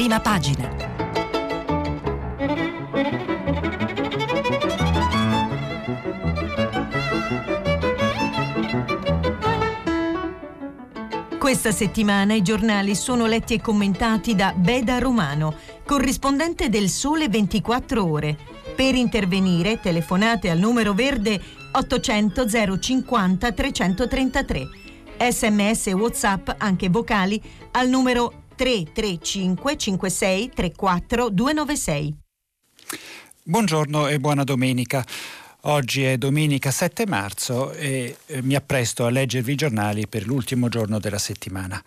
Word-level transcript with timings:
prima 0.00 0.18
pagina. 0.18 0.66
Questa 11.38 11.70
settimana 11.70 12.32
i 12.32 12.40
giornali 12.40 12.94
sono 12.94 13.26
letti 13.26 13.52
e 13.52 13.60
commentati 13.60 14.34
da 14.34 14.54
Beda 14.56 14.96
Romano, 14.98 15.54
corrispondente 15.84 16.70
del 16.70 16.88
Sole 16.88 17.28
24 17.28 18.02
Ore. 18.02 18.38
Per 18.74 18.94
intervenire 18.94 19.80
telefonate 19.80 20.48
al 20.48 20.58
numero 20.58 20.94
verde 20.94 21.38
800 21.72 22.46
050 22.78 23.52
333. 23.52 24.68
Sms 25.28 25.88
e 25.88 25.92
WhatsApp 25.92 26.48
anche 26.56 26.88
vocali 26.88 27.38
al 27.72 27.90
numero 27.90 28.39
335 28.60 29.76
56 29.78 30.50
34 30.50 31.30
296. 31.30 32.14
Buongiorno 33.42 34.06
e 34.06 34.20
buona 34.20 34.44
domenica. 34.44 35.02
Oggi 35.62 36.04
è 36.04 36.18
domenica 36.18 36.70
7 36.70 37.06
marzo 37.06 37.72
e 37.72 38.16
eh, 38.26 38.42
mi 38.42 38.54
appresto 38.54 39.06
a 39.06 39.10
leggervi 39.10 39.52
i 39.52 39.56
giornali 39.56 40.06
per 40.06 40.26
l'ultimo 40.26 40.68
giorno 40.68 40.98
della 40.98 41.16
settimana. 41.16 41.82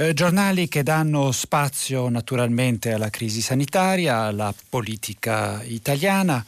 Eh, 0.00 0.14
giornali 0.14 0.68
che 0.68 0.84
danno 0.84 1.32
spazio 1.32 2.08
naturalmente 2.08 2.92
alla 2.92 3.10
crisi 3.10 3.40
sanitaria, 3.40 4.18
alla 4.18 4.54
politica 4.68 5.60
italiana, 5.64 6.44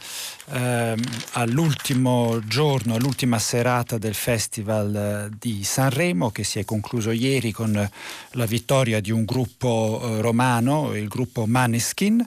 ehm, 0.51 0.97
all'ultimo 1.33 2.39
giorno, 2.45 2.95
all'ultima 2.95 3.39
serata 3.39 3.97
del 3.97 4.13
Festival 4.13 4.95
eh, 4.95 5.35
di 5.37 5.65
Sanremo 5.65 6.31
che 6.31 6.45
si 6.45 6.59
è 6.59 6.63
concluso 6.63 7.11
ieri 7.11 7.51
con 7.51 7.73
la 8.31 8.45
vittoria 8.45 9.01
di 9.01 9.11
un 9.11 9.25
gruppo 9.25 9.99
eh, 10.01 10.21
romano, 10.21 10.95
il 10.95 11.09
gruppo 11.09 11.45
Maneskin. 11.45 12.25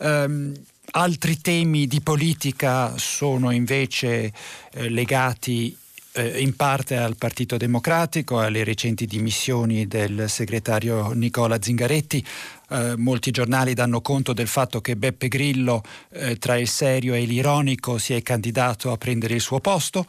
Ehm, 0.00 0.52
Altri 0.90 1.38
temi 1.40 1.86
di 1.86 2.00
politica 2.00 2.96
sono 2.96 3.50
invece 3.50 4.32
eh, 4.72 4.88
legati 4.88 5.76
eh, 6.18 6.40
in 6.40 6.56
parte 6.56 6.96
al 6.96 7.16
Partito 7.16 7.56
Democratico, 7.56 8.40
alle 8.40 8.64
recenti 8.64 9.06
dimissioni 9.06 9.86
del 9.86 10.28
segretario 10.28 11.12
Nicola 11.12 11.58
Zingaretti. 11.60 12.24
Eh, 12.70 12.94
molti 12.96 13.30
giornali 13.30 13.72
danno 13.72 14.00
conto 14.00 14.32
del 14.32 14.48
fatto 14.48 14.80
che 14.80 14.96
Beppe 14.96 15.28
Grillo, 15.28 15.82
eh, 16.10 16.36
tra 16.38 16.56
il 16.56 16.66
serio 16.66 17.14
e 17.14 17.24
l'ironico, 17.24 17.98
si 17.98 18.14
è 18.14 18.22
candidato 18.22 18.90
a 18.90 18.96
prendere 18.96 19.34
il 19.34 19.40
suo 19.40 19.60
posto, 19.60 20.04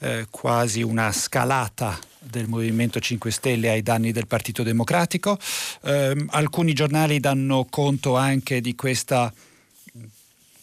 eh, 0.00 0.26
quasi 0.30 0.82
una 0.82 1.12
scalata 1.12 1.96
del 2.18 2.48
Movimento 2.48 2.98
5 2.98 3.30
Stelle 3.30 3.70
ai 3.70 3.82
danni 3.82 4.10
del 4.10 4.26
Partito 4.26 4.64
Democratico. 4.64 5.38
Ehm, 5.84 6.26
alcuni 6.30 6.72
giornali 6.72 7.20
danno 7.20 7.66
conto 7.70 8.16
anche 8.16 8.60
di 8.60 8.74
questa 8.74 9.32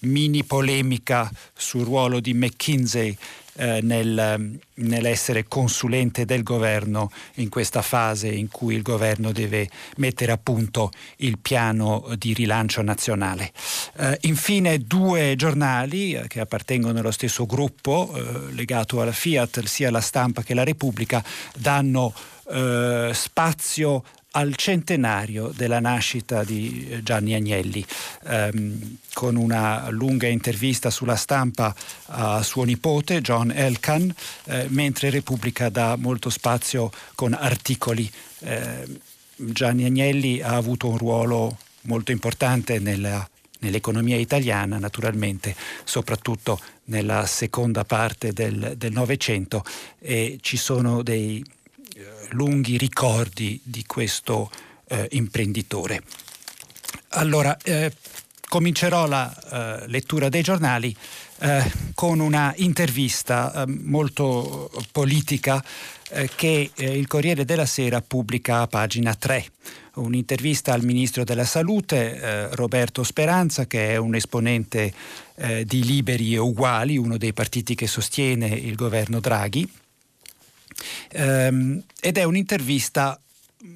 mini 0.02 0.44
polemica 0.46 1.30
sul 1.54 1.84
ruolo 1.84 2.20
di 2.20 2.34
McKinsey 2.34 3.18
eh, 3.60 3.82
nel, 3.82 4.58
nell'essere 4.76 5.46
consulente 5.48 6.24
del 6.24 6.44
governo 6.44 7.12
in 7.36 7.50
questa 7.50 7.82
fase 7.82 8.30
in 8.30 8.48
cui 8.48 8.76
il 8.76 8.82
governo 8.82 9.34
deve 9.34 9.70
mettere 9.98 10.32
a 10.32 10.40
punto 10.42 10.92
il 11.18 11.38
piano 11.40 12.08
di 12.18 12.34
rilancio 12.34 12.82
nazionale. 12.82 13.52
Eh, 13.98 14.18
infine 14.22 14.80
due 14.80 15.36
giornali 15.36 16.14
eh, 16.14 16.28
che 16.28 16.40
appartengono 16.40 17.00
allo 17.00 17.12
stesso 17.12 17.46
gruppo 17.46 18.14
eh, 18.16 18.54
legato 18.54 19.02
alla 19.02 19.12
Fiat, 19.12 19.64
sia 19.66 19.92
la 19.92 20.02
stampa 20.02 20.42
che 20.42 20.54
la 20.54 20.64
Repubblica, 20.64 21.24
danno 21.56 22.14
eh, 22.52 23.12
spazio 23.14 24.04
al 24.32 24.56
centenario 24.56 25.52
della 25.56 25.80
nascita 25.80 26.44
di 26.44 26.88
eh, 26.88 27.04
Gianni 27.04 27.34
Agnelli, 27.34 27.84
ehm, 28.26 28.98
con 29.14 29.36
una 29.36 29.90
lunga 29.90 30.28
intervista 30.28 30.90
sulla 30.90 31.16
stampa 31.16 31.74
a 32.08 32.44
suo 32.44 32.64
nipote 32.64 33.22
John 33.22 33.52
Elkan, 33.52 34.14
eh, 34.46 34.68
mentre 34.70 35.10
Repubblica 35.10 35.70
dà 35.70 35.96
molto 35.96 36.30
spazio 36.30 36.92
con 37.16 37.34
articoli. 37.34 38.10
Eh, 38.40 38.88
Gianni 39.36 39.86
Agnelli 39.86 40.42
ha 40.42 40.56
avuto 40.56 40.90
un 40.90 40.98
ruolo 40.98 41.58
molto 41.82 42.12
importante 42.12 42.78
nella, 42.80 43.28
nell'economia 43.60 44.18
italiana, 44.18 44.78
naturalmente, 44.78 45.56
soprattutto 45.84 46.60
nella 46.86 47.26
seconda 47.26 47.84
parte 47.86 48.34
del 48.34 48.76
Novecento 48.92 49.64
e 50.00 50.40
ci 50.42 50.58
sono 50.58 51.04
dei 51.04 51.44
lunghi 52.32 52.78
ricordi 52.78 53.60
di 53.64 53.84
questo 53.86 54.50
eh, 54.88 55.08
imprenditore. 55.12 56.02
Allora, 57.10 57.58
eh, 57.64 57.92
comincerò 58.48 59.08
la 59.08 59.82
eh, 59.84 59.88
lettura 59.88 60.28
dei 60.28 60.42
giornali 60.42 60.96
eh, 61.42 61.72
con 61.94 62.20
una 62.20 62.54
intervista 62.58 63.54
eh, 63.54 63.66
molto 63.68 64.72
politica 64.92 65.64
eh, 66.10 66.30
che 66.36 66.72
il 66.76 67.08
Corriere 67.08 67.46
della 67.46 67.68
Sera 67.68 68.02
pubblica 68.02 68.62
a 68.62 68.68
pagina 68.68 69.14
3 69.14 69.46
un'intervista 69.96 70.74
al 70.74 70.84
ministro 70.84 71.24
della 71.24 71.46
Salute 71.46 72.20
eh, 72.20 72.56
Roberto 72.56 73.04
Speranza 73.04 73.68
che 73.68 73.92
è 73.92 73.98
un 73.98 74.16
esponente 74.16 74.94
eh, 75.36 75.66
di 75.66 75.84
Liberi 75.84 76.34
e 76.34 76.38
Uguali, 76.38 76.98
uno 76.98 77.18
dei 77.18 77.34
partiti 77.34 77.76
che 77.76 77.88
sostiene 77.88 78.48
il 78.48 78.76
governo 78.76 79.20
Draghi 79.20 79.70
ehm, 81.12 81.84
ed 82.00 82.18
è 82.18 82.24
un'intervista 82.24 83.20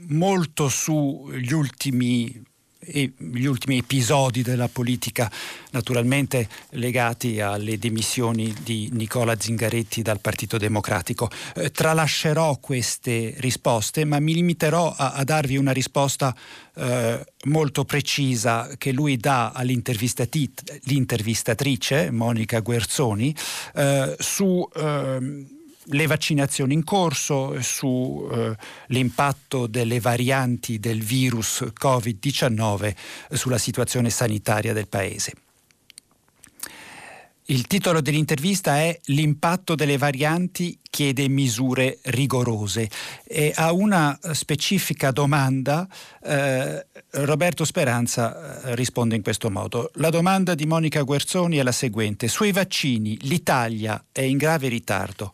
molto 0.08 0.70
sugli 0.70 1.52
ultimi 1.52 2.42
gli 2.86 3.46
ultimi 3.46 3.78
episodi 3.78 4.42
della 4.42 4.68
politica, 4.68 5.32
naturalmente 5.72 6.50
legati 6.72 7.40
alle 7.40 7.78
dimissioni 7.78 8.54
di 8.64 8.90
Nicola 8.92 9.40
Zingaretti 9.40 10.02
dal 10.02 10.20
Partito 10.20 10.58
Democratico. 10.58 11.30
Eh, 11.56 11.72
tralascerò 11.72 12.58
queste 12.58 13.36
risposte, 13.38 14.04
ma 14.06 14.20
mi 14.20 14.34
limiterò 14.34 14.94
a, 14.96 15.14
a 15.14 15.24
darvi 15.24 15.58
una 15.58 15.72
risposta 15.72 16.36
eh, 16.76 17.24
molto 17.46 17.86
precisa 17.86 18.70
che 18.78 18.92
lui 18.92 19.18
dà 19.18 19.52
all'intervistatrice 19.52 22.12
Monica 22.12 22.60
Guerzoni 22.60 23.36
eh, 23.76 24.16
su 24.20 24.70
ehm, 24.76 25.53
le 25.88 26.08
vaccinazioni 26.08 26.74
in 26.74 26.84
corso, 26.84 27.62
sull'impatto 27.62 29.66
eh, 29.66 29.70
delle 29.70 30.00
varianti 30.00 30.80
del 30.80 31.02
virus 31.02 31.66
Covid-19 31.80 32.96
sulla 33.32 33.58
situazione 33.58 34.10
sanitaria 34.10 34.74
del 34.74 34.88
Paese. 34.88 35.34
Il 37.48 37.68
titolo 37.68 38.00
dell'intervista 38.00 38.78
è 38.78 38.98
L'impatto 39.08 39.76
delle 39.76 39.98
varianti 39.98 40.80
chiede 40.90 41.28
misure 41.28 42.00
rigorose 42.04 42.90
e 43.26 43.52
a 43.54 43.74
una 43.74 44.18
specifica 44.32 45.12
domanda 45.12 45.88
eh, 46.24 46.86
Roberto 47.10 47.66
Speranza 47.66 48.62
eh, 48.62 48.76
risponde 48.76 49.16
in 49.16 49.22
questo 49.22 49.50
modo. 49.50 49.92
La 49.96 50.10
domanda 50.10 50.56
di 50.56 50.66
Monica 50.66 51.02
Guerzoni 51.02 51.58
è 51.58 51.64
la 51.64 51.74
seguente. 51.74 52.30
Sui 52.30 52.54
vaccini 52.54 53.18
l'Italia 53.24 54.06
è 54.12 54.22
in 54.22 54.38
grave 54.38 54.70
ritardo. 54.70 55.34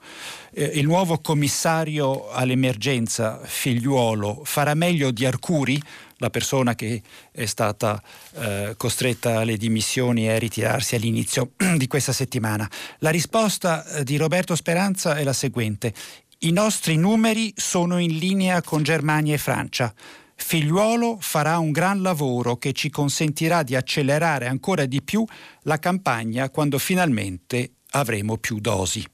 Eh, 0.51 0.63
il 0.63 0.85
nuovo 0.85 1.19
commissario 1.19 2.31
all'emergenza 2.31 3.39
Figliuolo 3.43 4.41
farà 4.45 4.73
meglio 4.73 5.11
di 5.11 5.25
Arcuri? 5.25 5.79
La 6.19 6.30
persona 6.30 6.75
che 6.75 7.02
è 7.31 7.46
stata 7.46 8.02
eh, 8.35 8.74
costretta 8.78 9.40
alle 9.40 9.57
dimissioni 9.57 10.28
e 10.28 10.34
a 10.34 10.40
ritirarsi 10.40 10.96
all'inizio 10.96 11.52
di 11.75 11.88
questa 11.88 12.13
settimana. 12.13 12.69
La 13.00 13.09
risposta 13.09 13.85
eh, 13.85 14.03
di 14.03 14.18
Roberto 14.18 14.56
Speranza 14.56 15.16
è 15.16 15.24
la 15.24 15.34
seguente. 15.34 15.94
I 16.40 16.52
nostri 16.52 16.96
numeri 16.96 17.53
sono 17.56 17.97
in 17.97 18.18
linea 18.18 18.62
con 18.62 18.84
Germania 18.84 19.34
e 19.34 19.38
Francia. 19.38 19.94
Figliuolo 20.35 21.18
farà 21.19 21.57
un 21.57 21.72
gran 21.72 22.01
lavoro 22.01 22.56
che 22.56 22.72
ci 22.72 22.89
consentirà 22.89 23.62
di 23.63 23.75
accelerare 23.75 24.48
ancora 24.48 24.86
di 24.86 25.01
più 25.01 25.25
la 25.63 25.80
campagna 25.80 26.50
quando 26.50 26.77
finalmente 26.77 27.74
avremo 27.92 28.38
più 28.38 28.60
dosi. 28.60 29.06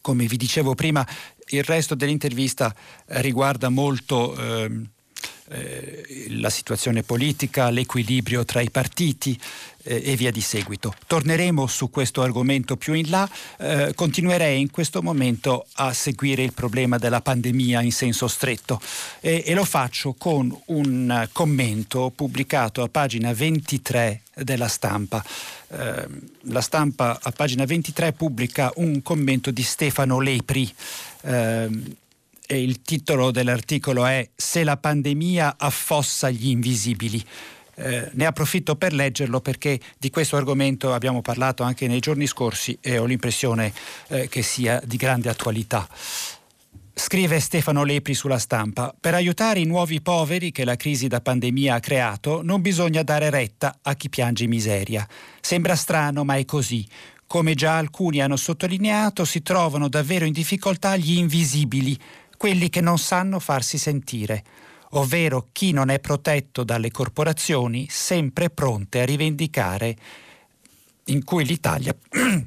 Come 0.00 0.26
vi 0.26 0.36
dicevo 0.36 0.74
prima, 0.74 1.06
il 1.48 1.64
resto 1.64 1.94
dell'intervista 1.96 2.74
riguarda 3.06 3.68
molto 3.68 4.36
eh, 4.36 4.70
eh, 5.48 6.26
la 6.30 6.50
situazione 6.50 7.02
politica, 7.02 7.70
l'equilibrio 7.70 8.44
tra 8.44 8.60
i 8.60 8.70
partiti 8.70 9.38
eh, 9.84 10.02
e 10.04 10.16
via 10.16 10.30
di 10.30 10.40
seguito. 10.40 10.94
Torneremo 11.06 11.66
su 11.66 11.90
questo 11.90 12.22
argomento 12.22 12.76
più 12.76 12.92
in 12.92 13.08
là, 13.08 13.28
eh, 13.58 13.92
continuerei 13.94 14.60
in 14.60 14.70
questo 14.70 15.02
momento 15.02 15.66
a 15.74 15.92
seguire 15.92 16.42
il 16.42 16.52
problema 16.52 16.98
della 16.98 17.20
pandemia 17.20 17.80
in 17.82 17.92
senso 17.92 18.26
stretto 18.26 18.80
e, 19.20 19.44
e 19.46 19.54
lo 19.54 19.64
faccio 19.64 20.14
con 20.14 20.54
un 20.66 21.28
commento 21.32 22.12
pubblicato 22.14 22.82
a 22.82 22.88
pagina 22.88 23.32
23 23.32 24.22
della 24.34 24.68
stampa. 24.68 25.24
Eh, 25.68 26.08
la 26.42 26.60
stampa 26.60 27.18
a 27.22 27.30
pagina 27.30 27.64
23 27.64 28.12
pubblica 28.12 28.72
un 28.76 29.02
commento 29.02 29.50
di 29.50 29.62
Stefano 29.62 30.20
Lepri. 30.20 30.72
E 32.46 32.62
il 32.62 32.82
titolo 32.82 33.32
dell'articolo 33.32 34.06
è 34.06 34.28
Se 34.36 34.62
la 34.62 34.76
pandemia 34.76 35.56
affossa 35.58 36.30
gli 36.30 36.48
invisibili. 36.48 37.22
Eh, 37.78 38.08
ne 38.12 38.24
approfitto 38.24 38.76
per 38.76 38.94
leggerlo 38.94 39.40
perché 39.40 39.78
di 39.98 40.08
questo 40.10 40.36
argomento 40.36 40.94
abbiamo 40.94 41.20
parlato 41.20 41.62
anche 41.62 41.86
nei 41.86 42.00
giorni 42.00 42.26
scorsi 42.26 42.78
e 42.80 42.96
ho 42.98 43.04
l'impressione 43.04 43.72
eh, 44.08 44.28
che 44.28 44.42
sia 44.42 44.80
di 44.84 44.96
grande 44.96 45.28
attualità. 45.28 45.86
Scrive 46.98 47.40
Stefano 47.40 47.84
Lepri 47.84 48.14
sulla 48.14 48.38
stampa, 48.38 48.94
per 48.98 49.12
aiutare 49.12 49.60
i 49.60 49.66
nuovi 49.66 50.00
poveri 50.00 50.50
che 50.50 50.64
la 50.64 50.76
crisi 50.76 51.08
da 51.08 51.20
pandemia 51.20 51.74
ha 51.74 51.80
creato 51.80 52.40
non 52.42 52.62
bisogna 52.62 53.02
dare 53.02 53.28
retta 53.28 53.80
a 53.82 53.94
chi 53.94 54.08
piange 54.08 54.46
miseria. 54.46 55.06
Sembra 55.40 55.76
strano, 55.76 56.24
ma 56.24 56.36
è 56.36 56.46
così. 56.46 56.88
Come 57.26 57.54
già 57.54 57.76
alcuni 57.76 58.22
hanno 58.22 58.36
sottolineato, 58.36 59.26
si 59.26 59.42
trovano 59.42 59.88
davvero 59.88 60.24
in 60.24 60.32
difficoltà 60.32 60.96
gli 60.96 61.18
invisibili, 61.18 61.98
quelli 62.46 62.70
che 62.70 62.80
non 62.80 62.96
sanno 62.96 63.40
farsi 63.40 63.76
sentire, 63.76 64.44
ovvero 64.90 65.48
chi 65.50 65.72
non 65.72 65.88
è 65.88 65.98
protetto 65.98 66.62
dalle 66.62 66.92
corporazioni 66.92 67.88
sempre 67.90 68.50
pronte 68.50 69.00
a 69.00 69.04
rivendicare 69.04 69.96
in 71.06 71.24
cui 71.24 71.44
l'Italia 71.44 71.92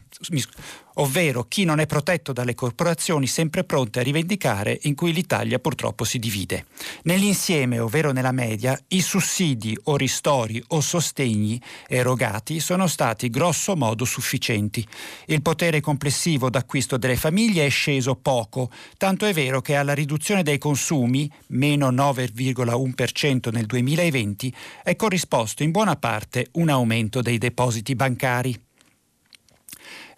ovvero 0.95 1.45
chi 1.45 1.63
non 1.63 1.79
è 1.79 1.85
protetto 1.85 2.33
dalle 2.33 2.53
corporazioni 2.53 3.25
sempre 3.25 3.63
pronte 3.63 3.99
a 3.99 4.03
rivendicare 4.03 4.77
in 4.83 4.95
cui 4.95 5.13
l'Italia 5.13 5.59
purtroppo 5.59 6.03
si 6.03 6.19
divide. 6.19 6.65
Nell'insieme, 7.03 7.79
ovvero 7.79 8.11
nella 8.11 8.33
media, 8.33 8.77
i 8.89 9.01
sussidi 9.01 9.77
o 9.83 9.95
ristori 9.95 10.61
o 10.67 10.81
sostegni 10.81 11.61
erogati 11.87 12.59
sono 12.59 12.87
stati 12.87 13.29
grosso 13.29 13.75
modo 13.77 14.03
sufficienti. 14.03 14.85
Il 15.27 15.41
potere 15.41 15.79
complessivo 15.79 16.49
d'acquisto 16.49 16.97
delle 16.97 17.15
famiglie 17.15 17.65
è 17.65 17.69
sceso 17.69 18.15
poco, 18.15 18.69
tanto 18.97 19.25
è 19.25 19.33
vero 19.33 19.61
che 19.61 19.75
alla 19.75 19.93
riduzione 19.93 20.43
dei 20.43 20.57
consumi, 20.57 21.31
meno 21.47 21.91
9,1% 21.91 23.51
nel 23.51 23.65
2020, 23.65 24.53
è 24.83 24.95
corrisposto 24.95 25.63
in 25.63 25.71
buona 25.71 25.95
parte 25.95 26.47
un 26.53 26.69
aumento 26.69 27.21
dei 27.21 27.37
depositi 27.37 27.95
bancari. 27.95 28.67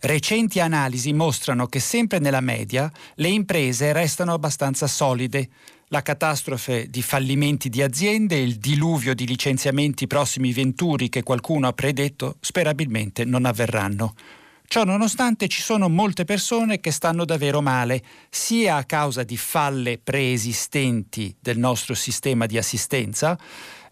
Recenti 0.03 0.59
analisi 0.59 1.13
mostrano 1.13 1.67
che 1.67 1.79
sempre 1.79 2.17
nella 2.17 2.41
media 2.41 2.91
le 3.15 3.27
imprese 3.27 3.93
restano 3.93 4.33
abbastanza 4.33 4.87
solide. 4.87 5.47
La 5.89 6.01
catastrofe 6.01 6.89
di 6.89 7.03
fallimenti 7.03 7.69
di 7.69 7.83
aziende 7.83 8.37
e 8.37 8.41
il 8.41 8.55
diluvio 8.55 9.13
di 9.13 9.27
licenziamenti 9.27 10.07
prossimi 10.07 10.53
venturi 10.53 11.07
che 11.07 11.21
qualcuno 11.21 11.67
ha 11.67 11.73
predetto 11.73 12.37
sperabilmente 12.39 13.25
non 13.25 13.45
avverranno. 13.45 14.15
Ciò 14.65 14.85
nonostante 14.85 15.47
ci 15.47 15.61
sono 15.61 15.87
molte 15.87 16.23
persone 16.23 16.79
che 16.79 16.89
stanno 16.89 17.23
davvero 17.23 17.61
male, 17.61 18.01
sia 18.29 18.77
a 18.77 18.85
causa 18.85 19.21
di 19.21 19.37
falle 19.37 19.99
preesistenti 19.99 21.35
del 21.39 21.59
nostro 21.59 21.93
sistema 21.93 22.47
di 22.47 22.57
assistenza, 22.57 23.37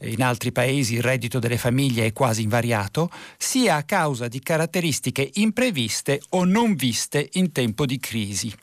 in 0.02 0.22
altri 0.24 0.52
paesi 0.52 0.96
il 0.96 1.02
reddito 1.02 1.40
delle 1.40 1.58
famiglie 1.58 2.06
è 2.06 2.14
quasi 2.14 2.44
invariato, 2.44 3.10
sia 3.38 3.76
a 3.76 3.84
causa 3.84 4.28
di 4.28 4.40
caratteristiche 4.40 5.30
impreviste 5.36 6.22
o 6.30 6.46
non 6.46 6.76
viste 6.76 7.30
in 7.34 7.52
tempo 7.52 7.86
di 7.86 8.00
crisi. 8.00 8.54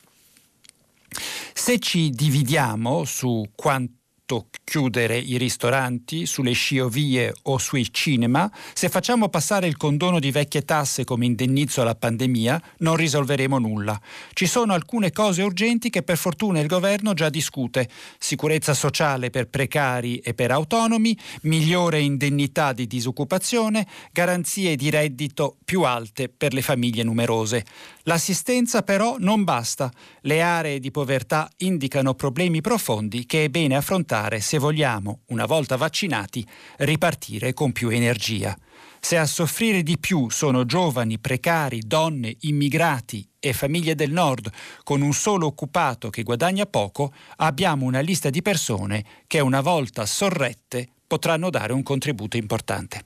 Se 1.53 1.79
ci 1.79 2.11
dividiamo 2.11 3.05
su 3.05 3.50
quanto 3.55 3.96
fatto 4.26 4.49
chiudere 4.64 5.17
i 5.17 5.38
ristoranti, 5.38 6.26
sulle 6.26 6.50
sciovie 6.50 7.32
o 7.43 7.58
sui 7.58 7.93
cinema, 7.93 8.50
se 8.75 8.88
facciamo 8.88 9.28
passare 9.28 9.69
il 9.69 9.76
condono 9.76 10.19
di 10.19 10.32
vecchie 10.32 10.64
tasse 10.64 11.05
come 11.05 11.26
indennizzo 11.26 11.82
alla 11.82 11.94
pandemia, 11.94 12.61
non 12.78 12.96
risolveremo 12.96 13.58
nulla. 13.58 13.99
Ci 14.32 14.46
sono 14.46 14.73
alcune 14.73 15.12
cose 15.12 15.43
urgenti 15.43 15.90
che 15.90 16.02
per 16.02 16.17
fortuna 16.19 16.58
il 16.58 16.67
governo 16.67 17.14
già 17.14 17.31
discute. 17.31 17.88
Sicurezza 18.19 18.75
sociale 18.75 19.31
per 19.31 19.49
precari 19.49 20.19
e 20.19 20.34
per 20.34 20.50
autonomi, 20.50 21.17
migliore 21.43 22.00
indennità 22.00 22.73
di 22.73 22.88
disoccupazione, 22.88 23.87
garanzie 24.11 24.75
di 24.75 24.90
reddito 24.90 25.56
più 25.64 25.82
alte 25.82 26.28
per 26.28 26.52
le 26.52 26.62
famiglie 26.62 27.05
numerose. 27.05 27.64
L'assistenza 28.08 28.82
però 28.82 29.17
non 29.19 29.43
basta. 29.43 29.91
Le 30.20 30.41
aree 30.41 30.79
di 30.79 30.93
povertà 30.93 31.50
indicano 31.58 32.14
problemi 32.14 32.61
profondi 32.61 33.26
che 33.26 33.44
è 33.44 33.49
bene 33.49 33.75
affrontare 33.75 34.41
se 34.41 34.58
vogliamo, 34.58 35.23
una 35.26 35.44
volta 35.44 35.76
vaccinati, 35.76 36.47
ripartire 36.79 37.53
con 37.53 37.73
più 37.73 37.88
energia. 37.88 38.56
Se 39.00 39.19
a 39.19 39.26
soffrire 39.26 39.82
di 39.82 39.99
più 39.99 40.31
sono 40.31 40.64
giovani, 40.64 41.19
precari, 41.19 41.81
donne, 41.85 42.37
immigrati 42.43 43.29
e 43.41 43.53
famiglie 43.53 43.97
del 43.97 44.12
nord 44.12 44.52
con 44.85 45.00
un 45.00 45.12
solo 45.12 45.47
occupato 45.47 46.09
che 46.09 46.23
guadagna 46.23 46.64
poco, 46.64 47.12
abbiamo 47.38 47.87
una 47.87 48.00
lista 48.00 48.31
di 48.31 48.41
persone 48.41 49.05
che 49.26 49.41
una 49.41 49.61
volta 49.61 50.06
sorrette 50.06 50.88
potranno 51.09 51.50
dare 51.50 51.73
un 51.73 51.82
contributo 51.82 52.37
importante. 52.37 53.02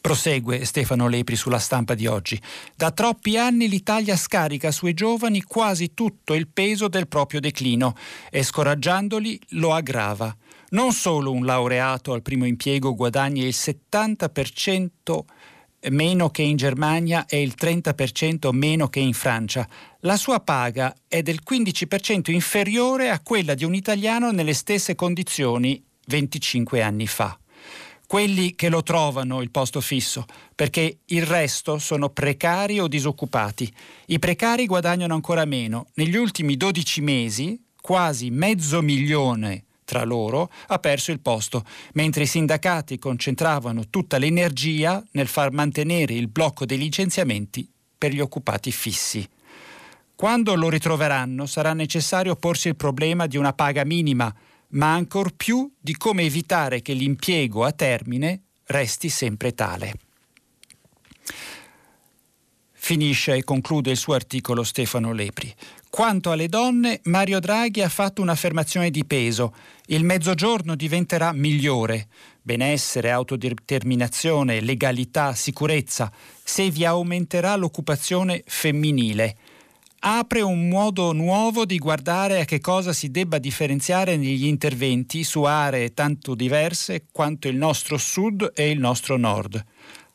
Prosegue 0.00 0.64
Stefano 0.64 1.08
Lepri 1.08 1.36
sulla 1.36 1.58
stampa 1.58 1.94
di 1.94 2.06
oggi. 2.06 2.40
Da 2.74 2.90
troppi 2.90 3.36
anni 3.36 3.68
l'Italia 3.68 4.16
scarica 4.16 4.70
sui 4.70 4.94
giovani 4.94 5.42
quasi 5.42 5.94
tutto 5.94 6.34
il 6.34 6.48
peso 6.48 6.88
del 6.88 7.08
proprio 7.08 7.40
declino 7.40 7.94
e 8.30 8.42
scoraggiandoli 8.42 9.40
lo 9.50 9.74
aggrava. 9.74 10.34
Non 10.70 10.92
solo 10.92 11.32
un 11.32 11.44
laureato 11.44 12.12
al 12.12 12.22
primo 12.22 12.44
impiego 12.44 12.94
guadagna 12.94 13.42
il 13.42 13.54
70% 13.54 15.20
meno 15.90 16.30
che 16.30 16.42
in 16.42 16.56
Germania 16.56 17.24
e 17.26 17.40
il 17.40 17.54
30% 17.58 18.50
meno 18.52 18.88
che 18.88 19.00
in 19.00 19.14
Francia. 19.14 19.66
La 20.00 20.16
sua 20.16 20.40
paga 20.40 20.94
è 21.06 21.22
del 21.22 21.40
15% 21.48 22.30
inferiore 22.30 23.10
a 23.10 23.20
quella 23.20 23.54
di 23.54 23.64
un 23.64 23.74
italiano 23.74 24.30
nelle 24.30 24.54
stesse 24.54 24.94
condizioni 24.94 25.82
25 26.06 26.82
anni 26.82 27.06
fa 27.06 27.38
quelli 28.08 28.54
che 28.54 28.70
lo 28.70 28.82
trovano 28.82 29.42
il 29.42 29.50
posto 29.50 29.82
fisso, 29.82 30.24
perché 30.54 31.00
il 31.04 31.26
resto 31.26 31.76
sono 31.76 32.08
precari 32.08 32.80
o 32.80 32.88
disoccupati. 32.88 33.70
I 34.06 34.18
precari 34.18 34.64
guadagnano 34.64 35.12
ancora 35.12 35.44
meno. 35.44 35.88
Negli 35.96 36.16
ultimi 36.16 36.56
12 36.56 37.02
mesi, 37.02 37.62
quasi 37.78 38.30
mezzo 38.30 38.80
milione 38.80 39.64
tra 39.84 40.04
loro 40.04 40.50
ha 40.68 40.78
perso 40.78 41.12
il 41.12 41.20
posto, 41.20 41.66
mentre 41.92 42.22
i 42.22 42.26
sindacati 42.26 42.98
concentravano 42.98 43.90
tutta 43.90 44.16
l'energia 44.16 45.04
nel 45.10 45.26
far 45.26 45.52
mantenere 45.52 46.14
il 46.14 46.28
blocco 46.28 46.64
dei 46.64 46.78
licenziamenti 46.78 47.70
per 47.98 48.12
gli 48.12 48.20
occupati 48.20 48.72
fissi. 48.72 49.28
Quando 50.14 50.54
lo 50.54 50.70
ritroveranno 50.70 51.44
sarà 51.44 51.74
necessario 51.74 52.36
porsi 52.36 52.68
il 52.68 52.76
problema 52.76 53.26
di 53.26 53.36
una 53.36 53.52
paga 53.52 53.84
minima 53.84 54.34
ma 54.70 54.94
ancor 54.94 55.34
più 55.34 55.70
di 55.78 55.96
come 55.96 56.22
evitare 56.22 56.82
che 56.82 56.92
l'impiego 56.92 57.64
a 57.64 57.72
termine 57.72 58.42
resti 58.66 59.08
sempre 59.08 59.54
tale. 59.54 59.94
Finisce 62.72 63.34
e 63.34 63.44
conclude 63.44 63.90
il 63.90 63.96
suo 63.96 64.14
articolo 64.14 64.62
Stefano 64.62 65.12
Lepri. 65.12 65.54
Quanto 65.90 66.30
alle 66.30 66.48
donne, 66.48 67.00
Mario 67.04 67.38
Draghi 67.38 67.82
ha 67.82 67.88
fatto 67.88 68.22
un'affermazione 68.22 68.90
di 68.90 69.04
peso. 69.04 69.54
Il 69.86 70.04
mezzogiorno 70.04 70.74
diventerà 70.74 71.32
migliore. 71.32 72.08
Benessere, 72.40 73.10
autodeterminazione, 73.10 74.60
legalità, 74.60 75.34
sicurezza, 75.34 76.10
se 76.42 76.70
vi 76.70 76.84
aumenterà 76.86 77.56
l'occupazione 77.56 78.42
femminile 78.46 79.36
apre 80.00 80.40
un 80.40 80.68
modo 80.68 81.12
nuovo 81.12 81.64
di 81.64 81.78
guardare 81.78 82.40
a 82.40 82.44
che 82.44 82.60
cosa 82.60 82.92
si 82.92 83.10
debba 83.10 83.38
differenziare 83.38 84.16
negli 84.16 84.46
interventi 84.46 85.24
su 85.24 85.42
aree 85.42 85.94
tanto 85.94 86.34
diverse 86.34 87.06
quanto 87.10 87.48
il 87.48 87.56
nostro 87.56 87.96
sud 87.98 88.52
e 88.54 88.70
il 88.70 88.78
nostro 88.78 89.16
nord. 89.16 89.64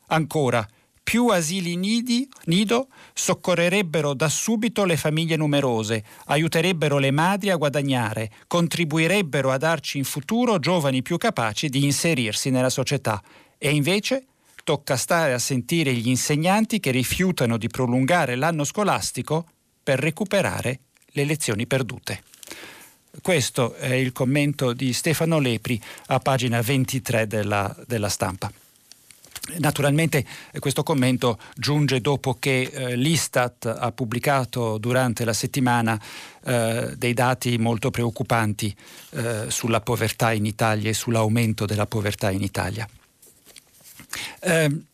Ancora, 0.08 0.66
più 1.02 1.28
asili 1.28 1.76
nidi, 1.76 2.26
nido 2.46 2.88
soccorrerebbero 3.12 4.14
da 4.14 4.30
subito 4.30 4.84
le 4.84 4.96
famiglie 4.96 5.36
numerose, 5.36 6.02
aiuterebbero 6.26 6.98
le 6.98 7.10
madri 7.10 7.50
a 7.50 7.56
guadagnare, 7.56 8.30
contribuirebbero 8.46 9.50
a 9.50 9.58
darci 9.58 9.98
in 9.98 10.04
futuro 10.04 10.58
giovani 10.58 11.02
più 11.02 11.18
capaci 11.18 11.68
di 11.68 11.84
inserirsi 11.84 12.48
nella 12.48 12.70
società. 12.70 13.22
E 13.58 13.70
invece 13.70 14.24
tocca 14.64 14.96
stare 14.96 15.34
a 15.34 15.38
sentire 15.38 15.92
gli 15.92 16.08
insegnanti 16.08 16.80
che 16.80 16.90
rifiutano 16.90 17.58
di 17.58 17.68
prolungare 17.68 18.34
l'anno 18.34 18.64
scolastico 18.64 19.44
per 19.84 20.00
recuperare 20.00 20.80
le 21.08 21.24
lezioni 21.24 21.66
perdute. 21.66 22.22
Questo 23.22 23.74
è 23.74 23.94
il 23.94 24.10
commento 24.10 24.72
di 24.72 24.92
Stefano 24.92 25.38
Lepri 25.38 25.80
a 26.06 26.18
pagina 26.18 26.60
23 26.60 27.28
della, 27.28 27.74
della 27.86 28.08
stampa. 28.08 28.50
Naturalmente 29.58 30.24
questo 30.58 30.82
commento 30.82 31.38
giunge 31.54 32.00
dopo 32.00 32.34
che 32.38 32.62
eh, 32.62 32.96
l'Istat 32.96 33.66
ha 33.66 33.92
pubblicato 33.92 34.78
durante 34.78 35.24
la 35.26 35.34
settimana 35.34 36.00
eh, 36.44 36.94
dei 36.96 37.12
dati 37.12 37.58
molto 37.58 37.90
preoccupanti 37.90 38.74
eh, 39.10 39.44
sulla 39.48 39.82
povertà 39.82 40.32
in 40.32 40.46
Italia 40.46 40.88
e 40.88 40.94
sull'aumento 40.94 41.66
della 41.66 41.86
povertà 41.86 42.30
in 42.30 42.40
Italia. 42.40 42.88
Ehm, 44.40 44.86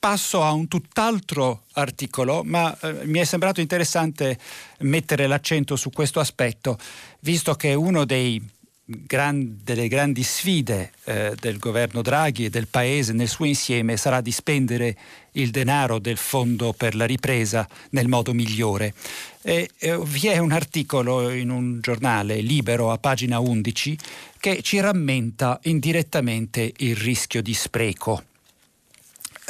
passo 0.00 0.42
a 0.42 0.52
un 0.52 0.66
tutt'altro 0.66 1.64
articolo, 1.74 2.42
ma 2.42 2.76
eh, 2.80 3.04
mi 3.04 3.18
è 3.18 3.24
sembrato 3.24 3.60
interessante 3.60 4.38
mettere 4.78 5.26
l'accento 5.26 5.76
su 5.76 5.90
questo 5.90 6.20
aspetto, 6.20 6.78
visto 7.20 7.54
che 7.54 7.74
uno 7.74 8.06
dei 8.06 8.42
gran, 8.82 9.60
delle 9.62 9.88
grandi 9.88 10.22
sfide 10.22 10.92
eh, 11.04 11.34
del 11.38 11.58
governo 11.58 12.00
Draghi 12.00 12.46
e 12.46 12.50
del 12.50 12.66
Paese 12.66 13.12
nel 13.12 13.28
suo 13.28 13.44
insieme 13.44 13.98
sarà 13.98 14.22
di 14.22 14.32
spendere 14.32 14.96
il 15.32 15.50
denaro 15.50 15.98
del 15.98 16.16
Fondo 16.16 16.72
per 16.72 16.94
la 16.96 17.04
ripresa 17.04 17.68
nel 17.90 18.08
modo 18.08 18.32
migliore. 18.32 18.94
E, 19.42 19.68
eh, 19.78 19.98
vi 20.02 20.28
è 20.28 20.38
un 20.38 20.52
articolo 20.52 21.30
in 21.30 21.50
un 21.50 21.78
giornale 21.80 22.40
libero 22.40 22.90
a 22.90 22.96
pagina 22.96 23.38
11 23.38 23.98
che 24.40 24.62
ci 24.62 24.80
rammenta 24.80 25.60
indirettamente 25.64 26.72
il 26.78 26.96
rischio 26.96 27.42
di 27.42 27.52
spreco. 27.52 28.24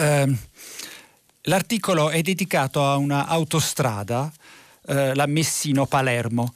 Eh, 0.00 0.34
l'articolo 1.42 2.08
è 2.08 2.22
dedicato 2.22 2.82
a 2.86 2.96
una 2.96 3.26
autostrada, 3.26 4.32
eh, 4.86 5.14
la 5.14 5.26
Messino-Palermo. 5.26 6.54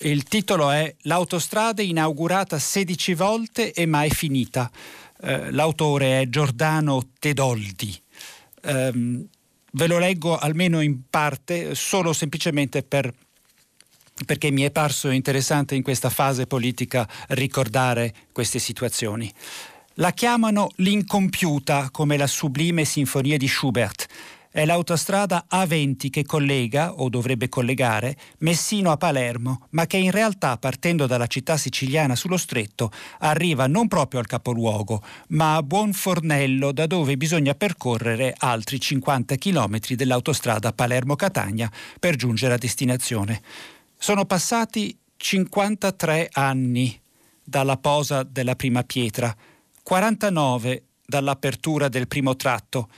Il 0.00 0.22
titolo 0.22 0.70
è 0.70 0.94
L'autostrada 1.02 1.82
inaugurata 1.82 2.60
16 2.60 3.14
volte 3.14 3.72
e 3.72 3.86
mai 3.86 4.10
finita. 4.10 4.70
Eh, 5.20 5.50
l'autore 5.50 6.20
è 6.20 6.28
Giordano 6.28 7.08
Tedoldi. 7.18 8.00
Um, 8.62 9.24
ve 9.72 9.86
lo 9.86 9.98
leggo 9.98 10.36
almeno 10.36 10.80
in 10.80 11.02
parte, 11.08 11.74
solo 11.74 12.12
semplicemente 12.12 12.82
per 12.82 13.12
perché 14.24 14.50
mi 14.50 14.62
è 14.62 14.70
parso 14.70 15.10
interessante 15.10 15.74
in 15.74 15.82
questa 15.82 16.08
fase 16.08 16.46
politica 16.46 17.06
ricordare 17.28 18.14
queste 18.32 18.58
situazioni. 18.58 19.30
La 19.98 20.10
chiamano 20.10 20.72
l'incompiuta 20.76 21.88
come 21.90 22.18
la 22.18 22.26
sublime 22.26 22.84
sinfonia 22.84 23.38
di 23.38 23.48
Schubert. 23.48 24.06
È 24.50 24.66
l'autostrada 24.66 25.46
A20 25.50 26.10
che 26.10 26.22
collega, 26.22 26.92
o 26.92 27.08
dovrebbe 27.08 27.48
collegare, 27.48 28.14
Messino 28.40 28.90
a 28.90 28.98
Palermo, 28.98 29.66
ma 29.70 29.86
che 29.86 29.96
in 29.96 30.10
realtà, 30.10 30.58
partendo 30.58 31.06
dalla 31.06 31.26
città 31.26 31.56
siciliana 31.56 32.14
sullo 32.14 32.36
stretto, 32.36 32.92
arriva 33.20 33.66
non 33.68 33.88
proprio 33.88 34.20
al 34.20 34.26
capoluogo, 34.26 35.02
ma 35.28 35.54
a 35.54 35.62
Buonfornello, 35.62 36.72
da 36.72 36.86
dove 36.86 37.16
bisogna 37.16 37.54
percorrere 37.54 38.34
altri 38.36 38.78
50 38.78 39.36
km 39.36 39.78
dell'autostrada 39.94 40.74
Palermo-Catania 40.74 41.70
per 41.98 42.16
giungere 42.16 42.52
a 42.52 42.58
destinazione. 42.58 43.40
Sono 43.96 44.26
passati 44.26 44.94
53 45.16 46.28
anni 46.32 47.00
dalla 47.42 47.78
posa 47.78 48.24
della 48.24 48.56
prima 48.56 48.82
pietra 48.82 49.34
49 49.86 50.82
dall'apertura 51.06 51.88
del 51.88 52.08
primo 52.08 52.34
tratto 52.34 52.90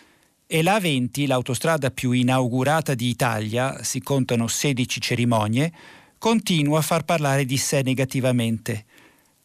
e 0.46 0.62
la 0.62 0.80
20, 0.80 1.26
l'autostrada 1.26 1.90
più 1.90 2.12
inaugurata 2.12 2.94
d'Italia, 2.94 3.84
si 3.84 4.00
contano 4.00 4.46
16 4.46 4.98
cerimonie, 4.98 5.70
continua 6.16 6.78
a 6.78 6.80
far 6.80 7.04
parlare 7.04 7.44
di 7.44 7.58
sé 7.58 7.82
negativamente. 7.82 8.86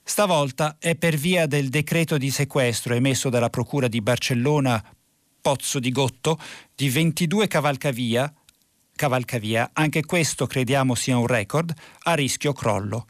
Stavolta 0.02 0.78
è 0.80 0.96
per 0.96 1.18
via 1.18 1.46
del 1.46 1.68
decreto 1.68 2.18
di 2.18 2.32
sequestro 2.32 2.94
emesso 2.94 3.30
dalla 3.30 3.50
Procura 3.50 3.90
di 3.90 4.00
Barcellona 4.00 4.82
Pozzo 5.42 5.80
di 5.80 5.92
Gotto 5.92 6.40
di 6.74 6.88
22 6.88 7.48
cavalcavia, 7.48 8.34
cavalcavia, 8.96 9.72
anche 9.74 10.06
questo 10.06 10.48
crediamo 10.48 10.96
sia 10.96 11.18
un 11.18 11.28
record, 11.28 11.74
a 12.04 12.14
rischio 12.14 12.54
crollo. 12.54 13.08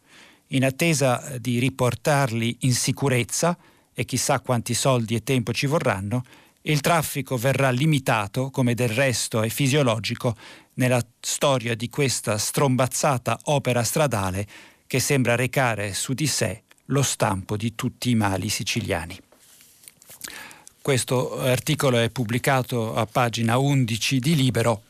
In 0.48 0.66
attesa 0.66 1.38
di 1.38 1.60
riportarli 1.60 2.58
in 2.62 2.74
sicurezza, 2.74 3.56
e 3.94 4.06
chissà 4.06 4.40
quanti 4.40 4.74
soldi 4.74 5.16
e 5.16 5.24
tempo 5.24 5.54
ci 5.54 5.68
vorranno, 5.68 6.24
il 6.64 6.82
traffico 6.82 7.36
verrà 7.38 7.70
limitato, 7.72 8.50
come 8.50 8.74
del 8.74 8.90
resto 8.90 9.42
è 9.42 9.50
fisiologico, 9.50 10.36
nella 10.76 11.06
storia 11.20 11.76
di 11.76 11.90
questa 11.90 12.38
strombazzata 12.38 13.40
opera 13.44 13.84
stradale 13.84 14.48
che 14.88 15.00
sembra 15.00 15.36
recare 15.36 15.94
su 15.94 16.14
di 16.14 16.28
sé 16.28 16.64
lo 16.88 17.02
stampo 17.02 17.58
di 17.58 17.76
tutti 17.76 18.10
i 18.10 18.16
mali 18.16 18.50
siciliani. 18.50 19.20
Questo 20.82 21.40
articolo 21.40 21.98
è 21.98 22.10
pubblicato 22.10 22.96
a 22.96 23.06
pagina 23.06 23.58
11 23.58 24.20
di 24.20 24.36
Libero 24.36 24.84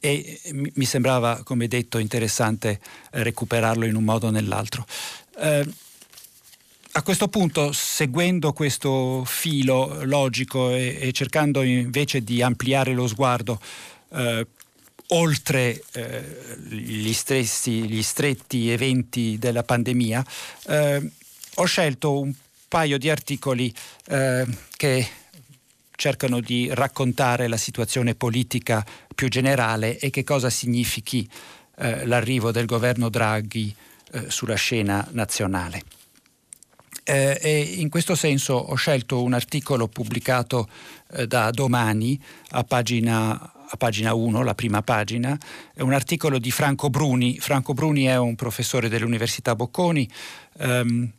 e 0.00 0.40
mi 0.52 0.84
sembrava, 0.84 1.42
come 1.42 1.66
detto, 1.68 1.98
interessante 1.98 2.80
recuperarlo 3.10 3.84
in 3.84 3.96
un 3.96 4.04
modo 4.04 4.28
o 4.28 4.30
nell'altro. 4.30 4.86
Eh, 5.40 5.66
a 6.92 7.02
questo 7.02 7.28
punto, 7.28 7.72
seguendo 7.72 8.52
questo 8.52 9.22
filo 9.24 10.04
logico 10.04 10.70
e, 10.70 10.98
e 11.00 11.12
cercando 11.12 11.62
invece 11.62 12.22
di 12.22 12.42
ampliare 12.42 12.92
lo 12.94 13.06
sguardo 13.06 13.60
eh, 14.14 14.46
oltre 15.08 15.82
eh, 15.92 16.56
gli, 16.68 17.12
stressi, 17.12 17.88
gli, 17.88 18.02
stretti 18.02 18.70
eventi 18.70 19.38
della 19.38 19.62
pandemia, 19.62 20.24
eh, 20.66 21.10
ho 21.54 21.64
scelto 21.64 22.20
un 22.20 22.32
paio 22.68 22.98
di 22.98 23.08
articoli 23.08 23.72
eh, 24.06 24.46
che 24.76 25.08
cercano 25.94 26.40
di 26.40 26.68
raccontare 26.72 27.48
la 27.48 27.56
situazione 27.56 28.14
politica 28.14 28.84
più 29.14 29.28
generale 29.28 29.98
e 29.98 30.10
che 30.10 30.24
cosa 30.24 30.50
significhi 30.50 31.28
eh, 31.76 32.06
l'arrivo 32.06 32.52
del 32.52 32.66
governo 32.66 33.08
Draghi 33.08 33.74
eh, 34.12 34.30
sulla 34.30 34.54
scena 34.54 35.06
nazionale. 35.12 35.97
Eh, 37.08 37.38
e 37.40 37.60
in 37.78 37.88
questo 37.88 38.14
senso 38.14 38.52
ho 38.52 38.74
scelto 38.74 39.22
un 39.22 39.32
articolo 39.32 39.88
pubblicato 39.88 40.68
eh, 41.12 41.26
da 41.26 41.50
domani 41.50 42.20
a 42.50 42.64
pagina, 42.64 43.30
a 43.30 43.76
pagina 43.78 44.12
1, 44.12 44.42
la 44.42 44.54
prima 44.54 44.82
pagina, 44.82 45.34
è 45.72 45.80
un 45.80 45.94
articolo 45.94 46.38
di 46.38 46.50
Franco 46.50 46.90
Bruni. 46.90 47.38
Franco 47.38 47.72
Bruni 47.72 48.04
è 48.04 48.18
un 48.18 48.34
professore 48.34 48.90
dell'Università 48.90 49.54
Bocconi, 49.54 50.06
ehm, 50.58 51.10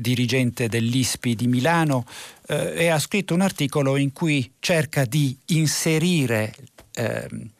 dirigente 0.00 0.66
dell'ISPI 0.66 1.34
di 1.34 1.46
Milano, 1.46 2.06
eh, 2.46 2.72
e 2.74 2.88
ha 2.88 2.98
scritto 2.98 3.34
un 3.34 3.42
articolo 3.42 3.98
in 3.98 4.14
cui 4.14 4.50
cerca 4.60 5.04
di 5.04 5.36
inserire 5.48 6.54
ehm, 6.94 7.50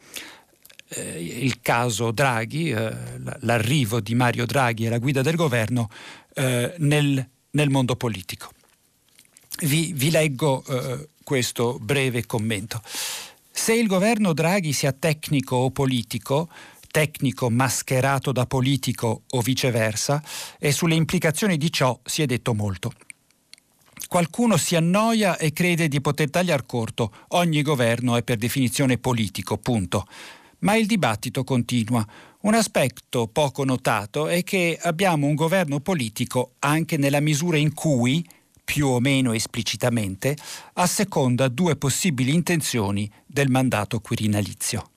eh, 0.87 1.23
il 1.23 1.61
caso 1.61 2.09
Draghi, 2.09 2.71
eh, 2.71 2.93
l'arrivo 3.41 3.99
di 3.99 4.15
Mario 4.15 4.47
Draghi 4.47 4.87
alla 4.87 4.97
guida 4.97 5.21
del 5.21 5.35
governo, 5.35 5.87
eh, 6.33 6.73
nel 6.79 7.29
nel 7.55 7.69
mondo 7.69 7.95
politico. 7.95 8.51
Vi, 9.61 9.93
vi 9.93 10.11
leggo 10.11 10.63
eh, 10.67 11.09
questo 11.23 11.77
breve 11.79 12.25
commento. 12.25 12.81
Se 13.51 13.73
il 13.73 13.87
governo 13.87 14.33
Draghi 14.33 14.73
sia 14.73 14.91
tecnico 14.91 15.55
o 15.55 15.71
politico, 15.71 16.49
tecnico 16.91 17.49
mascherato 17.49 18.31
da 18.31 18.45
politico 18.45 19.23
o 19.29 19.41
viceversa, 19.41 20.21
e 20.59 20.71
sulle 20.71 20.95
implicazioni 20.95 21.57
di 21.57 21.71
ciò 21.71 21.97
si 22.03 22.21
è 22.21 22.25
detto 22.25 22.53
molto. 22.53 22.93
Qualcuno 24.07 24.57
si 24.57 24.75
annoia 24.75 25.37
e 25.37 25.51
crede 25.51 25.87
di 25.87 25.99
poter 26.01 26.29
tagliar 26.29 26.65
corto. 26.65 27.11
Ogni 27.29 27.61
governo 27.61 28.17
è 28.17 28.23
per 28.23 28.37
definizione 28.37 28.97
politico, 28.97 29.57
punto. 29.57 30.05
Ma 30.59 30.75
il 30.75 30.85
dibattito 30.85 31.43
continua. 31.43 32.05
Un 32.45 32.53
aspetto 32.53 33.25
poco 33.25 33.63
notato 33.63 34.27
è 34.27 34.43
che 34.43 34.77
abbiamo 34.79 35.25
un 35.25 35.33
governo 35.33 35.79
politico 35.79 36.51
anche 36.59 36.95
nella 36.95 37.19
misura 37.19 37.57
in 37.57 37.73
cui, 37.73 38.23
più 38.63 38.85
o 38.85 38.99
meno 38.99 39.33
esplicitamente, 39.33 40.37
asseconda 40.73 41.47
due 41.47 41.75
possibili 41.75 42.35
intenzioni 42.35 43.09
del 43.25 43.49
mandato 43.49 43.99
quirinalizio. 43.99 44.91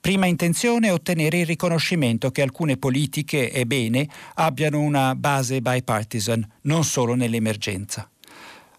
Prima 0.00 0.24
intenzione 0.24 0.88
è 0.88 0.92
ottenere 0.94 1.40
il 1.40 1.46
riconoscimento 1.46 2.30
che 2.30 2.40
alcune 2.40 2.78
politiche, 2.78 3.52
e 3.52 3.66
bene, 3.66 4.08
abbiano 4.36 4.80
una 4.80 5.14
base 5.14 5.60
bipartisan, 5.60 6.42
non 6.62 6.84
solo 6.84 7.14
nell'emergenza. 7.14 8.10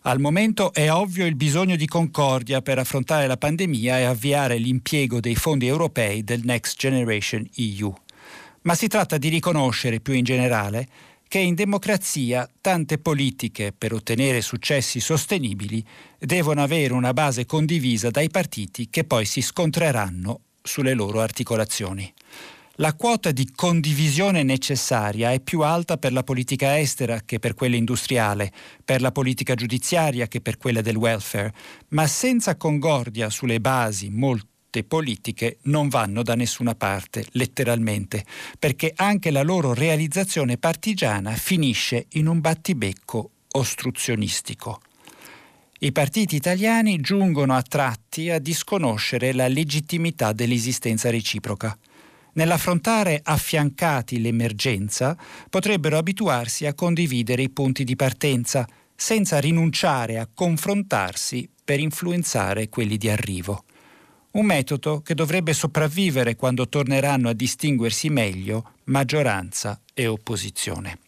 Al 0.04 0.20
momento 0.20 0.74
è 0.74 0.92
ovvio 0.92 1.28
il 1.28 1.36
bisogno 1.36 1.76
di 1.76 1.86
concordia 1.86 2.64
per 2.64 2.80
affrontare 2.80 3.28
la 3.28 3.38
pandemia 3.38 4.00
e 4.00 4.06
avviare 4.06 4.58
l'impiego 4.58 5.20
dei 5.20 5.36
fondi 5.36 5.68
europei 5.68 6.24
del 6.24 6.42
Next 6.44 6.76
Generation 6.76 7.48
EU. 7.58 7.94
Ma 8.64 8.74
si 8.74 8.88
tratta 8.88 9.20
di 9.20 9.30
riconoscere 9.30 10.00
più 10.00 10.14
in 10.14 10.24
generale 10.24 10.88
che 11.28 11.38
in 11.38 11.54
democrazia 11.54 12.50
tante 12.62 12.98
politiche 12.98 13.74
per 13.78 13.94
ottenere 13.94 14.42
successi 14.42 15.00
sostenibili 15.00 15.86
devono 16.18 16.64
avere 16.64 16.94
una 16.94 17.14
base 17.14 17.46
condivisa 17.46 18.10
dai 18.10 18.32
partiti 18.32 18.90
che 18.90 19.04
poi 19.04 19.26
si 19.26 19.42
scontreranno 19.42 20.40
sulle 20.64 20.96
loro 20.96 21.22
articolazioni 21.22 22.12
la 22.76 22.94
quota 22.94 23.32
di 23.32 23.52
condivisione 23.54 24.44
necessaria 24.44 25.32
è 25.32 25.40
più 25.42 25.62
alta 25.62 25.98
per 25.98 26.14
la 26.14 26.24
politica 26.24 26.80
estera 26.80 27.22
che 27.26 27.38
per 27.38 27.54
quella 27.54 27.76
industriale, 27.76 28.52
per 28.84 29.02
la 29.02 29.12
politica 29.12 29.56
giudiziaria 29.56 30.28
che 30.28 30.42
per 30.42 30.58
quella 30.58 30.82
del 30.82 30.96
welfare, 30.96 31.54
ma 31.90 32.08
senza 32.08 32.56
concordia 32.56 33.30
sulle 33.30 33.60
basi 33.60 34.10
molte 34.10 34.84
politiche 34.86 35.58
non 35.64 35.90
vanno 35.90 36.24
da 36.24 36.34
nessuna 36.36 36.74
parte, 36.74 37.26
letteralmente, 37.32 38.26
perché 38.58 38.94
anche 38.96 39.32
la 39.32 39.44
loro 39.44 39.74
realizzazione 39.74 40.58
partigiana 40.58 41.32
finisce 41.32 42.06
in 42.12 42.28
un 42.28 42.40
battibecco 42.40 43.32
ostruzionistico. 43.52 44.80
I 45.80 45.92
partiti 45.92 46.36
italiani 46.36 47.02
giungono 47.02 47.54
a 47.54 47.62
tratti 47.64 48.30
a 48.30 48.40
disconoscere 48.40 49.34
la 49.34 49.48
legittimità 49.48 50.32
dell'esistenza 50.32 51.10
reciproca. 51.10 51.78
Nell'affrontare 52.34 53.20
affiancati 53.22 54.22
l'emergenza, 54.22 55.18
potrebbero 55.50 55.98
abituarsi 55.98 56.66
a 56.66 56.74
condividere 56.74 57.42
i 57.42 57.50
punti 57.50 57.84
di 57.84 57.96
partenza, 57.96 58.68
senza 58.96 59.40
rinunciare 59.40 60.20
a 60.20 60.30
confrontarsi 60.34 61.50
per 61.64 61.80
influenzare 61.80 62.70
quelli 62.70 62.98
di 62.98 63.10
arrivo. 63.10 63.66
Un 64.32 64.46
metodo 64.46 65.02
che 65.02 65.14
dovrebbe 65.14 65.54
sopravvivere 65.54 66.36
quando 66.36 66.70
torneranno 66.70 67.28
a 67.28 67.34
distinguersi 67.34 68.10
meglio 68.10 68.74
maggioranza 68.86 69.80
e 69.94 70.08
opposizione. 70.08 71.00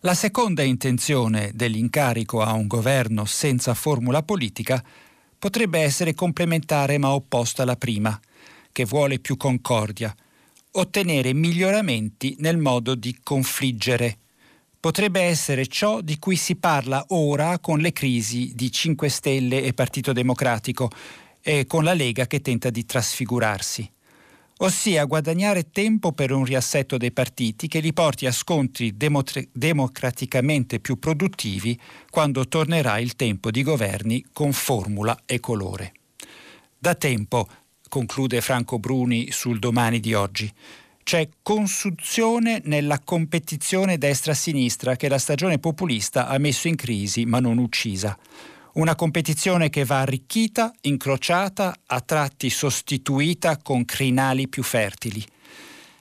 La 0.00 0.14
seconda 0.14 0.62
intenzione 0.62 1.50
dell'incarico 1.54 2.40
a 2.40 2.52
un 2.52 2.66
governo 2.66 3.24
senza 3.24 3.74
formula 3.74 4.22
politica 4.22 4.82
potrebbe 5.38 5.80
essere 5.80 6.14
complementare 6.14 6.98
ma 6.98 7.12
opposta 7.12 7.62
alla 7.62 7.76
prima, 7.76 8.18
che 8.76 8.84
vuole 8.84 9.20
più 9.20 9.38
concordia, 9.38 10.14
ottenere 10.72 11.32
miglioramenti 11.32 12.36
nel 12.40 12.58
modo 12.58 12.94
di 12.94 13.16
confliggere. 13.22 14.18
Potrebbe 14.78 15.22
essere 15.22 15.66
ciò 15.66 16.02
di 16.02 16.18
cui 16.18 16.36
si 16.36 16.56
parla 16.56 17.02
ora 17.08 17.58
con 17.58 17.78
le 17.78 17.92
crisi 17.92 18.52
di 18.54 18.70
5 18.70 19.08
Stelle 19.08 19.62
e 19.62 19.72
Partito 19.72 20.12
Democratico 20.12 20.90
e 21.40 21.64
con 21.66 21.84
la 21.84 21.94
Lega 21.94 22.26
che 22.26 22.42
tenta 22.42 22.68
di 22.68 22.84
trasfigurarsi 22.84 23.90
ossia 24.58 25.04
guadagnare 25.04 25.70
tempo 25.70 26.12
per 26.12 26.32
un 26.32 26.42
riassetto 26.42 26.96
dei 26.96 27.12
partiti 27.12 27.68
che 27.68 27.80
li 27.80 27.92
porti 27.92 28.24
a 28.24 28.32
scontri 28.32 28.96
demot- 28.96 29.50
democraticamente 29.52 30.80
più 30.80 30.98
produttivi 30.98 31.78
quando 32.08 32.48
tornerà 32.48 32.98
il 32.98 33.16
tempo 33.16 33.50
di 33.50 33.62
governi 33.62 34.24
con 34.32 34.52
formula 34.52 35.24
e 35.26 35.40
colore. 35.40 35.92
Da 36.78 36.94
tempo, 36.94 37.46
conclude 37.88 38.40
Franco 38.40 38.78
Bruni 38.78 39.30
sul 39.30 39.58
domani 39.58 40.00
di 40.00 40.14
oggi, 40.14 40.52
c'è 41.06 41.28
consunzione 41.40 42.60
nella 42.64 42.98
competizione 42.98 43.96
destra-sinistra 43.96 44.96
che 44.96 45.08
la 45.08 45.18
stagione 45.18 45.60
populista 45.60 46.26
ha 46.26 46.36
messo 46.38 46.66
in 46.66 46.74
crisi 46.74 47.24
ma 47.24 47.38
non 47.38 47.58
uccisa. 47.58 48.18
Una 48.72 48.96
competizione 48.96 49.70
che 49.70 49.84
va 49.84 50.00
arricchita, 50.00 50.72
incrociata, 50.80 51.74
a 51.86 52.00
tratti 52.00 52.50
sostituita 52.50 53.56
con 53.58 53.84
crinali 53.84 54.48
più 54.48 54.64
fertili. 54.64 55.24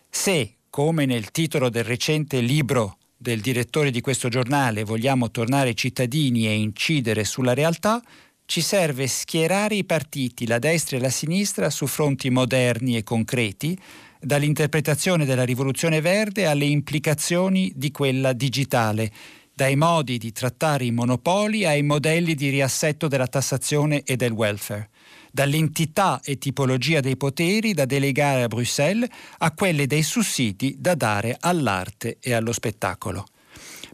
Se, 0.09 0.55
come 0.71 1.05
nel 1.05 1.29
titolo 1.29 1.69
del 1.69 1.83
recente 1.83 2.41
libro 2.41 2.97
del 3.15 3.41
direttore 3.41 3.91
di 3.91 4.01
questo 4.01 4.27
giornale, 4.27 4.83
vogliamo 4.83 5.29
tornare 5.29 5.73
cittadini 5.73 6.47
e 6.47 6.55
incidere 6.55 7.23
sulla 7.25 7.53
realtà, 7.53 8.01
ci 8.45 8.61
serve 8.61 9.07
schierare 9.07 9.75
i 9.75 9.83
partiti, 9.83 10.47
la 10.47 10.59
destra 10.59 10.97
e 10.97 10.99
la 10.99 11.09
sinistra, 11.09 11.69
su 11.69 11.87
fronti 11.87 12.29
moderni 12.29 12.95
e 12.95 13.03
concreti, 13.03 13.77
dall'interpretazione 14.19 15.25
della 15.25 15.43
rivoluzione 15.43 16.01
verde 16.01 16.45
alle 16.45 16.65
implicazioni 16.65 17.71
di 17.75 17.91
quella 17.91 18.33
digitale 18.33 19.11
dai 19.55 19.77
modi 19.77 20.17
di 20.17 20.33
trattare 20.33 20.83
i 20.83 20.91
monopoli 20.91 21.65
ai 21.65 21.81
modelli 21.81 22.35
di 22.35 22.49
riassetto 22.49 23.07
della 23.07 23.27
tassazione 23.27 24.03
e 24.03 24.17
del 24.17 24.33
welfare, 24.33 24.89
dall'entità 25.31 26.19
e 26.21 26.37
tipologia 26.37 26.99
dei 26.99 27.15
poteri 27.15 27.73
da 27.73 27.85
delegare 27.85 28.43
a 28.43 28.47
Bruxelles 28.47 29.09
a 29.37 29.53
quelle 29.53 29.87
dei 29.87 30.03
sussidi 30.03 30.75
da 30.77 30.93
dare 30.93 31.37
all'arte 31.39 32.17
e 32.19 32.33
allo 32.33 32.51
spettacolo. 32.51 33.25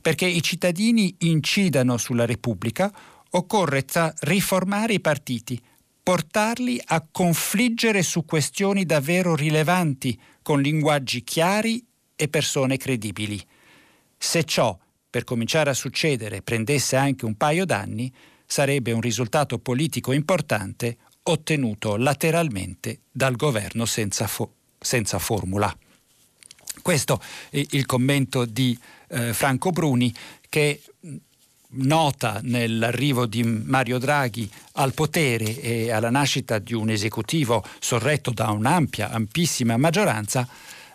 Perché 0.02 0.26
i 0.26 0.42
cittadini 0.42 1.14
incidano 1.20 1.98
sulla 1.98 2.26
Repubblica, 2.26 2.92
occorre 3.32 3.86
tra- 3.86 4.14
riformare 4.22 4.94
i 4.94 5.00
partiti, 5.00 5.62
portarli 6.04 6.82
a 6.84 7.06
confliggere 7.12 8.02
su 8.02 8.26
questioni 8.26 8.86
davvero 8.86 9.36
rilevanti, 9.36 10.20
con 10.42 10.62
linguaggi 10.62 11.24
chiari 11.24 11.86
e 12.16 12.28
persone 12.28 12.78
credibili. 12.78 13.44
Se 14.18 14.44
ciò 14.44 14.78
per 15.10 15.24
cominciare 15.24 15.70
a 15.70 15.76
succedere 15.76 16.42
prendesse 16.42 16.96
anche 16.96 17.26
un 17.26 17.36
paio 17.36 17.66
d'anni, 17.66 18.12
sarebbe 18.46 18.92
un 18.92 19.02
risultato 19.02 19.60
politico 19.60 20.12
importante 20.12 20.98
ottenuto 21.24 21.98
lateralmente 21.98 23.02
dal 23.12 23.36
governo 23.36 23.86
senza, 23.86 24.28
fo- 24.28 24.54
senza 24.80 25.20
formula. 25.20 25.76
Questo 26.82 27.22
è 27.50 27.64
il 27.70 27.86
commento 27.86 28.46
di 28.46 28.78
eh, 29.10 29.34
Franco 29.34 29.72
Bruni 29.72 30.14
che 30.50 30.82
nota 31.74 32.40
nell'arrivo 32.44 33.26
di 33.26 33.44
Mario 33.44 33.98
Draghi 33.98 34.50
al 34.74 34.94
potere 34.94 35.60
e 35.60 35.92
alla 35.92 36.10
nascita 36.10 36.60
di 36.60 36.74
un 36.74 36.90
esecutivo 36.90 37.64
sorretto 37.80 38.32
da 38.32 38.50
un'ampia, 38.52 39.10
ampissima 39.10 39.78
maggioranza, 39.78 40.48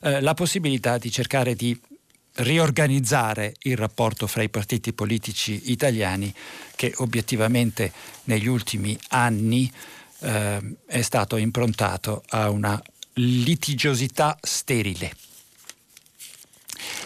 eh, 0.03 0.21
la 0.21 0.35
possibilità 0.35 0.99
di 0.99 1.11
cercare 1.11 1.55
di 1.55 1.79
riorganizzare 2.37 3.55
il 3.63 3.77
rapporto 3.77 4.27
fra 4.27 4.43
i 4.43 4.51
partiti 4.51 4.93
politici 4.93 5.71
italiani 5.71 6.33
che 6.75 6.93
obiettivamente 6.97 7.93
negli 8.25 8.47
ultimi 8.47 8.99
anni 9.09 9.71
eh, 10.21 10.77
è 10.87 11.03
stato 11.03 11.37
improntato 11.37 12.23
a 12.29 12.51
una 12.51 12.81
litigiosità 13.15 14.37
sterile. 14.41 15.26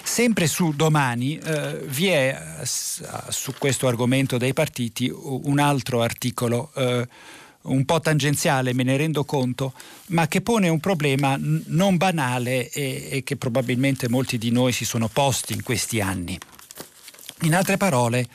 Sempre 0.02 0.46
su 0.46 0.72
domani 0.74 1.38
eh, 1.38 1.78
vi 1.86 2.08
è 2.08 2.36
eh, 2.60 2.66
su 2.66 3.54
questo 3.58 3.86
argomento 3.86 4.38
dei 4.38 4.52
partiti 4.52 5.12
un 5.14 5.58
altro 5.58 6.02
articolo 6.02 6.70
eh, 6.74 7.08
un 7.62 7.84
po' 7.84 8.00
tangenziale, 8.00 8.72
me 8.72 8.82
ne 8.82 8.96
rendo 8.96 9.24
conto, 9.24 9.74
ma 10.06 10.26
che 10.28 10.40
pone 10.40 10.68
un 10.68 10.80
problema 10.80 11.36
non 11.38 11.96
banale 11.96 12.70
e-, 12.70 13.08
e 13.10 13.22
che 13.22 13.36
probabilmente 13.36 14.08
molti 14.08 14.38
di 14.38 14.50
noi 14.50 14.72
si 14.72 14.84
sono 14.84 15.08
posti 15.08 15.52
in 15.52 15.62
questi 15.62 16.00
anni. 16.00 16.38
In 17.42 17.54
altre 17.54 17.76
parole, 17.76 18.26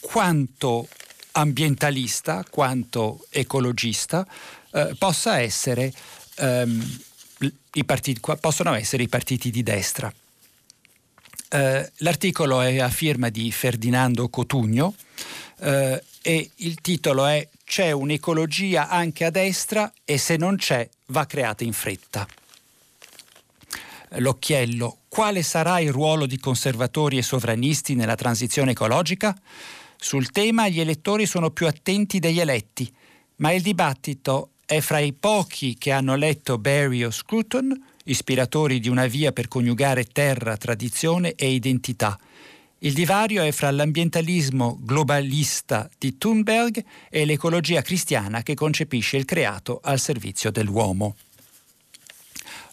quanto 0.00 0.88
ambientalista, 1.32 2.44
quanto 2.48 3.26
ecologista 3.30 4.26
eh, 4.72 4.96
essere, 5.38 5.92
ehm, 6.36 6.98
partiti, 7.84 8.20
possono 8.40 8.74
essere 8.74 9.02
i 9.02 9.08
partiti 9.08 9.50
di 9.50 9.62
destra. 9.62 10.12
Eh, 11.48 11.92
l'articolo 11.98 12.60
è 12.60 12.78
a 12.80 12.88
firma 12.88 13.28
di 13.28 13.52
Ferdinando 13.52 14.28
Cotugno 14.28 14.94
eh, 15.60 16.02
e 16.22 16.50
il 16.56 16.80
titolo 16.80 17.24
è 17.24 17.48
c'è 17.64 17.90
un'ecologia 17.90 18.88
anche 18.88 19.24
a 19.24 19.30
destra 19.30 19.92
e 20.04 20.18
se 20.18 20.36
non 20.36 20.56
c'è 20.56 20.88
va 21.06 21.24
creata 21.26 21.64
in 21.64 21.72
fretta. 21.72 22.26
L'occhiello, 24.18 24.98
quale 25.08 25.42
sarà 25.42 25.80
il 25.80 25.90
ruolo 25.90 26.26
di 26.26 26.38
conservatori 26.38 27.18
e 27.18 27.22
sovranisti 27.22 27.94
nella 27.94 28.14
transizione 28.14 28.70
ecologica? 28.70 29.36
Sul 29.96 30.30
tema 30.30 30.68
gli 30.68 30.80
elettori 30.80 31.26
sono 31.26 31.50
più 31.50 31.66
attenti 31.66 32.18
degli 32.18 32.38
eletti, 32.40 32.92
ma 33.36 33.52
il 33.52 33.62
dibattito 33.62 34.50
è 34.64 34.80
fra 34.80 34.98
i 34.98 35.12
pochi 35.12 35.76
che 35.76 35.90
hanno 35.90 36.14
letto 36.14 36.58
Barry 36.58 37.02
o 37.02 37.10
Scruton, 37.10 37.82
ispiratori 38.06 38.80
di 38.80 38.88
una 38.88 39.06
via 39.06 39.32
per 39.32 39.48
coniugare 39.48 40.04
terra, 40.04 40.56
tradizione 40.56 41.34
e 41.34 41.50
identità, 41.50 42.18
il 42.80 42.92
divario 42.92 43.42
è 43.42 43.52
fra 43.52 43.70
l'ambientalismo 43.70 44.78
globalista 44.82 45.88
di 45.98 46.18
Thunberg 46.18 46.84
e 47.08 47.24
l'ecologia 47.24 47.80
cristiana 47.80 48.42
che 48.42 48.54
concepisce 48.54 49.16
il 49.16 49.24
creato 49.24 49.80
al 49.82 49.98
servizio 49.98 50.50
dell'uomo. 50.50 51.16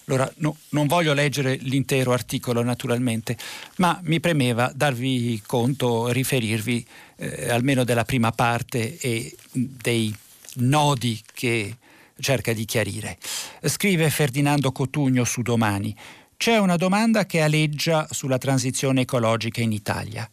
Allora, 0.05 0.29
no, 0.37 0.57
non 0.69 0.87
voglio 0.87 1.13
leggere 1.13 1.55
l'intero 1.55 2.11
articolo 2.11 2.61
naturalmente, 2.61 3.37
ma 3.77 3.97
mi 4.03 4.19
premeva 4.19 4.69
darvi 4.75 5.41
conto, 5.45 6.09
riferirvi 6.09 6.85
eh, 7.15 7.49
almeno 7.49 7.85
della 7.85 8.03
prima 8.03 8.33
parte 8.33 8.97
e 8.97 9.33
dei 9.53 10.13
nodi 10.55 11.21
che 11.33 11.77
cerca 12.19 12.53
di 12.53 12.65
chiarire. 12.65 13.17
Scrive 13.61 14.09
Ferdinando 14.09 14.71
Cotugno 14.71 15.23
su 15.23 15.41
Domani. 15.41 15.95
C'è 16.37 16.57
una 16.57 16.75
domanda 16.75 17.25
che 17.25 17.41
aleggia 17.41 18.07
sulla 18.09 18.37
transizione 18.37 19.01
ecologica 19.01 19.61
in 19.61 19.71
Italia. 19.71 20.29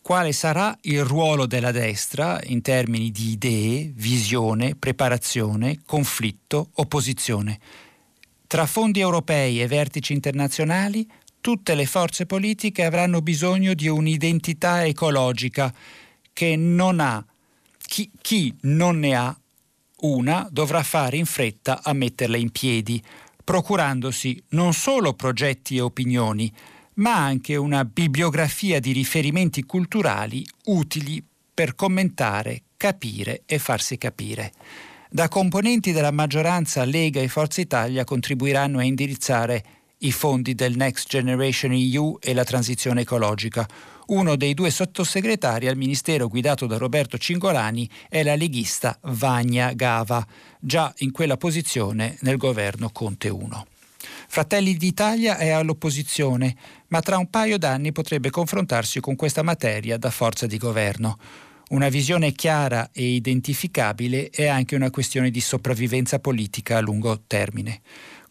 Quale 0.00 0.32
sarà 0.32 0.76
il 0.82 1.04
ruolo 1.04 1.46
della 1.46 1.70
destra 1.70 2.40
in 2.44 2.60
termini 2.60 3.12
di 3.12 3.30
idee, 3.30 3.92
visione, 3.94 4.74
preparazione, 4.74 5.82
conflitto, 5.86 6.70
opposizione? 6.74 7.60
Tra 8.48 8.66
fondi 8.66 8.98
europei 8.98 9.62
e 9.62 9.68
vertici 9.68 10.12
internazionali, 10.12 11.08
tutte 11.40 11.74
le 11.74 11.86
forze 11.86 12.26
politiche 12.26 12.84
avranno 12.84 13.22
bisogno 13.22 13.74
di 13.74 13.86
un'identità 13.86 14.84
ecologica 14.84 15.72
che 16.32 16.56
non 16.56 16.98
ha. 16.98 17.24
Chi, 17.78 18.10
chi 18.20 18.54
non 18.62 18.98
ne 18.98 19.14
ha 19.14 19.36
una 20.02 20.48
dovrà 20.50 20.82
fare 20.82 21.16
in 21.16 21.26
fretta 21.26 21.80
a 21.82 21.92
metterla 21.92 22.36
in 22.36 22.50
piedi 22.50 23.02
procurandosi 23.44 24.42
non 24.50 24.72
solo 24.72 25.14
progetti 25.14 25.76
e 25.76 25.80
opinioni, 25.80 26.52
ma 26.94 27.16
anche 27.16 27.56
una 27.56 27.84
bibliografia 27.84 28.80
di 28.80 28.92
riferimenti 28.92 29.64
culturali 29.64 30.46
utili 30.66 31.24
per 31.54 31.74
commentare, 31.74 32.62
capire 32.76 33.42
e 33.46 33.58
farsi 33.58 33.98
capire. 33.98 34.52
Da 35.10 35.28
componenti 35.28 35.92
della 35.92 36.10
maggioranza 36.10 36.84
Lega 36.84 37.20
e 37.20 37.28
Forza 37.28 37.60
Italia 37.60 38.04
contribuiranno 38.04 38.78
a 38.78 38.84
indirizzare 38.84 39.64
i 39.98 40.12
fondi 40.12 40.54
del 40.54 40.76
Next 40.76 41.08
Generation 41.08 41.72
EU 41.72 42.18
e 42.20 42.34
la 42.34 42.44
transizione 42.44 43.02
ecologica. 43.02 43.68
Uno 44.06 44.36
dei 44.36 44.52
due 44.52 44.70
sottosegretari 44.70 45.68
al 45.68 45.76
Ministero 45.76 46.26
guidato 46.26 46.66
da 46.66 46.76
Roberto 46.76 47.18
Cingolani 47.18 47.88
è 48.08 48.22
la 48.22 48.34
leghista 48.34 48.98
Vagna 49.02 49.72
Gava, 49.74 50.26
già 50.58 50.92
in 50.98 51.12
quella 51.12 51.36
posizione 51.36 52.16
nel 52.20 52.36
governo 52.36 52.90
Conte 52.90 53.28
1. 53.28 53.66
Fratelli 54.26 54.76
d'Italia 54.76 55.36
è 55.36 55.50
all'opposizione, 55.50 56.56
ma 56.88 57.00
tra 57.00 57.16
un 57.18 57.30
paio 57.30 57.58
d'anni 57.58 57.92
potrebbe 57.92 58.30
confrontarsi 58.30 58.98
con 59.00 59.14
questa 59.14 59.42
materia 59.42 59.96
da 59.98 60.10
forza 60.10 60.46
di 60.46 60.58
governo. 60.58 61.18
Una 61.68 61.88
visione 61.88 62.32
chiara 62.32 62.90
e 62.92 63.04
identificabile 63.04 64.30
è 64.30 64.46
anche 64.46 64.74
una 64.74 64.90
questione 64.90 65.30
di 65.30 65.40
sopravvivenza 65.40 66.18
politica 66.18 66.76
a 66.76 66.80
lungo 66.80 67.22
termine. 67.26 67.80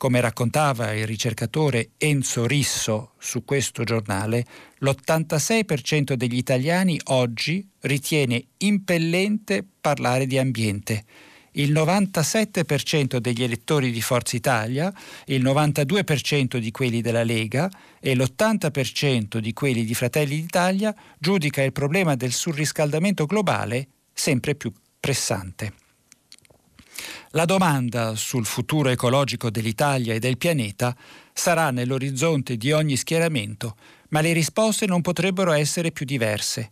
Come 0.01 0.19
raccontava 0.19 0.93
il 0.93 1.05
ricercatore 1.05 1.91
Enzo 1.99 2.47
Risso 2.47 3.11
su 3.19 3.45
questo 3.45 3.83
giornale, 3.83 4.43
l'86% 4.79 6.13
degli 6.13 6.37
italiani 6.37 6.99
oggi 7.09 7.63
ritiene 7.81 8.45
impellente 8.57 9.63
parlare 9.79 10.25
di 10.25 10.39
ambiente. 10.39 11.05
Il 11.51 11.71
97% 11.71 13.17
degli 13.17 13.43
elettori 13.43 13.91
di 13.91 14.01
Forza 14.01 14.35
Italia, 14.35 14.91
il 15.25 15.43
92% 15.43 16.57
di 16.57 16.71
quelli 16.71 17.01
della 17.01 17.23
Lega 17.23 17.69
e 17.99 18.15
l'80% 18.15 19.37
di 19.37 19.53
quelli 19.53 19.85
di 19.85 19.93
Fratelli 19.93 20.41
d'Italia 20.41 20.95
giudica 21.19 21.61
il 21.61 21.73
problema 21.73 22.15
del 22.15 22.31
surriscaldamento 22.31 23.27
globale 23.27 23.87
sempre 24.11 24.55
più 24.55 24.73
pressante. 24.99 25.80
La 27.31 27.45
domanda 27.45 28.15
sul 28.15 28.45
futuro 28.45 28.89
ecologico 28.89 29.49
dell'Italia 29.49 30.13
e 30.13 30.19
del 30.19 30.37
pianeta 30.37 30.95
sarà 31.33 31.71
nell'orizzonte 31.71 32.57
di 32.57 32.71
ogni 32.71 32.97
schieramento, 32.97 33.75
ma 34.09 34.21
le 34.21 34.33
risposte 34.33 34.85
non 34.85 35.01
potrebbero 35.01 35.51
essere 35.51 35.91
più 35.91 36.05
diverse. 36.05 36.71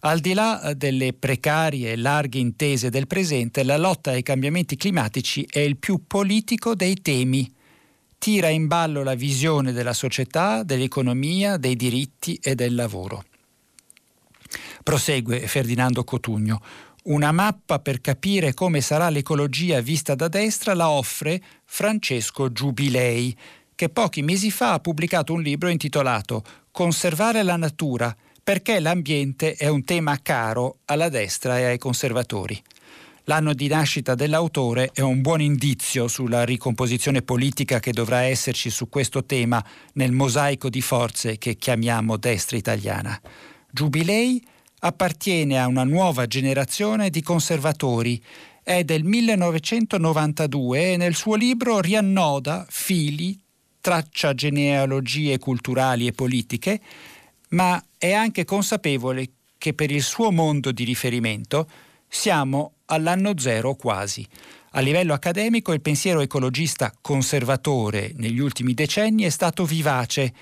Al 0.00 0.18
di 0.18 0.34
là 0.34 0.72
delle 0.76 1.12
precarie 1.12 1.92
e 1.92 1.96
larghe 1.96 2.38
intese 2.38 2.90
del 2.90 3.06
presente, 3.06 3.62
la 3.62 3.76
lotta 3.76 4.10
ai 4.10 4.24
cambiamenti 4.24 4.74
climatici 4.76 5.46
è 5.48 5.60
il 5.60 5.76
più 5.76 6.06
politico 6.08 6.74
dei 6.74 7.00
temi. 7.00 7.48
Tira 8.18 8.48
in 8.48 8.66
ballo 8.66 9.04
la 9.04 9.14
visione 9.14 9.70
della 9.70 9.92
società, 9.92 10.64
dell'economia, 10.64 11.56
dei 11.56 11.76
diritti 11.76 12.34
e 12.42 12.56
del 12.56 12.74
lavoro. 12.74 13.24
Prosegue 14.82 15.46
Ferdinando 15.46 16.02
Cotugno. 16.02 16.60
Una 17.04 17.32
mappa 17.32 17.80
per 17.80 18.00
capire 18.00 18.54
come 18.54 18.80
sarà 18.80 19.10
l'ecologia 19.10 19.80
vista 19.80 20.14
da 20.14 20.28
destra 20.28 20.72
la 20.72 20.88
offre 20.88 21.42
Francesco 21.64 22.52
Giubilei, 22.52 23.36
che 23.74 23.88
pochi 23.88 24.22
mesi 24.22 24.52
fa 24.52 24.74
ha 24.74 24.78
pubblicato 24.78 25.32
un 25.32 25.42
libro 25.42 25.68
intitolato 25.68 26.44
Conservare 26.70 27.42
la 27.42 27.56
natura, 27.56 28.14
perché 28.40 28.78
l'ambiente 28.78 29.54
è 29.54 29.66
un 29.66 29.82
tema 29.82 30.16
caro 30.22 30.78
alla 30.84 31.08
destra 31.08 31.58
e 31.58 31.64
ai 31.64 31.78
conservatori. 31.78 32.62
L'anno 33.24 33.52
di 33.52 33.66
nascita 33.66 34.14
dell'autore 34.14 34.90
è 34.92 35.00
un 35.00 35.22
buon 35.22 35.40
indizio 35.40 36.06
sulla 36.06 36.44
ricomposizione 36.44 37.22
politica 37.22 37.80
che 37.80 37.92
dovrà 37.92 38.22
esserci 38.22 38.70
su 38.70 38.88
questo 38.88 39.24
tema 39.24 39.64
nel 39.94 40.12
mosaico 40.12 40.68
di 40.68 40.80
forze 40.80 41.36
che 41.38 41.56
chiamiamo 41.56 42.16
destra 42.16 42.56
italiana. 42.56 43.20
Giubilei 43.70 44.40
appartiene 44.84 45.60
a 45.60 45.66
una 45.66 45.84
nuova 45.84 46.26
generazione 46.26 47.10
di 47.10 47.22
conservatori. 47.22 48.22
È 48.62 48.84
del 48.84 49.04
1992 49.04 50.92
e 50.92 50.96
nel 50.96 51.14
suo 51.14 51.34
libro 51.34 51.80
riannoda 51.80 52.66
fili, 52.68 53.38
traccia 53.80 54.34
genealogie 54.34 55.38
culturali 55.38 56.06
e 56.06 56.12
politiche, 56.12 56.80
ma 57.50 57.82
è 57.98 58.12
anche 58.12 58.44
consapevole 58.44 59.28
che 59.58 59.74
per 59.74 59.90
il 59.90 60.02
suo 60.02 60.32
mondo 60.32 60.72
di 60.72 60.84
riferimento 60.84 61.68
siamo 62.08 62.74
all'anno 62.86 63.38
zero 63.38 63.74
quasi. 63.74 64.26
A 64.72 64.80
livello 64.80 65.12
accademico 65.12 65.72
il 65.72 65.80
pensiero 65.80 66.20
ecologista 66.20 66.92
conservatore 67.00 68.12
negli 68.16 68.38
ultimi 68.38 68.74
decenni 68.74 69.22
è 69.24 69.28
stato 69.28 69.64
vivace, 69.64 70.32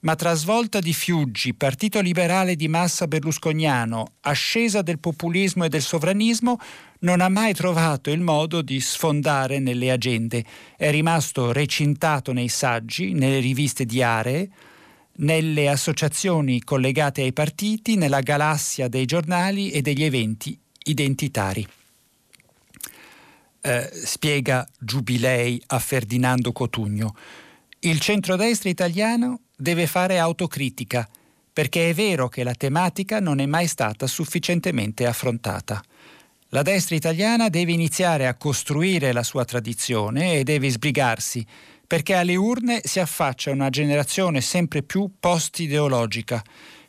ma 0.00 0.14
tra 0.14 0.34
svolta 0.34 0.78
di 0.78 0.92
Fiuggi, 0.92 1.54
partito 1.54 2.00
liberale 2.00 2.54
di 2.54 2.68
massa 2.68 3.08
berlusconiano, 3.08 4.14
ascesa 4.20 4.82
del 4.82 5.00
populismo 5.00 5.64
e 5.64 5.68
del 5.68 5.82
sovranismo, 5.82 6.58
non 7.00 7.20
ha 7.20 7.28
mai 7.28 7.52
trovato 7.52 8.10
il 8.10 8.20
modo 8.20 8.62
di 8.62 8.80
sfondare 8.80 9.58
nelle 9.58 9.90
agende. 9.90 10.44
È 10.76 10.90
rimasto 10.90 11.50
recintato 11.52 12.32
nei 12.32 12.48
saggi, 12.48 13.12
nelle 13.12 13.40
riviste 13.40 13.84
di 13.84 14.02
aree, 14.02 14.48
nelle 15.18 15.68
associazioni 15.68 16.62
collegate 16.62 17.22
ai 17.22 17.32
partiti, 17.32 17.96
nella 17.96 18.20
galassia 18.20 18.86
dei 18.86 19.04
giornali 19.04 19.70
e 19.70 19.82
degli 19.82 20.04
eventi 20.04 20.56
identitari. 20.84 21.66
Eh, 23.60 23.90
spiega 23.92 24.66
Giubilei 24.78 25.60
a 25.66 25.78
Ferdinando 25.80 26.52
Cotugno. 26.52 27.16
Il 27.80 27.98
centrodestra 27.98 28.68
italiano 28.68 29.40
deve 29.60 29.88
fare 29.88 30.18
autocritica, 30.18 31.08
perché 31.52 31.90
è 31.90 31.94
vero 31.94 32.28
che 32.28 32.44
la 32.44 32.54
tematica 32.54 33.18
non 33.18 33.40
è 33.40 33.46
mai 33.46 33.66
stata 33.66 34.06
sufficientemente 34.06 35.04
affrontata. 35.04 35.82
La 36.50 36.62
destra 36.62 36.94
italiana 36.94 37.48
deve 37.48 37.72
iniziare 37.72 38.28
a 38.28 38.36
costruire 38.36 39.12
la 39.12 39.24
sua 39.24 39.44
tradizione 39.44 40.34
e 40.34 40.44
deve 40.44 40.70
sbrigarsi, 40.70 41.44
perché 41.86 42.14
alle 42.14 42.36
urne 42.36 42.80
si 42.84 43.00
affaccia 43.00 43.50
una 43.50 43.68
generazione 43.68 44.40
sempre 44.40 44.82
più 44.84 45.10
post-ideologica. 45.18 46.42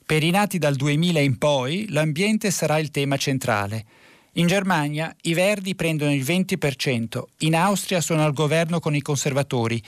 Per 0.05 0.23
i 0.23 0.29
nati 0.29 0.59
dal 0.59 0.75
2000 0.75 1.19
in 1.19 1.37
poi 1.39 1.87
l'ambiente 1.89 2.51
sarà 2.51 2.77
il 2.77 2.91
tema 2.91 3.17
centrale. 3.17 3.85
In 4.33 4.45
Germania 4.45 5.13
i 5.21 5.33
Verdi 5.33 5.73
prendono 5.73 6.13
il 6.13 6.23
20%, 6.23 7.23
in 7.39 7.55
Austria 7.55 7.99
sono 7.99 8.23
al 8.23 8.33
governo 8.33 8.79
con 8.79 8.93
i 8.93 9.01
conservatori. 9.01 9.81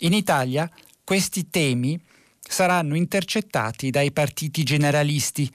In 0.00 0.12
Italia 0.12 0.70
questi 1.02 1.48
temi 1.48 1.98
saranno 2.48 2.94
intercettati 2.96 3.90
dai 3.90 4.12
partiti 4.12 4.62
generalisti. 4.62 5.52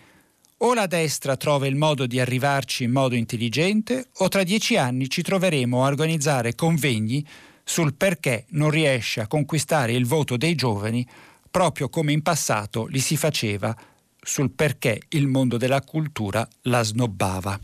O 0.58 0.74
la 0.74 0.86
destra 0.86 1.38
trova 1.38 1.66
il 1.68 1.76
modo 1.76 2.06
di 2.06 2.20
arrivarci 2.20 2.84
in 2.84 2.92
modo 2.92 3.16
intelligente, 3.16 4.10
o 4.18 4.28
tra 4.28 4.44
dieci 4.44 4.78
anni 4.78 5.10
ci 5.10 5.22
troveremo 5.22 5.84
a 5.84 5.88
organizzare 5.88 6.54
convegni 6.54 7.26
sul 7.64 7.94
perché 7.96 8.46
non 8.50 8.70
riesce 8.70 9.22
a 9.22 9.28
conquistare 9.28 9.94
il 9.94 10.06
voto 10.06 10.38
dei 10.38 10.56
giovani, 10.56 11.08
proprio 11.50 11.90
come 11.90 12.12
in 12.12 12.22
passato 12.22 12.86
li 12.86 13.00
si 13.00 13.18
faceva 13.18 13.76
sul 14.22 14.52
perché 14.52 15.02
il 15.10 15.28
mondo 15.28 15.58
della 15.58 15.82
cultura 15.82 16.48
la 16.64 16.84
snobbava. 16.84 17.60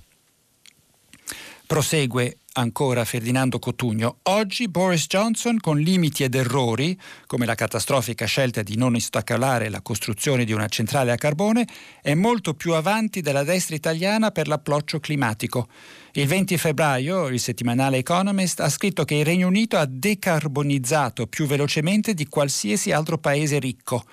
Prosegue 1.68 2.38
ancora 2.58 3.06
Ferdinando 3.06 3.60
Cotugno. 3.60 4.18
Oggi 4.24 4.68
Boris 4.68 5.06
Johnson, 5.06 5.60
con 5.60 5.80
limiti 5.80 6.24
ed 6.24 6.34
errori, 6.34 7.00
come 7.28 7.46
la 7.46 7.54
catastrofica 7.54 8.26
scelta 8.26 8.64
di 8.64 8.76
non 8.76 8.96
ostacolare 8.96 9.70
la 9.70 9.82
costruzione 9.82 10.44
di 10.44 10.54
una 10.54 10.68
centrale 10.68 11.12
a 11.12 11.16
carbone, 11.16 11.68
è 12.02 12.16
molto 12.16 12.56
più 12.56 12.74
avanti 12.74 13.22
della 13.22 13.44
destra 13.44 13.76
italiana 13.76 14.32
per 14.32 14.48
l'approccio 14.48 15.00
climatico. 15.00 15.68
Il 16.14 16.26
20 16.26 16.58
febbraio 16.58 17.28
il 17.28 17.40
settimanale 17.40 17.98
Economist 17.98 18.60
ha 18.60 18.70
scritto 18.70 19.06
che 19.06 19.16
il 19.16 19.26
Regno 19.26 19.48
Unito 19.48 19.78
ha 19.78 19.86
decarbonizzato 19.86 21.28
più 21.28 21.46
velocemente 21.46 22.16
di 22.16 22.28
qualsiasi 22.28 22.92
altro 22.92 23.20
paese 23.20 23.60
ricco. 23.60 24.04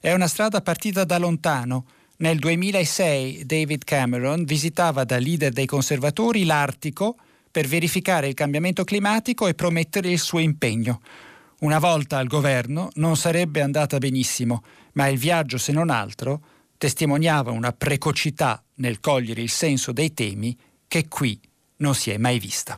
È 0.00 0.12
una 0.12 0.26
strada 0.26 0.60
partita 0.60 1.04
da 1.04 1.18
lontano. 1.18 1.86
Nel 2.16 2.38
2006 2.40 3.46
David 3.46 3.84
Cameron 3.84 4.44
visitava 4.44 5.04
da 5.04 5.18
leader 5.18 5.52
dei 5.52 5.66
conservatori 5.66 6.44
l'Artico 6.44 7.16
per 7.54 7.68
verificare 7.68 8.26
il 8.26 8.34
cambiamento 8.34 8.82
climatico 8.82 9.46
e 9.46 9.54
promettere 9.54 10.10
il 10.10 10.18
suo 10.18 10.40
impegno. 10.40 11.00
Una 11.60 11.78
volta 11.78 12.18
al 12.18 12.26
governo 12.26 12.90
non 12.94 13.16
sarebbe 13.16 13.60
andata 13.60 13.98
benissimo, 13.98 14.64
ma 14.94 15.06
il 15.06 15.18
viaggio, 15.18 15.56
se 15.56 15.70
non 15.70 15.88
altro, 15.88 16.40
testimoniava 16.76 17.52
una 17.52 17.70
precocità 17.70 18.60
nel 18.78 18.98
cogliere 18.98 19.40
il 19.40 19.50
senso 19.50 19.92
dei 19.92 20.12
temi 20.12 20.58
che 20.88 21.06
qui 21.06 21.38
non 21.76 21.94
si 21.94 22.10
è 22.10 22.16
mai 22.16 22.40
vista. 22.40 22.76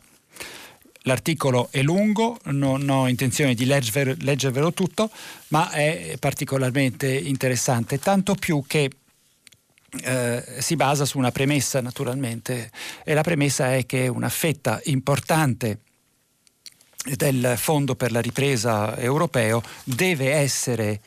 L'articolo 1.01 1.69
è 1.71 1.81
lungo, 1.81 2.37
non 2.43 2.87
ho 2.87 3.07
intenzione 3.07 3.55
di 3.55 3.65
legger, 3.65 4.15
leggervelo 4.19 4.73
tutto, 4.73 5.09
ma 5.47 5.71
è 5.71 6.17
particolarmente 6.19 7.11
interessante, 7.11 7.97
tanto 7.97 8.35
più 8.35 8.63
che 8.67 8.91
eh, 10.01 10.43
si 10.59 10.75
basa 10.75 11.05
su 11.05 11.17
una 11.17 11.31
premessa 11.31 11.81
naturalmente 11.81 12.71
e 13.03 13.13
la 13.13 13.21
premessa 13.21 13.75
è 13.75 13.85
che 13.85 14.07
una 14.07 14.29
fetta 14.29 14.79
importante 14.85 15.79
del 17.15 17.53
Fondo 17.57 17.95
per 17.95 18.11
la 18.11 18.19
ripresa 18.19 18.97
europeo 18.97 19.61
deve 19.83 20.33
essere 20.33 21.01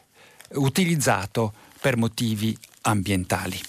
utilizzato 0.52 1.52
per 1.80 1.96
motivi 1.96 2.56
ambientali. 2.82 3.60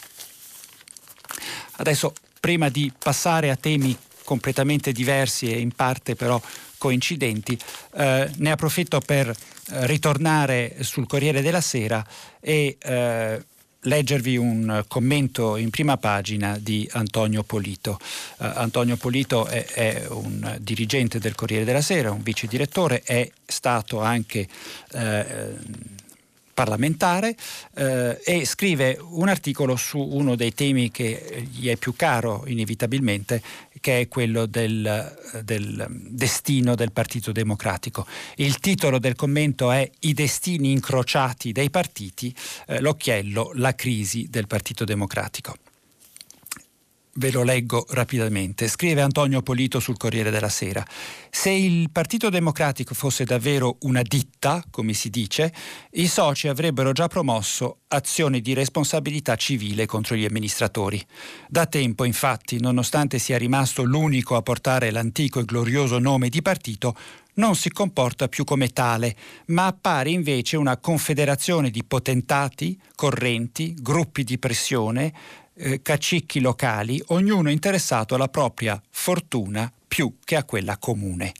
Adesso 1.77 2.13
prima 2.39 2.69
di 2.69 2.91
passare 2.97 3.49
a 3.49 3.55
temi 3.55 3.97
completamente 4.23 4.91
diversi 4.91 5.51
e 5.51 5.59
in 5.59 5.71
parte 5.71 6.15
però 6.15 6.41
coincidenti, 6.77 7.59
eh, 7.95 8.31
ne 8.37 8.51
approfitto 8.51 8.99
per 8.99 9.27
eh, 9.27 9.35
ritornare 9.85 10.77
sul 10.79 11.05
Corriere 11.05 11.41
della 11.41 11.61
Sera 11.61 12.03
e 12.39 12.75
eh, 12.79 13.45
leggervi 13.81 14.37
un 14.37 14.83
commento 14.87 15.55
in 15.57 15.69
prima 15.69 15.97
pagina 15.97 16.57
di 16.59 16.87
Antonio 16.93 17.43
Polito. 17.43 17.97
Uh, 18.37 18.45
Antonio 18.55 18.97
Polito 18.97 19.45
è, 19.47 19.65
è, 19.65 20.05
un 20.09 20.57
dirigente 20.59 21.19
del 21.19 21.35
Corriere 21.35 21.65
della 21.65 21.81
Sera, 21.81 22.11
un 22.11 22.21
vice 22.21 22.47
direttore, 22.47 23.01
è 23.03 23.29
stato 23.45 24.01
anche 24.01 24.47
eh, 24.93 25.55
parlamentare 26.61 27.35
eh, 27.73 28.21
e 28.23 28.45
scrive 28.45 28.95
un 29.01 29.27
articolo 29.27 29.75
su 29.75 29.97
uno 29.97 30.35
dei 30.35 30.53
temi 30.53 30.91
che 30.91 31.47
gli 31.51 31.67
è 31.69 31.75
più 31.75 31.95
caro 31.95 32.43
inevitabilmente, 32.45 33.41
che 33.79 34.01
è 34.01 34.07
quello 34.07 34.45
del, 34.45 35.41
del, 35.43 35.87
destino 35.89 36.75
del 36.75 36.91
Partito 36.91 37.31
Democratico. 37.31 38.05
Il 38.35 38.59
titolo 38.59 38.99
del 38.99 39.15
commento 39.15 39.71
è 39.71 39.89
I 40.01 40.13
destini 40.13 40.71
incrociati 40.71 41.51
dei 41.51 41.71
partiti, 41.71 42.31
eh, 42.67 42.79
l'occhiello, 42.79 43.53
la 43.55 43.73
crisi 43.73 44.27
del 44.29 44.45
Partito 44.45 44.83
Democratico. 44.83 45.55
Ve 47.15 47.29
lo 47.29 47.43
leggo 47.43 47.85
rapidamente. 47.89 48.69
Scrive 48.69 49.01
Antonio 49.01 49.41
Polito 49.41 49.81
sul 49.81 49.97
Corriere 49.97 50.31
della 50.31 50.47
Sera. 50.47 50.85
Se 51.29 51.49
il 51.49 51.91
Partito 51.91 52.29
Democratico 52.29 52.93
fosse 52.93 53.25
davvero 53.25 53.75
una 53.81 54.01
ditta, 54.01 54.63
come 54.71 54.93
si 54.93 55.09
dice, 55.09 55.53
i 55.91 56.07
soci 56.07 56.47
avrebbero 56.47 56.93
già 56.93 57.07
promosso 57.07 57.79
azioni 57.89 58.39
di 58.39 58.53
responsabilità 58.53 59.35
civile 59.35 59.85
contro 59.85 60.15
gli 60.15 60.23
amministratori. 60.23 61.05
Da 61.49 61.65
tempo, 61.65 62.05
infatti, 62.05 62.61
nonostante 62.61 63.19
sia 63.19 63.37
rimasto 63.37 63.83
l'unico 63.83 64.37
a 64.37 64.41
portare 64.41 64.89
l'antico 64.89 65.41
e 65.41 65.45
glorioso 65.45 65.99
nome 65.99 66.29
di 66.29 66.41
partito, 66.41 66.95
non 67.33 67.55
si 67.55 67.71
comporta 67.71 68.27
più 68.27 68.43
come 68.43 68.69
tale, 68.69 69.15
ma 69.47 69.65
appare 69.65 70.09
invece 70.09 70.57
una 70.57 70.77
confederazione 70.77 71.69
di 71.69 71.83
potentati, 71.83 72.79
correnti, 72.95 73.73
gruppi 73.79 74.23
di 74.23 74.37
pressione, 74.37 75.13
eh, 75.61 75.81
cacicchi 75.81 76.39
locali, 76.39 77.01
ognuno 77.07 77.51
interessato 77.51 78.15
alla 78.15 78.27
propria 78.27 78.81
fortuna 78.89 79.71
più 79.91 80.15
che 80.23 80.37
a 80.37 80.45
quella 80.45 80.77
comune. 80.77 81.33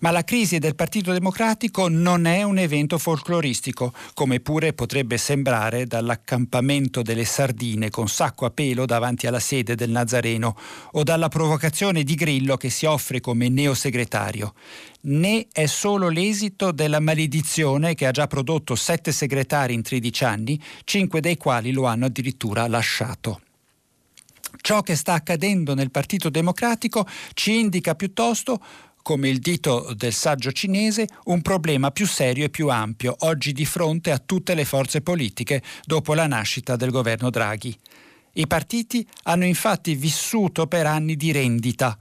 Ma 0.00 0.10
la 0.10 0.24
crisi 0.24 0.58
del 0.58 0.74
Partito 0.74 1.10
Democratico 1.10 1.88
non 1.88 2.26
è 2.26 2.42
un 2.42 2.58
evento 2.58 2.98
folcloristico, 2.98 3.94
come 4.12 4.40
pure 4.40 4.74
potrebbe 4.74 5.16
sembrare 5.16 5.86
dall'accampamento 5.86 7.00
delle 7.00 7.24
sardine 7.24 7.88
con 7.88 8.06
sacco 8.06 8.44
a 8.44 8.50
pelo 8.50 8.84
davanti 8.84 9.26
alla 9.26 9.40
sede 9.40 9.74
del 9.74 9.88
Nazareno 9.88 10.54
o 10.92 11.02
dalla 11.02 11.28
provocazione 11.28 12.02
di 12.02 12.14
Grillo 12.14 12.58
che 12.58 12.68
si 12.68 12.84
offre 12.84 13.20
come 13.20 13.48
neosegretario. 13.48 14.52
Né 15.06 15.46
è 15.50 15.64
solo 15.64 16.10
l'esito 16.10 16.72
della 16.72 17.00
maledizione 17.00 17.94
che 17.94 18.06
ha 18.06 18.10
già 18.10 18.26
prodotto 18.26 18.74
sette 18.74 19.12
segretari 19.12 19.72
in 19.72 19.80
13 19.80 20.24
anni, 20.24 20.62
cinque 20.84 21.20
dei 21.20 21.38
quali 21.38 21.72
lo 21.72 21.86
hanno 21.86 22.04
addirittura 22.04 22.68
lasciato. 22.68 23.40
Ciò 24.66 24.80
che 24.80 24.96
sta 24.96 25.12
accadendo 25.12 25.74
nel 25.74 25.90
Partito 25.90 26.30
Democratico 26.30 27.06
ci 27.34 27.58
indica 27.58 27.94
piuttosto 27.94 28.58
come 29.02 29.28
il 29.28 29.38
dito 29.38 29.92
del 29.94 30.14
saggio 30.14 30.52
cinese, 30.52 31.06
un 31.24 31.42
problema 31.42 31.90
più 31.90 32.06
serio 32.06 32.46
e 32.46 32.48
più 32.48 32.70
ampio, 32.70 33.14
oggi 33.18 33.52
di 33.52 33.66
fronte 33.66 34.10
a 34.10 34.18
tutte 34.18 34.54
le 34.54 34.64
forze 34.64 35.02
politiche 35.02 35.62
dopo 35.84 36.14
la 36.14 36.26
nascita 36.26 36.76
del 36.76 36.90
governo 36.90 37.28
Draghi. 37.28 37.78
I 38.32 38.46
partiti 38.46 39.06
hanno 39.24 39.44
infatti 39.44 39.94
vissuto 39.96 40.66
per 40.66 40.86
anni 40.86 41.16
di 41.16 41.30
rendita. 41.30 41.98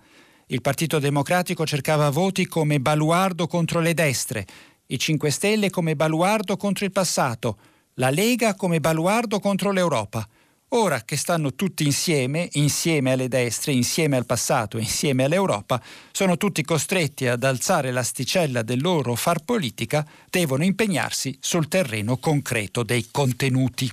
Il 0.47 0.61
Partito 0.61 0.99
Democratico 0.99 1.65
cercava 1.65 2.09
voti 2.11 2.45
come 2.47 2.79
baluardo 2.79 3.45
contro 3.45 3.81
le 3.81 3.93
destre, 3.93 4.47
i 4.85 4.97
5 4.97 5.29
Stelle 5.31 5.69
come 5.69 5.97
baluardo 5.97 6.55
contro 6.55 6.85
il 6.85 6.93
passato, 6.93 7.57
la 7.95 8.09
Lega 8.09 8.55
come 8.55 8.79
baluardo 8.79 9.41
contro 9.41 9.73
l'Europa. 9.73 10.25
Ora 10.75 11.03
che 11.03 11.17
stanno 11.17 11.53
tutti 11.53 11.83
insieme, 11.83 12.49
insieme 12.53 13.11
alle 13.11 13.27
destre, 13.27 13.73
insieme 13.73 14.17
al 14.17 14.25
passato, 14.25 14.79
insieme 14.79 15.23
all'Europa, 15.23 15.79
sono 16.11 16.35
tutti 16.35 16.63
costretti 16.63 17.27
ad 17.27 17.43
alzare 17.43 17.91
l'asticella 17.91 18.63
del 18.63 18.81
loro 18.81 19.13
far 19.13 19.43
politica, 19.43 20.03
devono 20.31 20.63
impegnarsi 20.63 21.37
sul 21.39 21.67
terreno 21.67 22.17
concreto 22.17 22.81
dei 22.81 23.07
contenuti. 23.11 23.91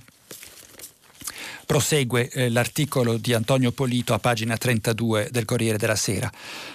Prosegue 1.67 2.29
eh, 2.29 2.49
l'articolo 2.49 3.17
di 3.17 3.33
Antonio 3.33 3.71
Polito 3.71 4.15
a 4.15 4.19
pagina 4.19 4.57
32 4.57 5.29
del 5.29 5.45
Corriere 5.45 5.77
della 5.77 5.95
Sera. 5.95 6.31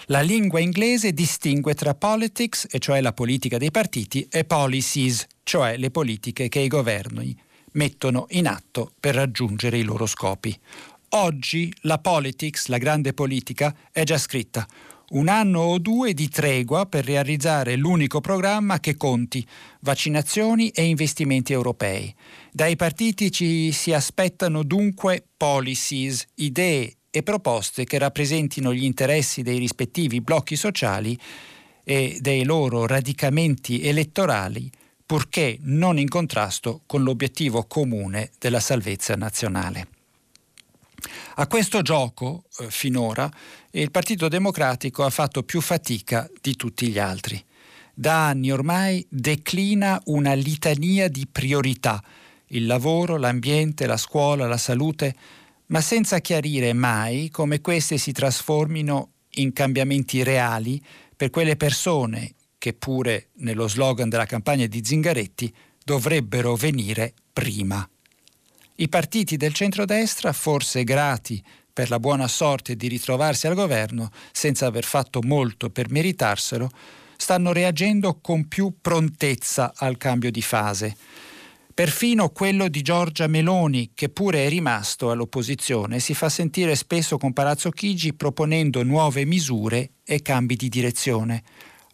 La 0.07 0.21
lingua 0.21 0.61
inglese 0.61 1.12
distingue 1.12 1.75
tra 1.75 1.95
politics, 1.95 2.69
e 2.71 2.79
cioè 2.79 3.01
la 3.01 3.12
politica 3.12 3.59
dei 3.59 3.73
partiti, 3.73 4.29
e 4.31 4.45
policies, 4.45 5.27
cioè 5.42 5.77
le 5.77 5.90
politiche 5.90 6.49
che 6.49 6.61
i 6.61 6.69
governi 6.69 7.37
mettono 7.77 8.27
in 8.31 8.47
atto 8.47 8.93
per 8.99 9.15
raggiungere 9.15 9.79
i 9.79 9.83
loro 9.83 10.07
scopi. 10.07 10.59
Oggi 11.11 11.73
la 11.83 11.99
politics, 11.99 12.67
la 12.67 12.79
grande 12.79 13.12
politica, 13.15 13.75
è 13.93 14.03
già 14.03 14.19
scritta. 14.19 14.67
Un 15.09 15.29
anno 15.29 15.61
o 15.61 15.79
due 15.79 16.15
di 16.15 16.29
tregua 16.29 16.87
per 16.87 17.05
realizzare 17.05 17.77
l'unico 17.77 18.21
programma 18.21 18.81
che 18.81 18.97
conti, 18.97 19.47
vaccinazioni 19.81 20.71
e 20.71 20.83
investimenti 20.83 21.53
europei. 21.53 22.12
Dai 22.51 22.75
partiti 22.75 23.31
ci 23.31 23.71
si 23.71 23.93
aspettano 23.93 24.65
dunque 24.65 25.25
policies, 25.37 26.27
idee 26.35 26.97
e 27.09 27.23
proposte 27.23 27.85
che 27.85 27.99
rappresentino 27.99 28.75
gli 28.75 28.83
interessi 28.83 29.43
dei 29.43 29.59
rispettivi 29.59 30.21
blocchi 30.21 30.57
sociali 30.57 31.17
e 31.85 32.19
dei 32.21 32.43
loro 32.43 32.85
radicamenti 32.85 33.81
elettorali 33.83 34.69
purché 35.07 35.57
non 35.62 35.99
in 35.99 36.09
contrasto 36.09 36.83
con 36.85 37.05
l'obiettivo 37.05 37.64
comune 37.64 38.31
della 38.38 38.61
salvezza 38.61 39.14
nazionale. 39.14 39.88
A 41.37 41.47
questo 41.47 41.83
gioco, 41.83 42.45
eh, 42.59 42.71
finora, 42.71 43.31
il 43.73 43.90
Partito 43.92 44.27
Democratico 44.27 45.05
ha 45.05 45.11
fatto 45.11 45.45
più 45.45 45.61
fatica 45.61 46.29
di 46.40 46.57
tutti 46.57 46.88
gli 46.88 46.99
altri. 46.99 47.42
Da 47.95 48.27
anni 48.27 48.51
ormai 48.51 49.07
declina 49.09 50.01
una 50.07 50.35
litania 50.35 51.09
di 51.09 51.27
priorità, 51.31 52.03
il 52.49 52.66
lavoro, 52.66 53.16
l'ambiente, 53.16 53.87
la 53.87 53.97
scuola, 53.97 54.47
la 54.47 54.59
salute, 54.59 55.14
ma 55.66 55.81
senza 55.81 56.19
chiarire 56.19 56.73
mai 56.73 57.29
come 57.31 57.61
queste 57.61 57.97
si 57.97 58.12
trasformino 58.12 59.11
in 59.37 59.53
cambiamenti 59.53 60.23
reali 60.23 60.83
per 61.14 61.31
quelle 61.31 61.57
persone 61.57 62.35
che 62.59 62.73
pure 62.73 63.29
nello 63.37 63.69
slogan 63.69 64.09
della 64.09 64.27
campagna 64.27 64.66
di 64.66 64.83
Zingaretti 64.85 65.55
dovrebbero 65.85 66.57
venire 66.57 67.14
prima. 67.33 67.88
I 68.79 68.88
partiti 68.88 69.37
del 69.37 69.55
centrodestra, 69.55 70.33
forse 70.33 70.85
grati 70.85 71.42
per 71.73 71.88
la 71.90 72.01
buona 72.01 72.29
sorte 72.29 72.77
di 72.77 72.88
ritrovarsi 72.88 73.47
al 73.47 73.55
governo 73.55 74.11
senza 74.33 74.66
aver 74.66 74.85
fatto 74.85 75.21
molto 75.23 75.71
per 75.71 75.90
meritarselo, 75.90 76.71
stanno 77.16 77.53
reagendo 77.53 78.19
con 78.21 78.49
più 78.49 78.75
prontezza 78.81 79.73
al 79.77 79.97
cambio 79.97 80.31
di 80.31 80.42
fase. 80.42 80.97
Perfino 81.73 82.31
quello 82.31 82.69
di 82.69 82.81
Giorgia 82.81 83.27
Meloni, 83.27 83.90
che 83.95 84.09
pure 84.09 84.47
è 84.47 84.49
rimasto 84.49 85.11
all'opposizione, 85.11 86.01
si 86.01 86.14
fa 86.14 86.31
sentire 86.31 86.75
spesso 86.75 87.19
con 87.19 87.35
Palazzo 87.35 87.71
Chigi 87.71 88.14
proponendo 88.14 88.83
nuove 88.83 89.27
misure 89.27 89.90
e 90.03 90.23
cambi 90.23 90.57
di 90.57 90.69
direzione 90.69 91.42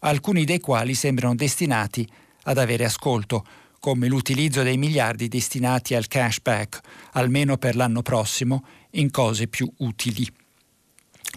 alcuni 0.03 0.45
dei 0.45 0.59
quali 0.59 0.95
sembrano 0.95 1.35
destinati 1.35 2.07
ad 2.43 2.57
avere 2.57 2.85
ascolto, 2.85 3.45
come 3.79 4.07
l'utilizzo 4.07 4.63
dei 4.63 4.77
miliardi 4.77 5.27
destinati 5.27 5.93
al 5.93 6.07
cashback, 6.07 6.79
almeno 7.13 7.57
per 7.57 7.75
l'anno 7.75 8.01
prossimo, 8.01 8.65
in 8.91 9.11
cose 9.11 9.47
più 9.47 9.69
utili. 9.79 10.25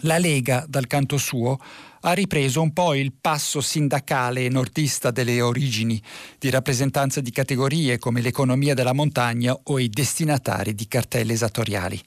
La 0.01 0.17
Lega, 0.17 0.63
dal 0.67 0.87
canto 0.87 1.17
suo, 1.17 1.59
ha 2.01 2.13
ripreso 2.13 2.61
un 2.61 2.71
po' 2.71 2.93
il 2.93 3.13
passo 3.19 3.61
sindacale 3.61 4.45
e 4.45 4.49
nordista 4.49 5.11
delle 5.11 5.41
origini, 5.41 6.01
di 6.37 6.49
rappresentanza 6.49 7.19
di 7.19 7.31
categorie 7.31 7.97
come 7.97 8.21
l'economia 8.21 8.73
della 8.73 8.93
montagna 8.93 9.57
o 9.63 9.79
i 9.79 9.89
destinatari 9.89 10.75
di 10.75 10.87
cartelle 10.87 11.33
esattoriali. 11.33 12.01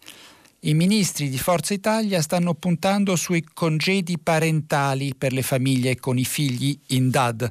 I 0.63 0.75
ministri 0.75 1.31
di 1.31 1.39
Forza 1.39 1.73
Italia 1.73 2.21
stanno 2.21 2.53
puntando 2.53 3.17
sui 3.17 3.43
congedi 3.43 4.19
parentali 4.19 5.15
per 5.17 5.33
le 5.33 5.41
famiglie 5.41 5.99
con 5.99 6.19
i 6.19 6.25
figli 6.27 6.79
in 6.89 7.09
DAD. 7.09 7.49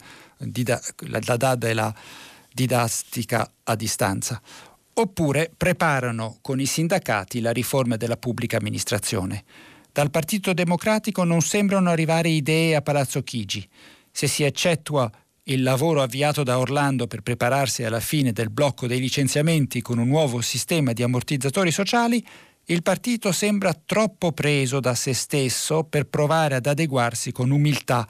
La 1.08 1.20
DAD 1.20 1.66
è 1.66 1.74
la 1.74 1.92
didattica 2.54 3.52
a 3.64 3.76
distanza. 3.76 4.40
Oppure 4.94 5.52
preparano 5.58 6.38
con 6.42 6.60
i 6.60 6.68
sindacati 6.68 7.42
la 7.42 7.52
riforma 7.52 7.96
della 7.96 8.16
pubblica 8.16 8.58
amministrazione. 8.58 9.44
Dal 9.92 10.12
Partito 10.12 10.54
Democratico 10.54 11.24
non 11.24 11.42
sembrano 11.42 11.90
arrivare 11.90 12.30
idee 12.30 12.76
a 12.76 12.84
Palazzo 12.84 13.24
Chigi. 13.24 13.68
Se 14.12 14.28
si 14.28 14.44
eccettua 14.44 15.12
il 15.46 15.64
lavoro 15.64 16.04
avviato 16.04 16.44
da 16.44 16.60
Orlando 16.60 17.08
per 17.08 17.22
prepararsi 17.22 17.84
alla 17.84 18.02
fine 18.02 18.34
del 18.34 18.52
blocco 18.52 18.86
dei 18.86 19.00
licenziamenti 19.00 19.82
con 19.82 19.98
un 19.98 20.08
nuovo 20.08 20.42
sistema 20.42 20.94
di 20.94 21.02
ammortizzatori 21.02 21.72
sociali, 21.72 22.24
il 22.70 22.84
partito 22.84 23.32
sembra 23.32 23.74
troppo 23.74 24.32
preso 24.32 24.80
da 24.80 24.94
se 24.94 25.14
stesso 25.14 25.84
per 25.84 26.06
provare 26.06 26.56
ad 26.56 26.68
adeguarsi 26.68 27.32
con 27.32 27.50
umiltà 27.50 28.08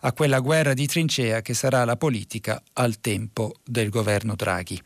a 0.00 0.12
quella 0.12 0.40
guerra 0.40 0.74
di 0.74 0.86
trincea 0.86 1.40
che 1.40 1.54
sarà 1.54 1.84
la 1.86 1.96
politica 1.96 2.62
al 2.74 3.00
tempo 3.00 3.54
del 3.64 3.88
governo 3.88 4.34
Draghi. 4.34 4.80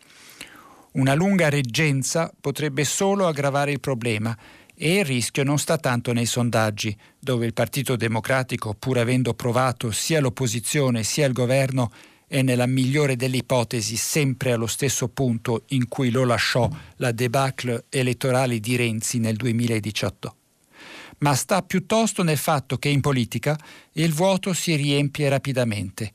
Una 0.93 1.15
lunga 1.15 1.49
reggenza 1.49 2.33
potrebbe 2.41 2.85
solo 2.85 3.27
aggravare 3.27 3.73
il 3.73 3.81
problema 3.81 4.37
e 4.77 4.99
il 4.99 5.05
rischio 5.05 5.43
non 5.43 5.59
sta 5.59 5.77
tanto 5.77 6.12
nei 6.12 6.27
sondaggi, 6.27 6.97
dove 7.19 7.47
il 7.47 7.53
Partito 7.53 7.97
Democratico, 7.97 8.75
pur 8.79 8.99
avendo 8.99 9.35
provato 9.35 9.91
sia 9.91 10.21
l'opposizione 10.21 11.03
sia 11.03 11.27
il 11.27 11.33
governo, 11.33 11.91
è 12.29 12.43
nella 12.43 12.67
migliore 12.67 13.15
delle 13.15 13.37
ipotesi 13.37 13.97
sempre 13.97 14.53
allo 14.53 14.67
stesso 14.67 15.09
punto 15.09 15.65
in 15.69 15.89
cui 15.89 16.11
lo 16.11 16.25
lasciò 16.25 16.69
la 16.97 17.12
debacle 17.12 17.85
elettorale 17.89 18.59
di 18.59 18.75
Renzi 18.77 19.19
nel 19.19 19.37
2018. 19.37 20.37
Ma 21.19 21.35
sta 21.35 21.62
piuttosto 21.62 22.23
nel 22.23 22.37
fatto 22.37 22.77
che 22.79 22.89
in 22.89 23.01
politica 23.01 23.59
il 23.93 24.12
vuoto 24.12 24.53
si 24.53 24.75
riempie 24.75 25.29
rapidamente 25.29 26.12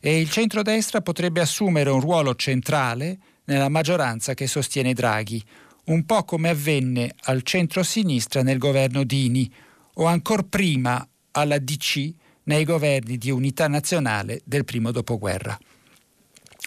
e 0.00 0.18
il 0.18 0.30
centrodestra 0.30 1.02
potrebbe 1.02 1.40
assumere 1.40 1.90
un 1.90 2.00
ruolo 2.00 2.34
centrale 2.34 3.18
nella 3.44 3.68
maggioranza 3.68 4.34
che 4.34 4.46
sostiene 4.46 4.94
Draghi, 4.94 5.42
un 5.86 6.06
po' 6.06 6.24
come 6.24 6.48
avvenne 6.48 7.14
al 7.24 7.42
centro-sinistra 7.42 8.42
nel 8.42 8.58
governo 8.58 9.04
Dini 9.04 9.52
o 9.94 10.06
ancora 10.06 10.42
prima 10.42 11.06
alla 11.32 11.58
DC 11.58 12.14
nei 12.44 12.64
governi 12.64 13.18
di 13.18 13.30
unità 13.30 13.68
nazionale 13.68 14.40
del 14.44 14.64
primo 14.64 14.90
dopoguerra, 14.90 15.58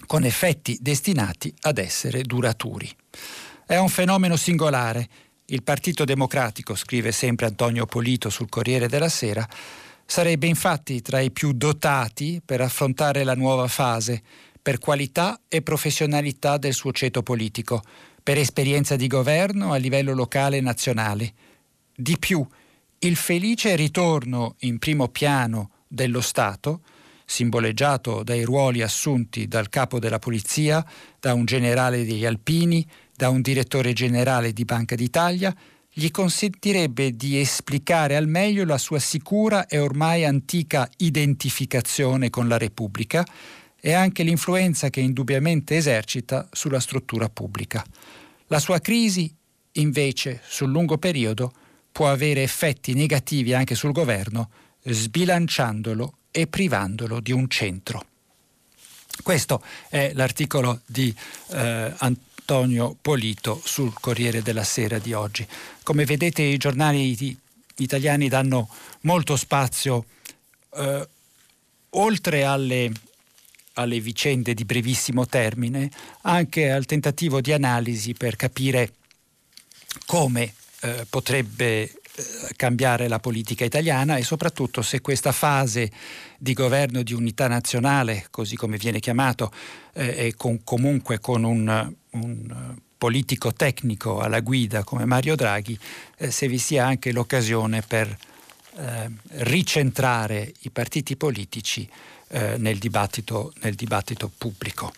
con 0.05 0.23
effetti 0.23 0.77
destinati 0.81 1.53
ad 1.61 1.77
essere 1.77 2.23
duraturi. 2.23 2.89
È 3.65 3.77
un 3.77 3.89
fenomeno 3.89 4.35
singolare. 4.35 5.07
Il 5.45 5.63
Partito 5.63 6.05
Democratico, 6.05 6.75
scrive 6.75 7.11
sempre 7.11 7.45
Antonio 7.45 7.85
Polito 7.85 8.29
sul 8.29 8.49
Corriere 8.49 8.87
della 8.87 9.09
Sera, 9.09 9.47
sarebbe 10.05 10.47
infatti 10.47 11.01
tra 11.01 11.19
i 11.19 11.31
più 11.31 11.53
dotati 11.53 12.41
per 12.43 12.61
affrontare 12.61 13.23
la 13.23 13.35
nuova 13.35 13.67
fase, 13.67 14.21
per 14.61 14.79
qualità 14.79 15.41
e 15.47 15.61
professionalità 15.61 16.57
del 16.57 16.73
suo 16.73 16.91
ceto 16.91 17.23
politico, 17.23 17.81
per 18.23 18.37
esperienza 18.37 18.95
di 18.95 19.07
governo 19.07 19.73
a 19.73 19.77
livello 19.77 20.13
locale 20.13 20.57
e 20.57 20.61
nazionale. 20.61 21.33
Di 21.93 22.17
più, 22.17 22.45
il 23.05 23.17
felice 23.17 23.75
ritorno 23.75 24.55
in 24.59 24.79
primo 24.79 25.09
piano 25.09 25.71
dello 25.87 26.21
Stato, 26.21 26.81
simboleggiato 27.25 28.23
dai 28.23 28.43
ruoli 28.43 28.81
assunti 28.81 29.47
dal 29.47 29.67
capo 29.67 29.99
della 29.99 30.19
polizia, 30.19 30.85
da 31.19 31.33
un 31.33 31.43
generale 31.43 32.05
degli 32.05 32.25
Alpini, 32.25 32.85
da 33.13 33.29
un 33.29 33.41
direttore 33.41 33.91
generale 33.91 34.53
di 34.53 34.63
Banca 34.63 34.95
d'Italia, 34.95 35.53
gli 35.91 36.09
consentirebbe 36.11 37.15
di 37.15 37.39
esplicare 37.39 38.15
al 38.15 38.27
meglio 38.27 38.63
la 38.63 38.77
sua 38.77 38.99
sicura 38.99 39.67
e 39.67 39.79
ormai 39.79 40.23
antica 40.23 40.89
identificazione 40.97 42.29
con 42.29 42.47
la 42.47 42.57
Repubblica 42.57 43.25
e 43.79 43.91
anche 43.91 44.23
l'influenza 44.23 44.89
che 44.89 45.01
indubbiamente 45.01 45.75
esercita 45.75 46.47
sulla 46.53 46.79
struttura 46.79 47.27
pubblica. 47.27 47.83
La 48.47 48.59
sua 48.59 48.79
crisi, 48.79 49.31
invece, 49.73 50.39
sul 50.45 50.69
lungo 50.71 50.97
periodo, 50.97 51.51
può 51.93 52.09
avere 52.09 52.41
effetti 52.41 52.93
negativi 52.93 53.53
anche 53.53 53.75
sul 53.75 53.93
governo, 53.93 54.49
sbilanciandolo 54.83 56.15
e 56.31 56.47
privandolo 56.47 57.21
di 57.21 57.31
un 57.31 57.47
centro. 57.47 58.07
Questo 59.21 59.63
è 59.89 60.11
l'articolo 60.15 60.81
di 60.85 61.15
eh, 61.51 61.93
Antonio 61.97 62.97
Polito 62.99 63.61
sul 63.63 63.93
Corriere 63.93 64.41
della 64.41 64.63
Sera 64.63 64.97
di 64.97 65.13
oggi. 65.13 65.47
Come 65.83 66.03
vedete 66.03 66.41
i 66.41 66.57
giornali 66.57 67.37
italiani 67.77 68.27
danno 68.27 68.67
molto 69.01 69.37
spazio 69.37 70.05
eh, 70.75 71.07
oltre 71.91 72.43
alle, 72.43 72.91
alle 73.73 73.99
vicende 73.99 74.55
di 74.55 74.65
brevissimo 74.65 75.27
termine, 75.27 75.91
anche 76.21 76.71
al 76.71 76.85
tentativo 76.85 77.39
di 77.39 77.53
analisi 77.53 78.13
per 78.13 78.35
capire 78.35 78.93
come 80.07 80.55
eh, 80.83 81.05
potrebbe 81.09 81.83
eh, 81.83 81.91
cambiare 82.57 83.07
la 83.07 83.19
politica 83.19 83.63
italiana 83.63 84.17
e 84.17 84.23
soprattutto 84.23 84.81
se 84.81 84.99
questa 84.99 85.31
fase 85.31 85.89
di 86.37 86.53
governo 86.53 87.03
di 87.03 87.13
unità 87.13 87.47
nazionale, 87.47 88.27
così 88.29 88.57
come 88.57 88.77
viene 88.77 88.99
chiamato, 88.99 89.51
eh, 89.93 90.27
e 90.27 90.35
con, 90.35 90.63
comunque 90.65 91.19
con 91.19 91.43
un, 91.43 91.93
un, 92.11 92.75
politico 92.97 93.53
tecnico 93.53 94.19
alla 94.19 94.41
guida 94.41 94.83
come 94.83 95.05
Mario 95.05 95.35
Draghi, 95.35 95.77
eh, 96.17 96.31
se 96.31 96.47
vi 96.47 96.57
sia 96.57 96.85
anche 96.85 97.13
l'occasione 97.13 97.81
per 97.81 98.15
eh, 98.75 99.09
ricentrare 99.39 100.51
i 100.61 100.69
partiti 100.69 101.15
politici 101.15 101.89
eh, 102.27 102.57
nel 102.57 102.77
dibattito, 102.77 103.53
nel, 103.61 103.75
dibattito, 103.75 104.29
pubblico. 104.37 104.93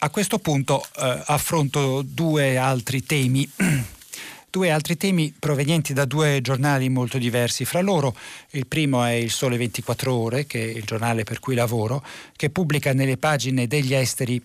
A 0.00 0.10
questo 0.10 0.38
punto 0.38 0.86
eh, 0.96 1.22
affronto 1.26 2.02
due 2.02 2.56
altri 2.56 3.04
temi. 3.04 3.50
due 4.48 4.70
altri 4.70 4.96
temi 4.96 5.34
provenienti 5.36 5.92
da 5.92 6.04
due 6.04 6.40
giornali 6.40 6.88
molto 6.88 7.18
diversi 7.18 7.64
fra 7.64 7.80
loro. 7.80 8.16
Il 8.50 8.68
primo 8.68 9.02
è 9.02 9.10
Il 9.10 9.32
Sole 9.32 9.56
24 9.56 10.14
Ore, 10.14 10.46
che 10.46 10.62
è 10.62 10.68
il 10.68 10.84
giornale 10.84 11.24
per 11.24 11.40
cui 11.40 11.56
lavoro, 11.56 12.04
che 12.36 12.48
pubblica 12.48 12.92
nelle 12.92 13.16
pagine 13.16 13.66
degli 13.66 13.92
esteri 13.92 14.40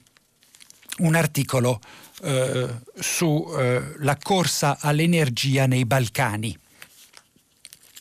un 0.98 1.14
articolo 1.14 1.80
eh, 2.24 2.68
sulla 3.00 4.14
eh, 4.14 4.24
corsa 4.24 4.78
all'energia 4.80 5.68
nei 5.68 5.86
Balcani. 5.86 6.58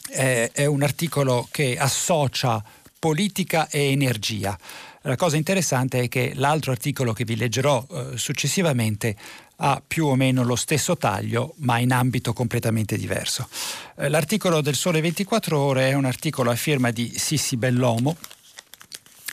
Eh, 0.09 0.51
è 0.53 0.65
un 0.65 0.83
articolo 0.83 1.47
che 1.51 1.77
associa 1.77 2.65
politica 2.99 3.69
e 3.69 3.91
energia. 3.91 4.59
La 5.05 5.17
cosa 5.17 5.37
interessante 5.37 6.03
è 6.03 6.09
che 6.09 6.33
l'altro 6.37 6.71
articolo 6.71 7.13
che 7.13 7.25
vi 7.25 7.35
leggerò 7.35 7.85
eh, 7.91 8.17
successivamente 8.17 9.17
ha 9.57 9.83
più 9.85 10.07
o 10.07 10.15
meno 10.15 10.45
lo 10.45 10.55
stesso 10.55 10.97
taglio, 10.97 11.55
ma 11.59 11.79
in 11.79 11.93
ambito 11.93 12.33
completamente 12.33 12.97
diverso. 12.97 13.49
Eh, 13.97 14.09
l'articolo 14.09 14.61
del 14.61 14.77
Sole 14.77 15.01
24 15.01 15.59
Ore 15.59 15.89
è 15.89 15.95
un 15.95 16.05
articolo 16.05 16.51
a 16.51 16.55
firma 16.55 16.93
di 16.93 17.13
Sissi 17.17 17.57
Bellomo. 17.57 18.17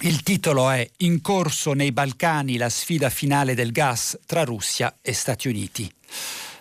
Il 0.01 0.23
titolo 0.23 0.71
è 0.71 0.89
In 0.97 1.21
corso 1.21 1.73
nei 1.73 1.91
Balcani 1.91 2.57
la 2.57 2.69
sfida 2.69 3.11
finale 3.11 3.53
del 3.53 3.71
gas 3.71 4.17
tra 4.25 4.43
Russia 4.43 4.97
e 5.01 5.13
Stati 5.13 5.49
Uniti. 5.49 5.91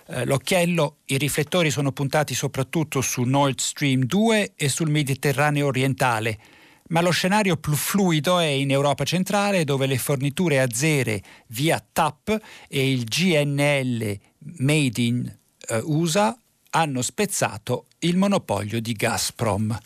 Eh, 0.08 0.26
l'occhiello, 0.26 0.96
i 1.06 1.16
riflettori 1.16 1.70
sono 1.70 1.92
puntati 1.92 2.34
soprattutto 2.34 3.00
su 3.00 3.22
Nord 3.22 3.58
Stream 3.58 4.04
2 4.04 4.52
e 4.54 4.68
sul 4.68 4.90
Mediterraneo 4.90 5.66
orientale 5.66 6.38
ma 6.88 7.00
lo 7.00 7.10
scenario 7.10 7.56
più 7.56 7.74
fluido 7.74 8.38
è 8.38 8.46
in 8.46 8.70
Europa 8.70 9.04
centrale 9.04 9.64
dove 9.64 9.86
le 9.86 9.98
forniture 9.98 10.60
azere 10.60 11.22
via 11.48 11.84
TAP 11.92 12.40
e 12.68 12.92
il 12.92 13.04
GNL 13.04 14.18
Made 14.58 15.00
in 15.00 15.36
uh, 15.68 15.74
USA 15.84 16.36
hanno 16.70 17.02
spezzato 17.02 17.86
il 18.00 18.16
monopolio 18.16 18.80
di 18.80 18.92
Gazprom. 18.92 19.76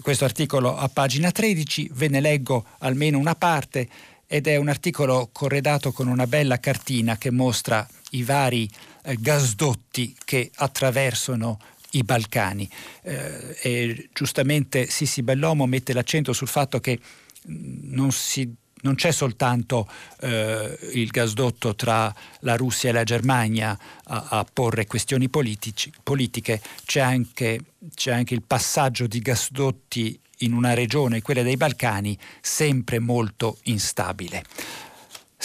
Questo 0.00 0.24
articolo 0.24 0.76
a 0.76 0.88
pagina 0.88 1.30
13, 1.30 1.90
ve 1.92 2.08
ne 2.08 2.20
leggo 2.20 2.66
almeno 2.78 3.18
una 3.18 3.34
parte 3.34 3.88
ed 4.26 4.46
è 4.46 4.56
un 4.56 4.68
articolo 4.68 5.28
corredato 5.30 5.92
con 5.92 6.08
una 6.08 6.26
bella 6.26 6.58
cartina 6.58 7.18
che 7.18 7.30
mostra 7.30 7.86
i 8.10 8.22
vari 8.22 8.68
eh, 9.04 9.16
gasdotti 9.18 10.16
che 10.24 10.50
attraversano 10.54 11.58
i 11.92 12.02
Balcani. 12.02 12.68
Eh, 13.02 13.56
e 13.62 14.08
giustamente 14.12 14.86
Sissi 14.86 15.22
Bellomo 15.22 15.66
mette 15.66 15.92
l'accento 15.92 16.32
sul 16.32 16.48
fatto 16.48 16.80
che 16.80 16.98
non 17.44 18.12
si 18.12 18.60
non 18.82 18.94
c'è 18.94 19.12
soltanto 19.12 19.88
eh, 20.20 20.76
il 20.92 21.08
gasdotto 21.08 21.74
tra 21.74 22.12
la 22.40 22.56
Russia 22.56 22.90
e 22.90 22.92
la 22.92 23.04
Germania 23.04 23.78
a, 24.04 24.26
a 24.28 24.46
porre 24.50 24.86
questioni 24.86 25.28
politici, 25.28 25.92
politiche, 26.02 26.60
c'è 26.84 27.00
anche, 27.00 27.60
c'è 27.94 28.12
anche, 28.12 28.34
il 28.34 28.42
passaggio 28.42 29.06
di 29.06 29.20
gasdotti 29.20 30.18
in 30.38 30.52
una 30.52 30.74
regione, 30.74 31.22
quella 31.22 31.42
dei 31.42 31.56
Balcani, 31.56 32.18
sempre 32.40 32.98
molto 32.98 33.58
instabile. 33.64 34.42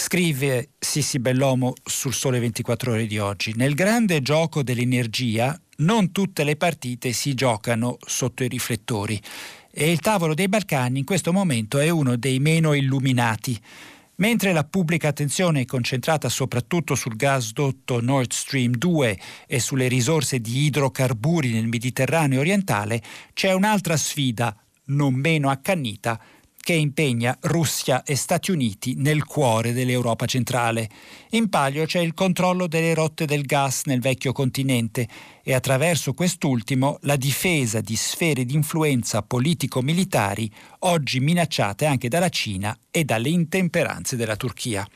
Scrive 0.00 0.70
Sissi 0.78 1.18
Bellomo 1.18 1.72
sul 1.82 2.14
Sole 2.14 2.38
24 2.38 2.92
ore 2.92 3.06
di 3.06 3.18
oggi, 3.18 3.52
nel 3.56 3.74
grande 3.74 4.22
gioco 4.22 4.62
dell'energia 4.62 5.60
non 5.78 6.12
tutte 6.12 6.44
le 6.44 6.54
partite 6.54 7.10
si 7.10 7.34
giocano 7.34 7.96
sotto 8.06 8.44
i 8.44 8.48
riflettori 8.48 9.20
e 9.72 9.90
il 9.90 9.98
tavolo 9.98 10.34
dei 10.34 10.48
Balcani 10.48 11.00
in 11.00 11.04
questo 11.04 11.32
momento 11.32 11.80
è 11.80 11.88
uno 11.88 12.16
dei 12.16 12.38
meno 12.38 12.74
illuminati. 12.74 13.60
Mentre 14.14 14.52
la 14.52 14.62
pubblica 14.62 15.08
attenzione 15.08 15.62
è 15.62 15.66
concentrata 15.66 16.28
soprattutto 16.28 16.94
sul 16.94 17.16
gasdotto 17.16 18.00
Nord 18.00 18.30
Stream 18.30 18.76
2 18.76 19.18
e 19.48 19.58
sulle 19.58 19.88
risorse 19.88 20.40
di 20.40 20.66
idrocarburi 20.66 21.50
nel 21.50 21.66
Mediterraneo 21.66 22.38
orientale, 22.38 23.02
c'è 23.34 23.52
un'altra 23.52 23.96
sfida, 23.96 24.56
non 24.86 25.14
meno 25.14 25.50
accannita, 25.50 26.18
che 26.68 26.74
impegna 26.74 27.34
Russia 27.44 28.02
e 28.02 28.14
Stati 28.14 28.50
Uniti 28.50 28.92
nel 28.96 29.24
cuore 29.24 29.72
dell'Europa 29.72 30.26
centrale. 30.26 30.90
In 31.30 31.48
palio 31.48 31.86
c'è 31.86 32.00
il 32.00 32.12
controllo 32.12 32.66
delle 32.66 32.92
rotte 32.92 33.24
del 33.24 33.46
gas 33.46 33.84
nel 33.86 34.02
vecchio 34.02 34.32
continente 34.32 35.08
e 35.42 35.54
attraverso 35.54 36.12
quest'ultimo 36.12 36.98
la 37.04 37.16
difesa 37.16 37.80
di 37.80 37.96
sfere 37.96 38.44
di 38.44 38.52
influenza 38.52 39.22
politico-militari 39.22 40.52
oggi 40.80 41.20
minacciate 41.20 41.86
anche 41.86 42.10
dalla 42.10 42.28
Cina 42.28 42.78
e 42.90 43.02
dalle 43.02 43.30
intemperanze 43.30 44.16
della 44.16 44.36
Turchia. 44.36 44.86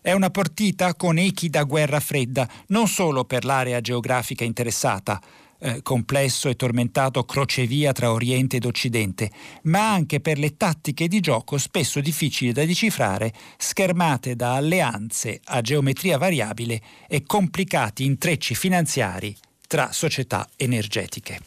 È 0.00 0.10
una 0.10 0.30
partita 0.30 0.96
con 0.96 1.16
echi 1.16 1.48
da 1.48 1.62
guerra 1.62 2.00
fredda, 2.00 2.48
non 2.70 2.88
solo 2.88 3.24
per 3.24 3.44
l'area 3.44 3.80
geografica 3.80 4.42
interessata, 4.42 5.20
eh, 5.62 5.80
complesso 5.82 6.48
e 6.48 6.56
tormentato 6.56 7.24
crocevia 7.24 7.92
tra 7.92 8.12
Oriente 8.12 8.56
ed 8.56 8.64
Occidente, 8.64 9.30
ma 9.62 9.92
anche 9.92 10.20
per 10.20 10.38
le 10.38 10.56
tattiche 10.56 11.08
di 11.08 11.20
gioco 11.20 11.56
spesso 11.56 12.00
difficili 12.00 12.52
da 12.52 12.64
decifrare, 12.64 13.32
schermate 13.56 14.34
da 14.34 14.56
alleanze 14.56 15.40
a 15.44 15.60
geometria 15.60 16.18
variabile 16.18 16.80
e 17.08 17.22
complicati 17.24 18.04
intrecci 18.04 18.54
finanziari 18.54 19.34
tra 19.66 19.92
società 19.92 20.48
energetiche. 20.56 21.40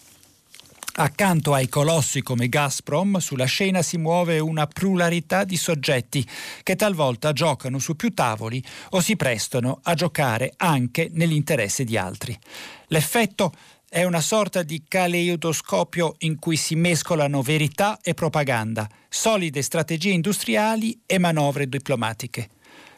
Accanto 0.97 1.53
ai 1.53 1.67
colossi 1.67 2.21
come 2.21 2.47
Gazprom, 2.47 3.17
sulla 3.17 3.43
scena 3.43 3.81
si 3.81 3.97
muove 3.97 4.39
una 4.39 4.65
pluralità 4.65 5.43
di 5.43 5.57
soggetti 5.57 6.25
che 6.63 6.77
talvolta 6.77 7.33
giocano 7.33 7.79
su 7.79 7.97
più 7.97 8.13
tavoli 8.13 8.63
o 8.91 9.01
si 9.01 9.17
prestano 9.17 9.81
a 9.83 9.93
giocare 9.93 10.53
anche 10.55 11.09
nell'interesse 11.11 11.83
di 11.83 11.97
altri. 11.97 12.39
L'effetto 12.87 13.51
è 13.95 14.03
una 14.03 14.19
sorta 14.19 14.61
di 14.61 14.83
caleidoscopio 14.85 16.15
in 16.17 16.37
cui 16.37 16.57
si 16.57 16.75
mescolano 16.75 17.41
verità 17.41 17.97
e 18.01 18.13
propaganda, 18.13 18.89
solide 19.07 19.61
strategie 19.61 20.09
industriali 20.09 20.99
e 21.05 21.17
manovre 21.17 21.69
diplomatiche. 21.69 22.49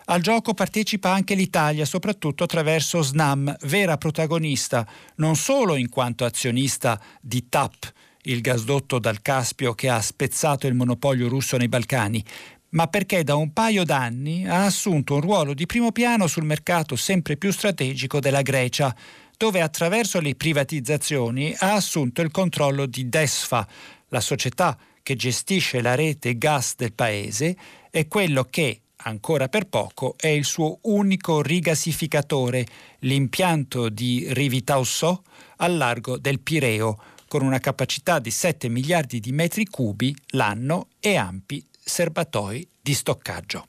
Al 0.05 0.21
gioco 0.21 0.55
partecipa 0.55 1.11
anche 1.11 1.35
l'Italia, 1.35 1.85
soprattutto 1.85 2.45
attraverso 2.45 3.03
SNAM, 3.03 3.57
vera 3.65 3.97
protagonista, 3.97 4.87
non 5.17 5.35
solo 5.35 5.75
in 5.75 5.87
quanto 5.87 6.25
azionista 6.25 6.99
di 7.21 7.47
TAP, 7.47 7.93
il 8.23 8.41
gasdotto 8.41 8.97
dal 8.97 9.21
Caspio 9.21 9.75
che 9.75 9.89
ha 9.89 10.01
spezzato 10.01 10.65
il 10.65 10.73
monopolio 10.73 11.27
russo 11.27 11.57
nei 11.57 11.67
Balcani, 11.69 12.25
ma 12.69 12.87
perché 12.87 13.23
da 13.23 13.35
un 13.35 13.53
paio 13.53 13.83
d'anni 13.83 14.47
ha 14.47 14.65
assunto 14.65 15.13
un 15.13 15.21
ruolo 15.21 15.53
di 15.53 15.67
primo 15.67 15.91
piano 15.91 16.25
sul 16.25 16.43
mercato 16.43 16.95
sempre 16.95 17.37
più 17.37 17.51
strategico 17.51 18.19
della 18.19 18.41
Grecia, 18.41 18.93
dove 19.37 19.61
attraverso 19.61 20.19
le 20.19 20.35
privatizzazioni 20.35 21.55
ha 21.59 21.75
assunto 21.75 22.21
il 22.21 22.31
controllo 22.31 22.87
di 22.87 23.07
Desfa, 23.07 23.65
la 24.09 24.19
società 24.19 24.77
che 25.03 25.15
gestisce 25.15 25.79
la 25.79 25.95
rete 25.95 26.37
gas 26.37 26.75
del 26.75 26.93
paese 26.93 27.55
e 27.91 28.07
quello 28.07 28.43
che, 28.43 28.81
ancora 28.97 29.47
per 29.47 29.67
poco, 29.67 30.15
è 30.17 30.27
il 30.27 30.43
suo 30.43 30.79
unico 30.81 31.41
rigasificatore, 31.41 32.65
l'impianto 32.99 33.89
di 33.89 34.25
Rivitausso 34.27 35.23
al 35.57 35.77
largo 35.77 36.17
del 36.17 36.39
Pireo, 36.39 36.99
con 37.27 37.43
una 37.43 37.59
capacità 37.59 38.19
di 38.19 38.31
7 38.31 38.69
miliardi 38.69 39.19
di 39.19 39.31
metri 39.31 39.65
cubi 39.65 40.15
l'anno 40.31 40.87
e 40.99 41.15
ampi 41.15 41.63
serbatoi 41.79 42.67
di 42.81 42.93
stoccaggio. 42.93 43.67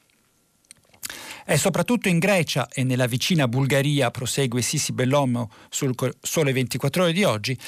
È 1.49 1.57
soprattutto 1.57 2.09
in 2.09 2.18
Grecia 2.18 2.68
e 2.68 2.84
nella 2.84 3.07
vicina 3.07 3.49
Bulgaria, 3.49 4.11
prosegue 4.11 4.61
Sissi 4.61 4.92
Bellomo 4.92 5.51
sul 5.70 5.94
Sole 6.20 6.53
24 6.53 7.05
ore 7.05 7.12
di 7.14 7.24
oggi, 7.24 7.59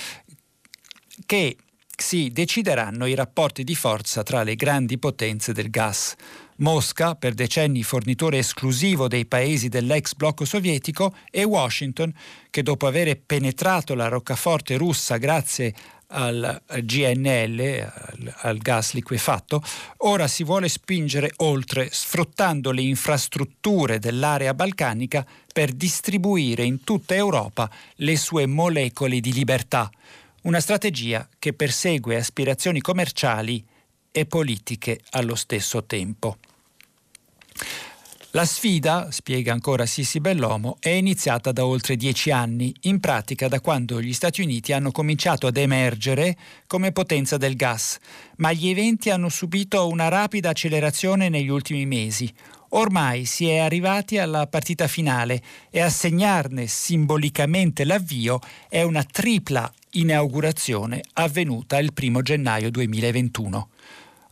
che 1.25 1.57
si 1.97 2.29
decideranno 2.31 3.07
i 3.07 3.15
rapporti 3.15 3.65
di 3.65 3.75
forza 3.75 4.23
tra 4.23 4.43
le 4.43 4.55
grandi 4.55 4.99
potenze 4.99 5.55
del 5.55 5.71
gas. 5.71 6.15
Mosca, 6.57 7.15
per 7.15 7.33
decenni 7.33 7.83
fornitore 7.83 8.37
esclusivo 8.37 9.09
dei 9.09 9.25
paesi 9.25 9.71
dell'ex 9.71 10.13
blocco 10.13 10.45
sovietico, 10.45 11.15
e 11.31 11.45
Washington, 11.45 12.13
che 12.51 12.63
dopo 12.63 12.87
aver 12.87 13.19
penetrato 13.25 13.95
la 13.95 14.09
roccaforte 14.09 14.77
russa 14.77 15.17
grazie 15.17 15.75
al 16.11 16.63
GNL, 16.83 17.61
al, 17.61 18.35
al, 18.39 18.59
gas 18.59 18.93
liquefatto, 18.93 19.63
ora 19.99 20.27
si 20.27 20.45
vuole 20.45 20.69
spingere 20.69 21.33
oltre 21.39 21.89
sfruttando 21.91 22.71
le 22.71 22.83
infrastrutture 22.83 23.99
dell'area 23.99 24.55
balcanica 24.55 25.27
per 25.53 25.73
distribuire 25.73 26.65
in 26.65 26.85
tutta 26.85 27.15
Europa 27.15 27.71
le 27.97 28.17
sue 28.17 28.47
molecole 28.47 29.21
di 29.21 29.33
libertà, 29.33 29.91
una 30.43 30.61
strategia 30.61 31.29
che 31.39 31.53
persegue 31.53 32.17
aspirazioni 32.17 32.81
commerciali 32.81 33.65
e 34.13 34.27
politiche 34.27 35.01
allo 35.11 35.35
stesso 35.35 35.85
tempo. 35.85 36.39
La 38.33 38.45
sfida, 38.45 39.09
spiega 39.11 39.53
ancora 39.53 39.87
Sissi 39.87 40.21
Bellomo, 40.21 40.77
è 40.79 40.91
iniziata 40.91 41.51
da 41.51 41.67
oltre 41.67 41.97
dieci 41.97 42.31
anni, 42.31 42.73
in 42.83 43.01
pratica 43.01 43.49
da 43.49 43.61
quando 43.61 44.01
gli 44.01 44.13
Stati 44.13 44.41
Uniti 44.41 44.73
hanno 44.73 44.93
cominciato 44.93 45.49
ad 45.49 45.57
emergere 45.57 46.37
come 46.69 46.93
potenza 46.93 47.37
del 47.37 47.57
gas, 47.57 47.99
ma 48.37 48.53
gli 48.53 48.69
eventi 48.69 49.11
hanno 49.11 49.29
subito 49.31 49.89
una 49.89 50.07
rapida 50.07 50.51
accelerazione 50.51 51.29
negli 51.29 51.49
ultimi 51.49 51.87
mesi. 51.87 52.33
Ormai 52.69 53.25
si 53.25 53.49
è 53.49 53.59
arrivati 53.59 54.19
alla 54.19 54.47
partita 54.47 54.87
finale 54.87 55.43
e 55.69 55.81
a 55.81 55.91
segnarne 55.91 56.69
simbolicamente 56.69 57.85
l'avvio 57.85 58.39
è 58.69 58.83
una 58.83 59.03
tripla 59.03 59.69
inaugurazione 59.95 61.03
avvenuta 61.15 61.81
il 61.81 61.93
1 61.93 62.23
gennaio 62.23 62.71
2021. 62.71 63.69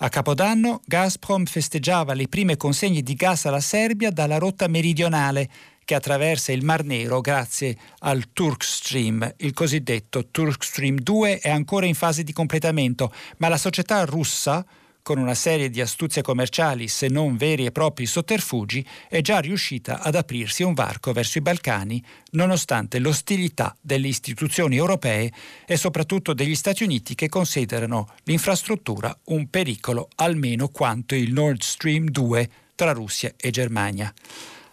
A 0.00 0.10
Capodanno 0.10 0.80
Gazprom 0.84 1.44
festeggiava 1.44 2.14
le 2.14 2.28
prime 2.28 2.56
consegne 2.56 3.02
di 3.02 3.14
gas 3.14 3.46
alla 3.46 3.58
Serbia 3.58 4.12
dalla 4.12 4.38
rotta 4.38 4.68
meridionale 4.68 5.50
che 5.84 5.96
attraversa 5.96 6.52
il 6.52 6.64
Mar 6.64 6.84
Nero 6.84 7.20
grazie 7.20 7.76
al 8.00 8.32
Turk 8.32 8.62
Stream. 8.62 9.28
Il 9.38 9.52
cosiddetto 9.52 10.28
Turk 10.30 10.62
Stream 10.62 11.00
2 11.00 11.40
è 11.40 11.50
ancora 11.50 11.86
in 11.86 11.96
fase 11.96 12.22
di 12.22 12.32
completamento, 12.32 13.12
ma 13.38 13.48
la 13.48 13.56
società 13.56 14.04
russa 14.04 14.64
con 15.08 15.16
una 15.16 15.32
serie 15.32 15.70
di 15.70 15.80
astuzie 15.80 16.20
commerciali, 16.20 16.86
se 16.86 17.08
non 17.08 17.38
veri 17.38 17.64
e 17.64 17.72
propri 17.72 18.04
sotterfugi, 18.04 18.86
è 19.08 19.22
già 19.22 19.38
riuscita 19.38 20.02
ad 20.02 20.14
aprirsi 20.14 20.62
un 20.62 20.74
varco 20.74 21.14
verso 21.14 21.38
i 21.38 21.40
Balcani, 21.40 22.04
nonostante 22.32 22.98
l'ostilità 22.98 23.74
delle 23.80 24.06
istituzioni 24.06 24.76
europee 24.76 25.32
e 25.64 25.78
soprattutto 25.78 26.34
degli 26.34 26.54
Stati 26.54 26.82
Uniti 26.82 27.14
che 27.14 27.30
considerano 27.30 28.12
l'infrastruttura 28.24 29.18
un 29.28 29.48
pericolo 29.48 30.10
almeno 30.16 30.68
quanto 30.68 31.14
il 31.14 31.32
Nord 31.32 31.62
Stream 31.62 32.10
2 32.10 32.50
tra 32.74 32.92
Russia 32.92 33.32
e 33.34 33.48
Germania. 33.48 34.12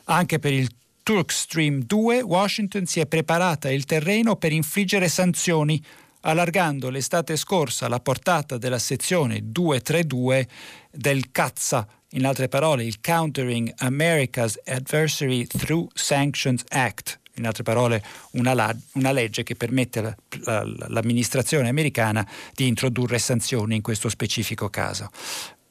Anche 0.03 0.37
per 0.37 0.51
il 0.51 0.69
Turk 1.01 1.31
Stream 1.31 1.83
2 1.85 2.23
Washington 2.23 2.85
si 2.85 2.99
è 2.99 3.05
preparata 3.05 3.71
il 3.71 3.85
terreno 3.85 4.35
per 4.35 4.51
infliggere 4.51 5.07
sanzioni 5.07 5.81
allargando 6.25 6.89
l'estate 6.89 7.35
scorsa 7.35 7.87
la 7.87 7.99
portata 7.99 8.57
della 8.57 8.79
sezione 8.79 9.39
232 9.43 10.47
del 10.91 11.31
CAZZA, 11.31 11.87
in 12.11 12.25
altre 12.25 12.47
parole 12.47 12.83
il 12.83 12.99
Countering 13.01 13.73
America's 13.77 14.59
Adversary 14.65 15.45
Through 15.45 15.89
Sanctions 15.93 16.63
Act, 16.69 17.19
in 17.35 17.45
altre 17.45 17.63
parole 17.63 18.03
una, 18.31 18.53
la, 18.53 18.75
una 18.93 19.11
legge 19.11 19.43
che 19.43 19.55
permette 19.55 20.15
all'amministrazione 20.45 21.69
americana 21.69 22.27
di 22.53 22.67
introdurre 22.67 23.19
sanzioni 23.19 23.75
in 23.75 23.81
questo 23.81 24.09
specifico 24.09 24.69
caso. 24.69 25.09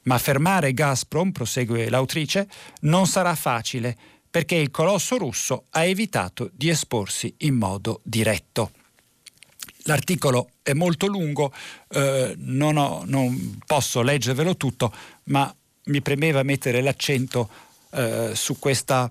Ma 0.02 0.18
fermare 0.18 0.74
Gazprom, 0.74 1.32
prosegue 1.32 1.88
l'autrice, 1.88 2.46
non 2.80 3.06
sarà 3.06 3.34
facile 3.34 3.96
perché 4.30 4.56
il 4.56 4.70
colosso 4.70 5.16
russo 5.16 5.64
ha 5.70 5.84
evitato 5.84 6.50
di 6.52 6.68
esporsi 6.68 7.34
in 7.38 7.54
modo 7.54 8.00
diretto. 8.04 8.70
L'articolo 9.84 10.50
è 10.62 10.72
molto 10.72 11.06
lungo, 11.06 11.52
eh, 11.90 12.34
non, 12.38 12.76
ho, 12.76 13.02
non, 13.06 13.58
posso 13.66 14.02
leggervelo 14.02 14.56
tutto, 14.56 14.92
ma 15.24 15.54
mi 15.84 16.00
premeva 16.00 16.42
mettere 16.42 16.80
l'accento 16.80 17.48
eh, 17.90 18.30
su, 18.34 18.58
questa, 18.58 19.10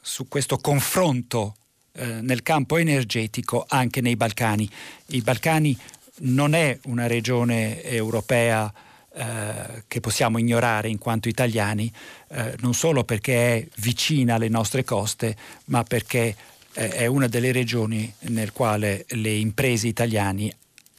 su, 0.00 0.26
questo 0.26 0.58
confronto 0.58 1.56
eh, 1.92 2.20
nel 2.22 2.42
campo 2.42 2.78
energetico 2.78 3.66
anche 3.68 4.00
nei 4.00 4.16
Balcani. 4.16 4.68
I 5.08 5.20
Balcani 5.20 5.78
non 6.20 6.54
è 6.54 6.78
una 6.84 7.06
regione 7.06 7.82
europea 7.82 8.72
eh, 9.12 9.84
che 9.86 10.00
possiamo 10.00 10.38
ignorare 10.38 10.88
in 10.88 10.98
quanto 10.98 11.28
italiani, 11.28 11.92
eh, 12.28 12.54
non 12.60 12.74
solo 12.74 13.04
perché 13.04 13.56
è 13.56 13.68
vicina 13.76 14.36
alle 14.36 14.48
nostre 14.48 14.84
coste, 14.84 15.36
ma 15.66 15.82
perché 15.82 16.34
è 16.88 17.06
una 17.06 17.26
delle 17.26 17.52
regioni 17.52 18.12
nel 18.28 18.52
quale 18.52 19.04
le 19.08 19.34
imprese 19.34 19.86
italiane 19.86 20.56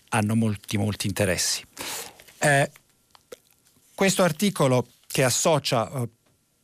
hanno 0.10 0.36
molti, 0.36 0.78
molti 0.78 1.08
interessi. 1.08 1.64
Eh, 2.38 2.70
questo 3.96 4.24
articolo 4.24 4.88
che 5.08 5.24
associa 5.24 5.90
eh, 5.92 6.10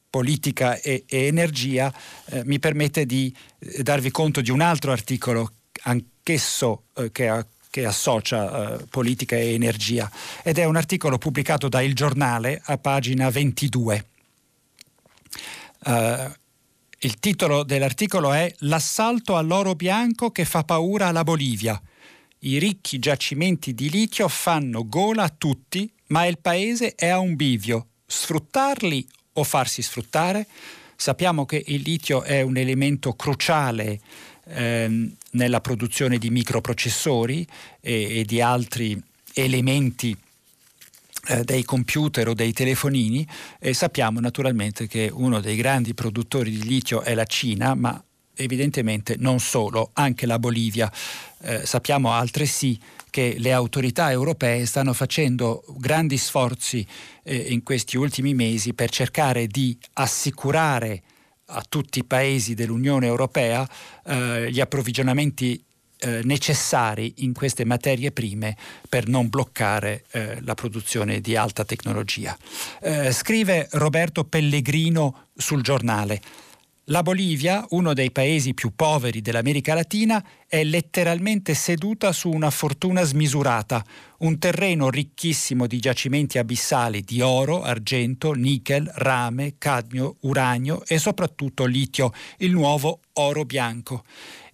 politica 0.09 0.79
e, 0.79 1.05
e 1.07 1.25
energia 1.25 1.93
eh, 2.25 2.43
mi 2.45 2.59
permette 2.59 3.05
di 3.05 3.35
eh, 3.59 3.83
darvi 3.83 4.11
conto 4.11 4.41
di 4.41 4.51
un 4.51 4.61
altro 4.61 4.91
articolo, 4.91 5.51
anch'esso 5.83 6.83
eh, 6.95 7.11
che 7.11 7.27
ha 7.27 7.45
che 7.69 7.85
associa 7.85 8.79
eh, 8.79 8.85
politica 8.89 9.35
e 9.35 9.53
energia 9.53 10.09
ed 10.41 10.57
è 10.57 10.63
un 10.63 10.77
articolo 10.77 11.19
pubblicato 11.19 11.69
da 11.69 11.81
Il 11.81 11.93
Giornale 11.93 12.59
a 12.65 12.77
pagina 12.79 13.29
22. 13.29 14.05
Uh, 15.85 15.89
eh, 15.91 16.31
il 17.01 17.19
titolo 17.19 17.63
dell'articolo 17.63 18.33
è 18.33 18.51
L'assalto 18.59 19.37
all'oro 19.37 19.75
bianco 19.75 20.31
che 20.31 20.45
fa 20.45 20.63
paura 20.63 21.07
alla 21.07 21.23
Bolivia. 21.23 21.79
I 22.39 22.57
ricchi 22.57 22.97
giacimenti 22.97 23.75
di 23.75 23.89
litio 23.89 24.27
fanno 24.27 24.87
gola 24.87 25.23
a 25.23 25.33
tutti, 25.35 25.91
ma 26.07 26.25
il 26.25 26.39
paese 26.39 26.95
è 26.95 27.07
a 27.07 27.19
un 27.19 27.35
bivio. 27.35 27.87
Sfruttarli 28.07 29.07
o 29.33 29.43
farsi 29.43 29.83
sfruttare? 29.83 30.47
Sappiamo 30.95 31.45
che 31.45 31.63
il 31.67 31.81
litio 31.81 32.23
è 32.23 32.41
un 32.41 32.57
elemento 32.57 33.13
cruciale 33.13 33.99
ehm, 34.45 35.15
nella 35.31 35.61
produzione 35.61 36.17
di 36.17 36.31
microprocessori 36.31 37.45
e, 37.79 38.19
e 38.19 38.23
di 38.25 38.41
altri 38.41 38.99
elementi 39.35 40.17
dei 41.43 41.63
computer 41.63 42.29
o 42.29 42.33
dei 42.33 42.53
telefonini 42.53 43.27
e 43.59 43.73
sappiamo 43.73 44.19
naturalmente 44.19 44.87
che 44.87 45.09
uno 45.11 45.39
dei 45.41 45.55
grandi 45.55 45.93
produttori 45.93 46.51
di 46.51 46.63
litio 46.63 47.01
è 47.01 47.13
la 47.13 47.25
Cina, 47.25 47.75
ma 47.75 48.01
evidentemente 48.35 49.15
non 49.17 49.39
solo, 49.39 49.89
anche 49.93 50.25
la 50.25 50.39
Bolivia. 50.39 50.91
Eh, 51.41 51.65
sappiamo 51.65 52.11
altresì 52.11 52.79
che 53.09 53.35
le 53.39 53.51
autorità 53.51 54.11
europee 54.11 54.65
stanno 54.65 54.93
facendo 54.93 55.63
grandi 55.77 56.17
sforzi 56.17 56.85
eh, 57.23 57.35
in 57.35 57.63
questi 57.63 57.97
ultimi 57.97 58.33
mesi 58.33 58.73
per 58.73 58.89
cercare 58.89 59.47
di 59.47 59.77
assicurare 59.93 61.01
a 61.49 61.63
tutti 61.67 61.99
i 61.99 62.03
paesi 62.03 62.53
dell'Unione 62.53 63.07
Europea 63.07 63.67
eh, 64.05 64.51
gli 64.51 64.59
approvvigionamenti 64.59 65.63
eh, 65.99 66.21
necessari 66.23 67.13
in 67.17 67.33
queste 67.33 67.65
materie 67.65 68.11
prime 68.11 68.55
per 68.87 69.07
non 69.07 69.29
bloccare 69.29 70.05
eh, 70.11 70.37
la 70.41 70.53
produzione 70.53 71.21
di 71.21 71.35
alta 71.35 71.65
tecnologia. 71.65 72.37
Eh, 72.81 73.11
scrive 73.11 73.67
Roberto 73.71 74.23
Pellegrino 74.23 75.27
sul 75.35 75.61
giornale. 75.61 76.21
La 76.89 77.03
Bolivia, 77.03 77.65
uno 77.71 77.93
dei 77.93 78.11
paesi 78.11 78.53
più 78.53 78.71
poveri 78.73 79.19
dell'America 79.19 79.73
Latina, 79.73 80.25
è 80.47 80.63
letteralmente 80.63 81.53
seduta 81.53 82.13
su 82.13 82.29
una 82.29 82.49
fortuna 82.49 83.03
smisurata, 83.03 83.83
un 84.19 84.39
terreno 84.39 84.89
ricchissimo 84.89 85.67
di 85.67 85.79
giacimenti 85.79 86.37
abissali 86.37 87.01
di 87.01 87.19
oro, 87.19 87.61
argento, 87.61 88.31
nickel, 88.31 88.89
rame, 88.95 89.55
cadmio, 89.57 90.15
uranio 90.21 90.85
e 90.87 90.97
soprattutto 90.97 91.65
litio, 91.65 92.13
il 92.37 92.51
nuovo 92.51 93.01
oro 93.13 93.43
bianco. 93.43 94.05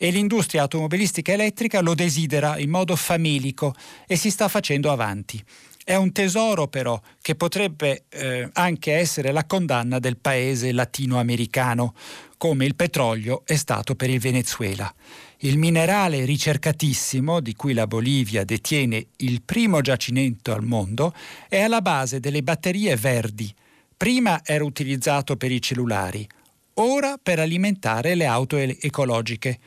E 0.03 0.11
l'industria 0.11 0.63
automobilistica 0.63 1.31
elettrica 1.31 1.79
lo 1.79 1.95
desidera 1.95 2.57
in 2.57 2.69
modo 2.69 2.93
famelico 2.97 3.73
e 4.05 4.17
si 4.17 4.31
sta 4.31 4.49
facendo 4.49 4.91
avanti. 4.91 5.41
È 5.81 5.95
un 5.95 6.11
tesoro 6.11 6.67
però 6.67 6.99
che 7.21 7.35
potrebbe 7.35 8.03
eh, 8.09 8.49
anche 8.51 8.91
essere 8.91 9.31
la 9.31 9.45
condanna 9.45 9.99
del 9.99 10.17
paese 10.17 10.73
latinoamericano, 10.73 11.93
come 12.35 12.65
il 12.65 12.75
petrolio 12.75 13.43
è 13.45 13.55
stato 13.55 13.95
per 13.95 14.09
il 14.09 14.19
Venezuela. 14.19 14.93
Il 15.37 15.57
minerale 15.57 16.25
ricercatissimo, 16.25 17.39
di 17.39 17.55
cui 17.55 17.71
la 17.71 17.87
Bolivia 17.87 18.43
detiene 18.43 19.05
il 19.19 19.41
primo 19.41 19.79
giacimento 19.79 20.51
al 20.51 20.65
mondo, 20.65 21.13
è 21.47 21.61
alla 21.61 21.81
base 21.81 22.19
delle 22.19 22.43
batterie 22.43 22.97
verdi. 22.97 23.55
Prima 23.95 24.41
era 24.43 24.65
utilizzato 24.65 25.37
per 25.37 25.49
i 25.49 25.61
cellulari, 25.61 26.27
ora 26.73 27.17
per 27.23 27.39
alimentare 27.39 28.15
le 28.15 28.25
auto 28.25 28.57
ecologiche. 28.57 29.59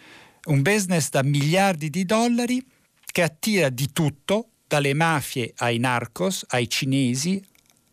Un 0.47 0.63
business 0.63 1.09
da 1.11 1.23
miliardi 1.23 1.91
di 1.91 2.05
dollari 2.05 2.65
che 3.05 3.23
attira 3.23 3.69
di 3.69 3.91
tutto 3.93 4.51
dalle 4.67 4.95
mafie 4.95 5.53
ai 5.57 5.79
narcos, 5.79 6.45
ai 6.49 6.69
cinesi, 6.69 7.43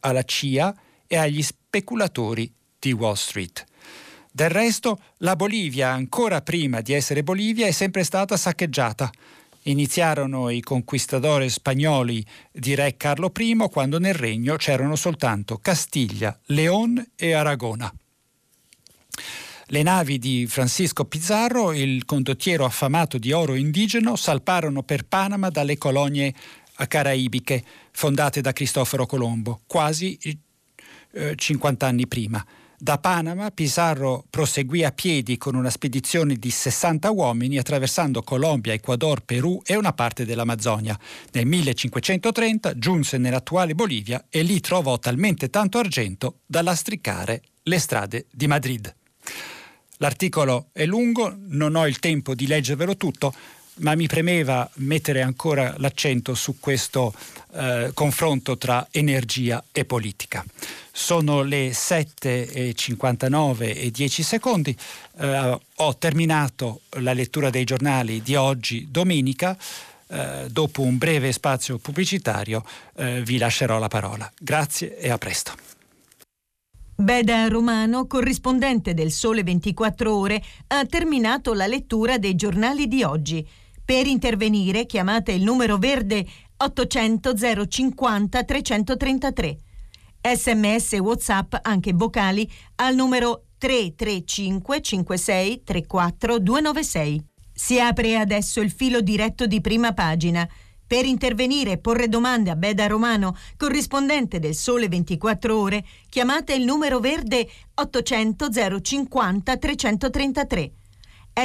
alla 0.02 0.24
CIA 0.24 0.76
e 1.08 1.18
agli 1.18 1.42
speculatori 1.42 2.52
di 2.78 2.92
Wall 2.92 3.14
Street. 3.14 3.66
Del 4.32 4.50
resto, 4.50 5.00
la 5.18 5.36
Bolivia, 5.36 5.92
ancora 5.92 6.42
prima 6.42 6.82
di 6.82 6.94
essere 6.94 7.24
Bolivia, 7.24 7.68
è 7.68 7.72
sempre 7.72 8.04
stata 8.04 8.36
saccheggiata. 8.36 9.12
Iniziarono 9.64 10.50
i 10.50 10.60
conquistadori 10.62 11.50
spagnoli 11.50 12.26
di 12.52 12.76
Re 12.76 12.98
Carlo 12.98 13.32
I 13.36 13.56
quando 13.72 13.98
nel 14.00 14.14
regno 14.14 14.58
c'erano 14.58 14.96
soltanto 14.96 15.58
Castiglia, 15.58 16.38
León 16.48 17.04
e 17.16 17.34
Aragona. 17.34 17.94
Le 19.68 19.82
navi 19.82 20.20
di 20.20 20.46
Francisco 20.48 21.06
Pizarro, 21.06 21.72
il 21.72 22.06
condottiero 22.06 22.66
affamato 22.66 23.18
di 23.18 23.32
oro 23.32 23.56
indigeno, 23.56 24.16
salparono 24.16 24.84
per 24.84 25.06
Panama 25.06 25.50
dalle 25.50 25.78
colonie 25.78 26.34
caraibiche 26.88 27.64
fondate 27.92 28.42
da 28.42 28.52
Cristoforo 28.52 29.06
Colombo, 29.06 29.62
quasi 29.66 30.18
eh, 31.14 31.36
50 31.36 31.88
anni 31.88 32.08
prima. 32.08 32.46
Da 32.78 32.98
Panama 32.98 33.50
Pizarro 33.52 34.26
proseguì 34.30 34.84
a 34.84 34.92
piedi 34.92 35.38
con 35.38 35.56
una 35.56 35.70
spedizione 35.70 36.36
di 36.36 36.50
60 36.50 37.10
uomini 37.12 37.58
attraversando 37.58 38.24
Colombia, 38.24 38.74
Ecuador, 38.74 39.22
Perù 39.22 39.62
e 39.66 39.78
una 39.78 39.94
parte 39.94 40.26
dell'Amazzonia. 40.26 41.00
Nel 41.32 41.46
1530 41.46 42.78
giunse 42.78 43.18
nell'attuale 43.18 43.74
Bolivia 43.74 44.26
e 44.30 44.42
lì 44.42 44.60
trovò 44.60 45.00
talmente 45.00 45.50
tanto 45.50 45.78
argento 45.78 46.40
da 46.46 46.62
lastricare 46.62 47.42
le 47.64 47.80
strade 47.80 48.26
di 48.30 48.48
Madrid. 48.48 48.94
L'articolo 49.98 50.68
è 50.72 50.86
lungo, 50.86 51.36
non 51.48 51.76
ho 51.76 51.88
il 51.88 52.00
tempo 52.00 52.36
di 52.36 52.48
leggervelo 52.48 52.98
tutto, 52.98 53.34
ma 53.78 53.96
mi 53.96 54.08
premeva 54.08 54.70
mettere 54.76 55.22
ancora 55.22 55.74
l'accento 55.78 56.36
su 56.36 56.60
questo 56.60 57.14
eh, 57.54 57.92
confronto 57.94 58.58
tra 58.58 58.86
energia 58.92 59.64
e 59.72 59.86
politica. 59.86 60.44
Sono 60.92 61.42
le 61.42 61.72
7.59 61.72 63.76
e 63.76 63.90
10 63.90 64.24
secondi, 64.24 64.78
eh, 65.20 65.60
ho 65.76 65.98
terminato 65.98 66.82
la 67.00 67.14
lettura 67.14 67.50
dei 67.50 67.64
giornali 67.64 68.22
di 68.22 68.36
oggi, 68.36 68.88
domenica. 68.92 69.58
Eh, 70.06 70.48
dopo 70.50 70.82
un 70.82 70.98
breve 70.98 71.32
spazio 71.32 71.78
pubblicitario 71.80 72.64
eh, 72.98 73.22
vi 73.24 73.38
lascerò 73.38 73.80
la 73.80 73.88
parola. 73.88 74.30
Grazie 74.38 74.98
e 74.98 75.10
a 75.10 75.18
presto. 75.18 75.54
Beda 77.04 77.50
Romano, 77.50 78.08
corrispondente 78.08 78.94
del 78.94 79.12
Sole 79.12 79.44
24 79.44 80.16
Ore, 80.16 80.42
ha 80.68 80.86
terminato 80.86 81.54
la 81.54 81.68
lettura 81.68 82.18
dei 82.18 82.34
giornali 82.34 82.88
di 82.88 83.04
oggi. 83.04 83.46
Per 83.84 84.08
intervenire 84.08 84.86
chiamate 84.86 85.34
il 85.34 85.44
numero 85.44 85.78
verde 85.78 86.26
800 86.56 87.34
050 87.68 88.44
333. 88.46 89.58
Sms 90.34 90.94
WhatsApp 90.94 91.56
anche 91.64 91.92
vocali 91.92 92.50
al 92.76 92.96
numero 92.96 93.48
335 93.58 94.82
56 94.82 95.64
34 95.66 96.40
296. 96.40 97.26
Si 97.54 97.82
apre 97.82 98.16
adesso 98.16 98.62
il 98.62 98.72
filo 98.72 99.02
diretto 99.02 99.46
di 99.46 99.60
prima 99.60 99.92
pagina. 99.92 100.48
Per 100.94 101.06
intervenire 101.06 101.72
e 101.72 101.78
porre 101.80 102.08
domande 102.08 102.52
a 102.52 102.56
Beda 102.56 102.86
Romano, 102.86 103.36
corrispondente 103.58 104.38
del 104.38 104.54
Sole 104.54 104.88
24 104.88 105.58
Ore, 105.58 105.84
chiamate 106.08 106.54
il 106.54 106.66
numero 106.66 107.00
verde 107.00 107.50
800 107.74 108.50
050 108.80 109.58
333 109.58 110.72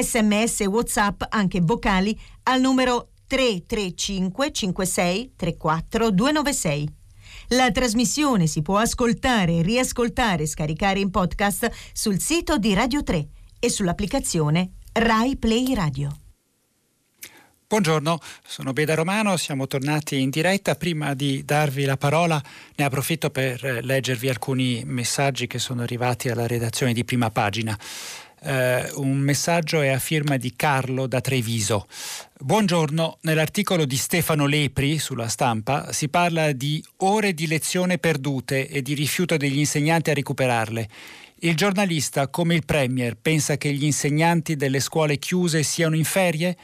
sms 0.02 0.60
whatsapp 0.66 1.22
anche 1.30 1.62
vocali 1.62 2.14
al 2.42 2.60
numero 2.60 3.12
335 3.26 4.52
56 4.52 5.32
34 5.34 6.10
296. 6.10 6.88
La 7.48 7.70
trasmissione 7.70 8.46
si 8.46 8.60
può 8.60 8.76
ascoltare, 8.76 9.62
riascoltare 9.62 10.42
e 10.42 10.46
scaricare 10.46 11.00
in 11.00 11.10
podcast 11.10 11.70
sul 11.94 12.20
sito 12.20 12.58
di 12.58 12.74
Radio 12.74 13.02
3 13.02 13.28
e 13.58 13.70
sull'applicazione 13.70 14.72
Rai 14.92 15.38
Play 15.38 15.72
Radio. 15.72 16.27
Buongiorno, 17.70 18.18
sono 18.46 18.72
Beda 18.72 18.94
Romano, 18.94 19.36
siamo 19.36 19.66
tornati 19.66 20.18
in 20.22 20.30
diretta. 20.30 20.74
Prima 20.74 21.12
di 21.12 21.44
darvi 21.44 21.84
la 21.84 21.98
parola 21.98 22.42
ne 22.76 22.82
approfitto 22.82 23.28
per 23.28 23.80
leggervi 23.82 24.26
alcuni 24.30 24.84
messaggi 24.86 25.46
che 25.46 25.58
sono 25.58 25.82
arrivati 25.82 26.30
alla 26.30 26.46
redazione 26.46 26.94
di 26.94 27.04
prima 27.04 27.30
pagina. 27.30 27.78
Uh, 28.40 29.02
un 29.02 29.18
messaggio 29.18 29.82
è 29.82 29.88
a 29.88 29.98
firma 29.98 30.38
di 30.38 30.54
Carlo 30.56 31.06
da 31.06 31.20
Treviso. 31.20 31.86
Buongiorno, 32.38 33.18
nell'articolo 33.22 33.84
di 33.84 33.98
Stefano 33.98 34.46
Lepri 34.46 34.98
sulla 34.98 35.28
stampa 35.28 35.92
si 35.92 36.08
parla 36.08 36.52
di 36.52 36.82
ore 36.98 37.34
di 37.34 37.46
lezione 37.46 37.98
perdute 37.98 38.66
e 38.66 38.80
di 38.80 38.94
rifiuto 38.94 39.36
degli 39.36 39.58
insegnanti 39.58 40.08
a 40.08 40.14
recuperarle. 40.14 40.88
Il 41.40 41.54
giornalista, 41.54 42.28
come 42.28 42.54
il 42.54 42.64
Premier, 42.64 43.14
pensa 43.14 43.58
che 43.58 43.70
gli 43.74 43.84
insegnanti 43.84 44.56
delle 44.56 44.80
scuole 44.80 45.18
chiuse 45.18 45.62
siano 45.62 45.96
in 45.96 46.04
ferie? 46.04 46.56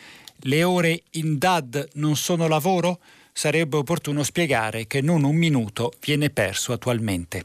Le 0.47 0.63
ore 0.63 1.03
in 1.13 1.39
DAD 1.39 1.89
non 1.95 2.17
sono 2.17 2.47
lavoro? 2.49 3.01
Sarebbe 3.33 3.79
opportuno 3.79 4.23
spiegare 4.23 4.87
che 4.87 5.01
non 5.01 5.25
un 5.25 5.35
minuto 5.35 5.93
viene 6.01 6.29
perso 6.29 6.73
attualmente. 6.73 7.45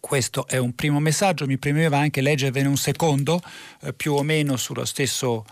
Questo 0.00 0.46
è 0.48 0.56
un 0.56 0.74
primo 0.74 0.98
messaggio, 0.98 1.46
mi 1.46 1.58
premeva 1.58 1.98
anche 1.98 2.20
leggervene 2.20 2.66
un 2.66 2.76
secondo, 2.76 3.40
eh, 3.82 3.92
più 3.92 4.14
o 4.14 4.22
meno 4.22 4.56
sullo 4.56 4.84
stesso 4.84 5.44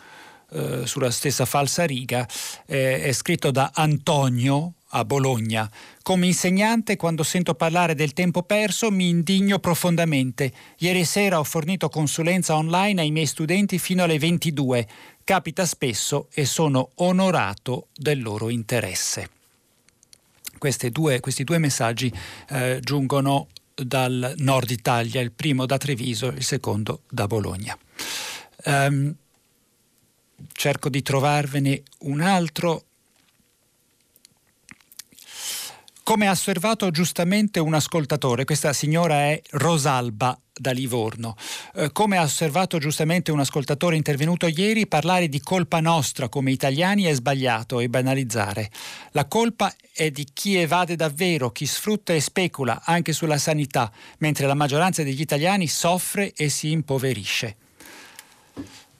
eh, 0.51 0.87
sulla 0.87 1.11
stessa 1.11 1.45
falsa 1.45 1.85
riga, 1.85 2.27
eh, 2.67 3.03
è 3.03 3.13
scritto 3.13 3.51
da 3.51 3.73
Antonio 3.75 4.75
a 4.91 5.05
Bologna. 5.05 5.71
Come 6.03 6.27
insegnante, 6.27 6.97
quando 6.97 7.23
sento 7.23 7.55
parlare 7.55 7.95
del 7.95 8.13
tempo 8.13 8.43
perso, 8.43 8.91
mi 8.91 9.09
indigno 9.09 9.59
profondamente. 9.59 10.53
Ieri 10.79 11.05
sera 11.05 11.39
ho 11.39 11.45
fornito 11.45 11.89
consulenza 11.89 12.55
online 12.55 13.01
ai 13.01 13.11
miei 13.11 13.27
studenti 13.27 13.79
fino 13.79 14.05
alle 14.05 14.19
22. 14.19 14.89
Capita 15.25 15.67
spesso 15.67 16.29
e 16.33 16.45
sono 16.45 16.91
onorato 16.97 17.89
del 17.95 18.23
loro 18.23 18.49
interesse. 18.49 19.31
Due, 20.59 21.21
questi 21.21 21.45
due 21.45 21.59
messaggi 21.59 22.13
eh, 22.49 22.81
giungono 22.81 23.49
dal 23.75 24.35
nord 24.39 24.71
Italia, 24.71 25.21
il 25.21 25.31
primo 25.31 25.67
da 25.67 25.77
Treviso, 25.77 26.29
il 26.29 26.43
secondo 26.43 27.03
da 27.09 27.27
Bologna. 27.27 27.77
Um, 28.65 29.15
cerco 30.53 30.89
di 30.89 31.03
trovarvene 31.03 31.83
un 32.01 32.21
altro 32.21 32.86
Come 36.07 36.29
ha 36.29 36.31
osservato 36.31 36.93
giustamente 36.93 37.59
un 37.59 37.75
ascoltatore, 37.75 38.45
questa 38.45 38.73
signora 38.73 39.23
è 39.23 39.43
Rosalba 39.51 40.39
da 40.53 40.71
Livorno. 40.71 41.35
Eh, 41.75 41.91
come 41.91 42.17
ha 42.17 42.23
osservato 42.23 42.79
giustamente 42.79 43.33
un 43.33 43.41
ascoltatore 43.41 43.97
intervenuto 43.97 44.47
ieri, 44.47 44.87
parlare 44.87 45.29
di 45.29 45.41
colpa 45.41 45.81
nostra 45.81 46.29
come 46.29 46.53
italiani 46.53 47.03
è 47.03 47.13
sbagliato 47.13 47.81
e 47.81 47.89
banalizzare. 47.89 48.71
La 49.11 49.25
colpa 49.25 49.75
è 49.93 50.13
di 50.13 50.29
chi 50.33 50.55
evade 50.55 50.95
davvero, 50.95 51.51
chi 51.51 51.67
sfrutta 51.67 52.13
e 52.13 52.21
specula 52.21 52.83
anche 52.85 53.13
sulla 53.13 53.37
sanità, 53.37 53.91
mentre 54.19 54.47
la 54.47 54.55
maggioranza 54.55 55.03
degli 55.03 55.21
italiani 55.21 55.67
soffre 55.67 56.33
e 56.35 56.49
si 56.51 56.71
impoverisce. 56.71 57.57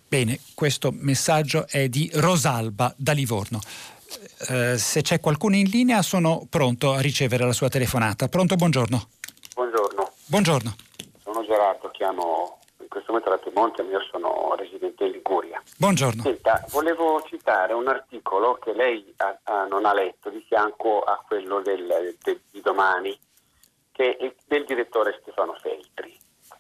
Bene, 0.09 0.41
questo 0.55 0.93
messaggio 0.93 1.69
è 1.69 1.89
di 1.89 2.11
Rosalba 2.15 2.93
da 2.97 3.13
Livorno. 3.13 3.61
Eh, 4.49 4.79
se 4.79 5.03
c'è 5.03 5.21
qualcuno 5.21 5.57
in 5.57 5.69
linea 5.69 6.03
sono 6.03 6.47
pronto 6.49 6.93
a 6.93 7.01
ricevere 7.01 7.45
la 7.45 7.53
sua 7.53 7.69
telefonata. 7.69 8.29
Pronto, 8.29 8.57
buongiorno. 8.57 9.09
Buongiorno. 9.55 10.13
Buongiorno. 10.27 10.77
Sono 11.23 11.45
Gerardo, 11.45 11.91
chiamo 11.91 12.59
in 12.81 12.89
questo 12.89 13.13
momento 13.13 13.31
da 13.31 13.39
Piemonte, 13.39 13.83
io 13.83 14.01
sono 14.11 14.55
residente 14.57 15.05
in 15.05 15.13
Liguria. 15.13 15.63
Buongiorno. 15.77 16.23
Senta, 16.23 16.65
volevo 16.71 17.23
citare 17.29 17.73
un 17.73 17.89
articolo 17.89 18.55
che 18.55 18.73
lei 18.73 19.15
ha, 19.19 19.39
ha, 19.45 19.65
non 19.67 19.85
ha 19.85 19.93
letto 19.93 20.31
di 20.31 20.45
fianco 20.47 21.01
a 21.01 21.23
quello 21.27 21.61
del, 21.61 22.17
del, 22.23 22.41
di 22.51 22.61
domani, 22.61 23.19
che 23.93 24.17
è 24.17 24.35
del 24.47 24.65
direttore 24.65 25.19
Stefano 25.21 25.57
Feltri, 25.61 26.17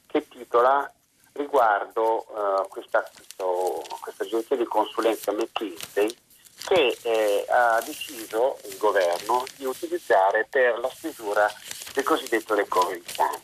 che 0.07 0.27
titola 0.29 0.91
riguardo 1.33 2.25
uh, 2.29 2.69
questa, 2.69 3.09
questo, 3.15 3.83
questa 4.01 4.25
agenzia 4.25 4.57
di 4.57 4.65
consulenza 4.65 5.33
McKinsey 5.33 6.17
che 6.65 6.99
eh, 7.03 7.45
ha 7.49 7.81
deciso 7.85 8.59
il 8.65 8.77
governo 8.77 9.45
di 9.57 9.65
utilizzare 9.65 10.47
per 10.49 10.79
la 10.79 10.91
stesura 10.91 11.49
del 11.93 12.05
cosiddetto 12.05 12.55
recovery 12.55 13.03
plan. 13.15 13.41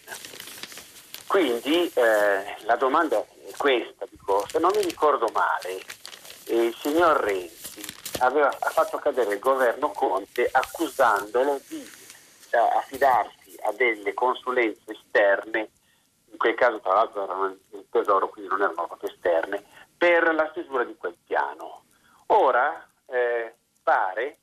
Quindi 1.26 1.90
eh, 1.94 2.56
la 2.64 2.76
domanda 2.76 3.18
è 3.18 3.52
questa, 3.56 4.06
dico, 4.10 4.44
se 4.48 4.58
non 4.58 4.70
mi 4.74 4.82
ricordo 4.82 5.28
male, 5.32 5.80
eh, 6.44 6.66
il 6.66 6.76
signor 6.80 7.20
Renzi 7.20 7.82
aveva, 8.18 8.50
fatto 8.50 8.98
cadere 8.98 9.34
il 9.34 9.40
governo 9.40 9.90
Conte 9.92 10.48
accusandolo 10.50 11.60
di 11.68 11.90
eh, 12.50 12.56
affidarsi 12.58 13.56
a 13.62 13.72
delle 13.72 14.12
consulenze 14.14 14.92
esterne, 14.92 15.70
in 16.30 16.36
quel 16.36 16.54
caso 16.54 16.80
tra 16.80 16.94
l'altro 16.94 17.24
erano 17.24 17.46
il 17.46 17.86
tesoro, 17.90 18.28
quindi 18.28 18.50
non 18.50 18.62
erano 18.62 18.86
proprio 18.86 19.10
esterne, 19.10 19.64
per 19.96 20.34
la 20.34 20.48
stesura 20.50 20.84
di 20.84 20.96
quel 20.96 21.16
piano. 21.24 21.84
Ora 22.26 22.86
eh, 23.12 23.54
pare, 23.82 24.38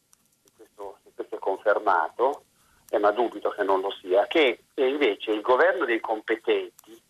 questo, 0.56 1.00
questo 1.16 1.36
è 1.36 1.40
confermato, 1.40 2.44
eh, 2.90 3.00
ma 3.00 3.12
dubito 3.12 3.50
che 3.50 3.64
non 3.64 3.82
lo 3.82 3.92
sia, 3.92 4.28
che 4.28 4.64
invece 4.76 5.32
il 5.32 5.42
governo 5.42 5.86
dei 5.86 6.00
competenti 6.00 7.02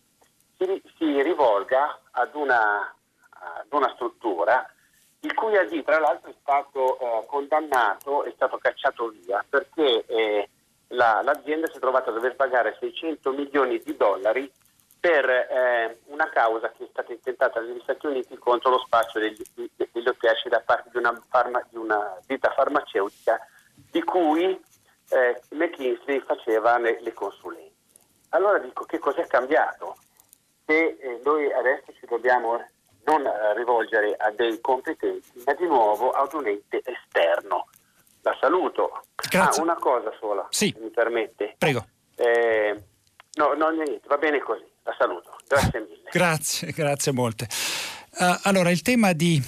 si, 0.56 0.82
si 0.96 1.22
rivolga 1.22 2.00
ad 2.10 2.34
una, 2.34 2.94
ad 3.28 3.66
una, 3.70 3.92
struttura 3.94 4.66
il 5.20 5.34
cui 5.34 5.56
AD 5.56 5.82
tra 5.84 5.98
l'altro 5.98 6.30
è 6.30 6.34
stato 6.40 6.98
eh, 6.98 7.26
condannato, 7.26 8.24
è 8.24 8.32
stato 8.34 8.56
cacciato 8.58 9.08
via 9.08 9.44
perché 9.46 10.04
eh, 10.06 10.48
la, 10.88 11.20
l'azienda 11.22 11.66
si 11.66 11.76
è 11.76 11.80
trovata 11.80 12.10
a 12.10 12.14
dover 12.14 12.36
pagare 12.36 12.76
600 12.80 13.32
milioni 13.32 13.78
di 13.78 13.96
dollari 13.96 14.50
per 15.00 15.28
eh, 15.28 15.98
una 16.06 16.28
causa 16.28 16.70
che 16.72 16.84
è 16.84 16.88
stata 16.90 17.10
intentata 17.10 17.60
negli 17.60 17.80
Stati 17.80 18.06
Uniti 18.06 18.36
contro 18.36 18.70
lo 18.70 18.78
spaccio 18.78 19.18
degli, 19.18 19.42
degli 19.54 20.06
oppiacei 20.06 20.50
da 20.50 20.60
parte 20.60 20.90
di 20.92 20.98
una, 20.98 21.18
farma, 21.28 21.66
di 21.70 21.78
una, 21.78 22.18
ditta 22.26 22.52
farmaceutica 22.52 23.40
di 23.90 24.02
cui 24.02 24.62
eh, 25.08 25.40
McKinsey 25.50 26.20
faceva 26.20 26.78
le, 26.78 27.00
le, 27.00 27.12
consulenze. 27.14 27.72
Allora 28.30 28.58
dico 28.58 28.84
che 28.84 28.98
cos'è 28.98 29.26
cambiato? 29.26 29.96
Se 30.66 30.98
eh, 31.00 31.20
noi 31.24 31.50
adesso 31.50 31.92
ci 31.98 32.06
dobbiamo 32.06 32.62
non 33.04 33.22
rivolgere 33.56 34.14
a 34.16 34.30
dei 34.30 34.60
competenti, 34.60 35.42
ma 35.46 35.54
di 35.54 35.66
nuovo 35.66 36.10
ad 36.10 36.32
un 36.34 36.46
ente 36.46 36.82
esterno. 36.84 37.68
La 38.20 38.36
saluto. 38.38 39.00
Grazie. 39.30 39.62
Ah, 39.62 39.64
una 39.64 39.76
cosa 39.76 40.12
sola, 40.20 40.46
sì. 40.50 40.70
se 40.76 40.82
mi 40.82 40.90
permette. 40.90 41.54
Prego. 41.56 41.86
Eh, 42.16 42.78
no, 43.36 43.54
no, 43.54 43.70
niente, 43.70 44.02
va 44.06 44.18
bene 44.18 44.38
così 44.40 44.69
la 44.82 44.94
saluto. 44.98 45.36
Grazie 45.46 45.80
mille. 45.80 46.08
Grazie, 46.10 46.72
grazie 46.72 47.12
molte. 47.12 47.48
Uh, 48.18 48.38
allora, 48.42 48.70
il 48.70 48.82
tema, 48.82 49.12
di, 49.12 49.42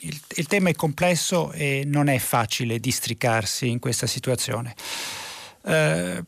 il, 0.00 0.20
il 0.36 0.46
tema, 0.46 0.70
è 0.70 0.74
complesso 0.74 1.52
e 1.52 1.82
non 1.86 2.08
è 2.08 2.18
facile 2.18 2.78
districarsi 2.78 3.68
in 3.68 3.78
questa 3.78 4.06
situazione. 4.06 4.74
Uh, 5.62 6.24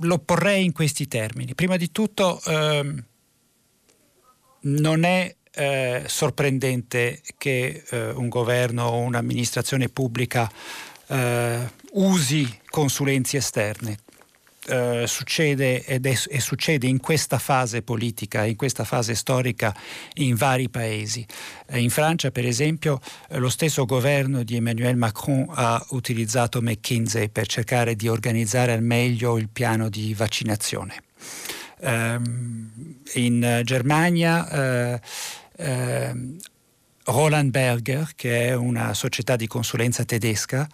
lo 0.00 0.18
porrei 0.18 0.64
in 0.64 0.72
questi 0.72 1.08
termini. 1.08 1.54
Prima 1.54 1.76
di 1.76 1.90
tutto, 1.92 2.40
uh, 2.44 3.02
non 4.60 5.04
è 5.04 5.34
eh, 5.56 6.04
sorprendente 6.06 7.22
che 7.38 7.82
eh, 7.88 8.10
un 8.10 8.28
governo 8.28 8.88
o 8.88 8.98
un'amministrazione 8.98 9.88
pubblica 9.88 10.50
eh, 11.06 11.70
usi 11.92 12.60
consulenze 12.68 13.38
esterne 13.38 14.00
eh, 14.68 15.04
succede 15.06 15.84
ed 15.84 16.06
è, 16.06 16.14
e 16.28 16.40
succede 16.40 16.86
in 16.86 16.98
questa 16.98 17.38
fase 17.38 17.82
politica, 17.82 18.44
in 18.44 18.56
questa 18.56 18.84
fase 18.84 19.14
storica 19.14 19.74
in 20.14 20.34
vari 20.34 20.68
paesi. 20.68 21.24
Eh, 21.66 21.80
in 21.80 21.90
Francia, 21.90 22.30
per 22.30 22.46
esempio, 22.46 23.00
eh, 23.28 23.38
lo 23.38 23.48
stesso 23.48 23.84
governo 23.84 24.42
di 24.42 24.56
Emmanuel 24.56 24.96
Macron 24.96 25.46
ha 25.50 25.84
utilizzato 25.90 26.60
McKinsey 26.60 27.28
per 27.28 27.46
cercare 27.46 27.94
di 27.94 28.08
organizzare 28.08 28.72
al 28.72 28.82
meglio 28.82 29.38
il 29.38 29.48
piano 29.48 29.88
di 29.88 30.14
vaccinazione. 30.14 31.02
Ehm, 31.80 33.00
in 33.14 33.60
Germania 33.64 34.48
eh, 34.48 35.00
ehm, 35.56 36.36
Roland 37.04 37.50
Berger, 37.50 38.10
che 38.16 38.48
è 38.48 38.54
una 38.54 38.92
società 38.94 39.36
di 39.36 39.46
consulenza 39.46 40.04
tedesca, 40.04 40.66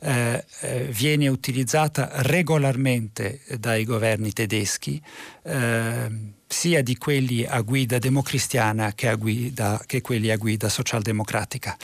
eh, 0.00 0.44
eh, 0.60 0.84
viene 0.90 1.28
utilizzata 1.28 2.10
regolarmente 2.22 3.40
dai 3.58 3.84
governi 3.84 4.32
tedeschi, 4.32 5.00
eh, 5.42 6.36
sia 6.46 6.82
di 6.82 6.96
quelli 6.96 7.44
a 7.44 7.60
guida 7.60 7.98
democristiana 7.98 8.94
che, 8.94 9.08
a 9.08 9.16
guida, 9.16 9.82
che 9.86 10.00
quelli 10.00 10.30
a 10.30 10.36
guida 10.36 10.68
socialdemocratica. 10.68 11.76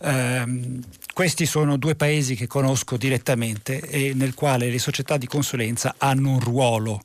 Eh, 0.00 0.80
questi 1.12 1.44
sono 1.44 1.76
due 1.76 1.94
paesi 1.94 2.34
che 2.34 2.46
conosco 2.46 2.96
direttamente 2.96 3.80
e 3.80 4.12
nel 4.14 4.34
quale 4.34 4.70
le 4.70 4.78
società 4.78 5.16
di 5.16 5.26
consulenza 5.26 5.94
hanno 5.98 6.30
un 6.30 6.40
ruolo. 6.40 7.02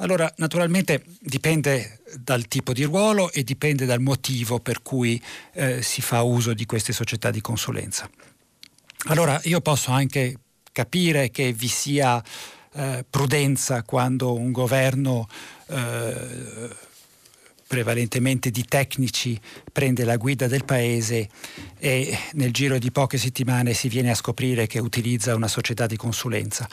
Allora, 0.00 0.32
naturalmente 0.36 1.04
dipende 1.18 2.00
dal 2.20 2.46
tipo 2.46 2.72
di 2.72 2.84
ruolo 2.84 3.32
e 3.32 3.42
dipende 3.42 3.84
dal 3.84 4.00
motivo 4.00 4.60
per 4.60 4.80
cui 4.82 5.20
eh, 5.54 5.82
si 5.82 6.02
fa 6.02 6.22
uso 6.22 6.54
di 6.54 6.66
queste 6.66 6.92
società 6.92 7.30
di 7.30 7.40
consulenza. 7.40 8.08
Allora 9.06 9.40
io 9.44 9.60
posso 9.60 9.92
anche 9.92 10.36
capire 10.72 11.30
che 11.30 11.52
vi 11.52 11.68
sia 11.68 12.22
eh, 12.74 13.04
prudenza 13.08 13.82
quando 13.82 14.34
un 14.34 14.50
governo 14.50 15.28
eh, 15.68 16.68
prevalentemente 17.66 18.50
di 18.50 18.64
tecnici 18.64 19.38
prende 19.70 20.04
la 20.04 20.16
guida 20.16 20.46
del 20.48 20.64
paese 20.64 21.28
e 21.78 22.18
nel 22.32 22.50
giro 22.50 22.78
di 22.78 22.90
poche 22.90 23.18
settimane 23.18 23.72
si 23.74 23.88
viene 23.88 24.10
a 24.10 24.14
scoprire 24.14 24.66
che 24.66 24.80
utilizza 24.80 25.34
una 25.34 25.48
società 25.48 25.86
di 25.86 25.96
consulenza. 25.96 26.68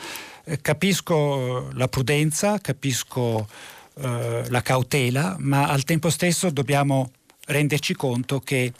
Eh, 0.46 0.62
capisco 0.62 1.70
la 1.74 1.88
prudenza, 1.88 2.60
capisco 2.60 3.48
eh, 3.98 4.46
la 4.48 4.62
cautela, 4.62 5.36
ma 5.40 5.68
al 5.68 5.84
tempo 5.84 6.10
stesso 6.10 6.50
dobbiamo 6.50 7.12
renderci 7.48 7.94
conto 7.94 8.40
che 8.40 8.72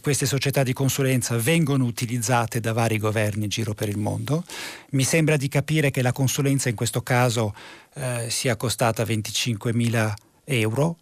queste 0.00 0.26
società 0.26 0.62
di 0.62 0.72
consulenza 0.72 1.36
vengono 1.36 1.84
utilizzate 1.84 2.60
da 2.60 2.72
vari 2.72 2.98
governi 2.98 3.44
in 3.44 3.50
giro 3.50 3.74
per 3.74 3.88
il 3.88 3.98
mondo. 3.98 4.44
Mi 4.90 5.04
sembra 5.04 5.36
di 5.36 5.48
capire 5.48 5.90
che 5.90 6.02
la 6.02 6.12
consulenza 6.12 6.68
in 6.68 6.74
questo 6.74 7.02
caso 7.02 7.54
eh, 7.94 8.26
sia 8.30 8.56
costata 8.56 9.04
25 9.04 9.72
mila 9.72 10.14
euro. 10.44 10.98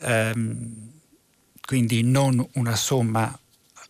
Um, 0.00 0.90
quindi 1.60 2.02
non 2.02 2.44
una 2.54 2.74
somma 2.74 3.38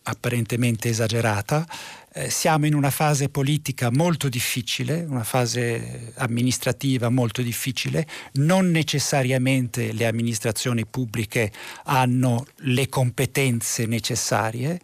apparentemente 0.02 0.88
esagerata. 0.88 1.66
Eh, 2.12 2.28
siamo 2.28 2.66
in 2.66 2.74
una 2.74 2.90
fase 2.90 3.28
politica 3.28 3.88
molto 3.92 4.28
difficile, 4.28 5.04
una 5.08 5.22
fase 5.22 6.12
amministrativa 6.16 7.08
molto 7.08 7.40
difficile, 7.40 8.04
non 8.32 8.70
necessariamente 8.72 9.92
le 9.92 10.06
amministrazioni 10.06 10.84
pubbliche 10.86 11.52
hanno 11.84 12.46
le 12.56 12.88
competenze 12.88 13.86
necessarie. 13.86 14.80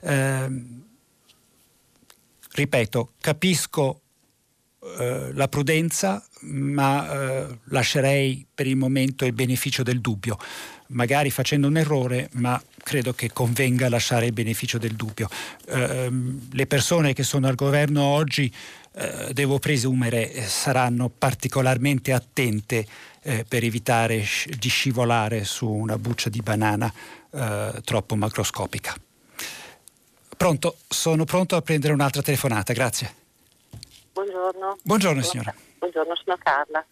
Eh, 0.00 0.64
ripeto, 2.52 3.12
capisco 3.20 4.00
eh, 4.98 5.32
la 5.34 5.48
prudenza, 5.48 6.26
ma 6.40 7.12
eh, 7.12 7.58
lascerei 7.64 8.46
per 8.54 8.66
il 8.66 8.76
momento 8.76 9.26
il 9.26 9.34
beneficio 9.34 9.82
del 9.82 10.00
dubbio, 10.00 10.38
magari 10.90 11.30
facendo 11.30 11.66
un 11.66 11.76
errore, 11.76 12.28
ma 12.32 12.60
credo 12.82 13.12
che 13.12 13.32
convenga 13.32 13.88
lasciare 13.88 14.26
il 14.26 14.32
beneficio 14.32 14.78
del 14.78 14.94
dubbio. 14.94 15.28
Eh, 15.66 16.10
le 16.50 16.66
persone 16.66 17.12
che 17.12 17.22
sono 17.22 17.48
al 17.48 17.54
governo 17.54 18.02
oggi, 18.02 18.52
eh, 18.92 19.32
devo 19.32 19.58
presumere, 19.58 20.32
eh, 20.32 20.42
saranno 20.42 21.08
particolarmente 21.08 22.12
attente 22.12 22.86
per 23.20 23.62
evitare 23.64 24.24
di 24.58 24.68
scivolare 24.70 25.44
su 25.44 25.68
una 25.68 25.98
buccia 25.98 26.30
di 26.30 26.40
banana 26.40 26.90
troppo 27.84 28.16
macroscopica. 28.16 28.94
Pronto, 30.38 30.78
sono 30.88 31.26
pronto 31.26 31.54
a 31.54 31.60
prendere 31.60 31.92
un'altra 31.92 32.22
telefonata, 32.22 32.72
grazie. 32.72 33.14
Buongiorno. 34.14 34.78
Buongiorno 34.82 35.20
signora. 35.20 35.54
Buongiorno, 35.78 36.14
sono 36.16 36.38
Carla. 36.42 36.82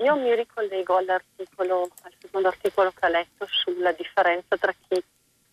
Io 0.00 0.14
mi 0.14 0.32
ricollego 0.32 0.96
all'articolo, 0.96 1.88
al 2.02 2.12
secondo 2.20 2.48
articolo 2.48 2.92
che 2.92 3.06
ha 3.06 3.08
letto 3.08 3.46
sulla 3.50 3.90
differenza 3.90 4.56
tra 4.56 4.72
chi 4.86 5.02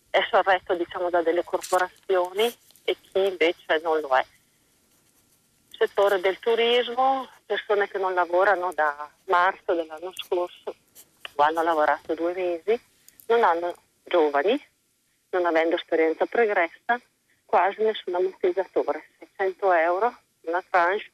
è 0.08 0.20
sorretto 0.30 0.74
diciamo, 0.74 1.10
da 1.10 1.20
delle 1.20 1.42
corporazioni 1.42 2.54
e 2.84 2.96
chi 3.00 3.26
invece 3.26 3.80
non 3.82 3.98
lo 4.00 4.16
è. 4.16 4.24
Settore 5.76 6.20
del 6.20 6.38
turismo, 6.38 7.28
persone 7.44 7.88
che 7.88 7.98
non 7.98 8.14
lavorano 8.14 8.72
da 8.72 9.10
marzo 9.24 9.74
dell'anno 9.74 10.12
scorso 10.14 10.74
o 11.34 11.42
hanno 11.42 11.62
lavorato 11.62 12.14
due 12.14 12.32
mesi, 12.32 12.80
non 13.26 13.42
hanno 13.42 13.74
giovani, 14.04 14.64
non 15.30 15.44
avendo 15.44 15.74
esperienza 15.74 16.24
pregressa, 16.24 17.00
quasi 17.44 17.82
nessun 17.82 18.14
ammortizzatore, 18.14 19.08
600 19.18 19.72
euro 19.72 20.16
una 20.42 20.62
tranche 20.70 21.10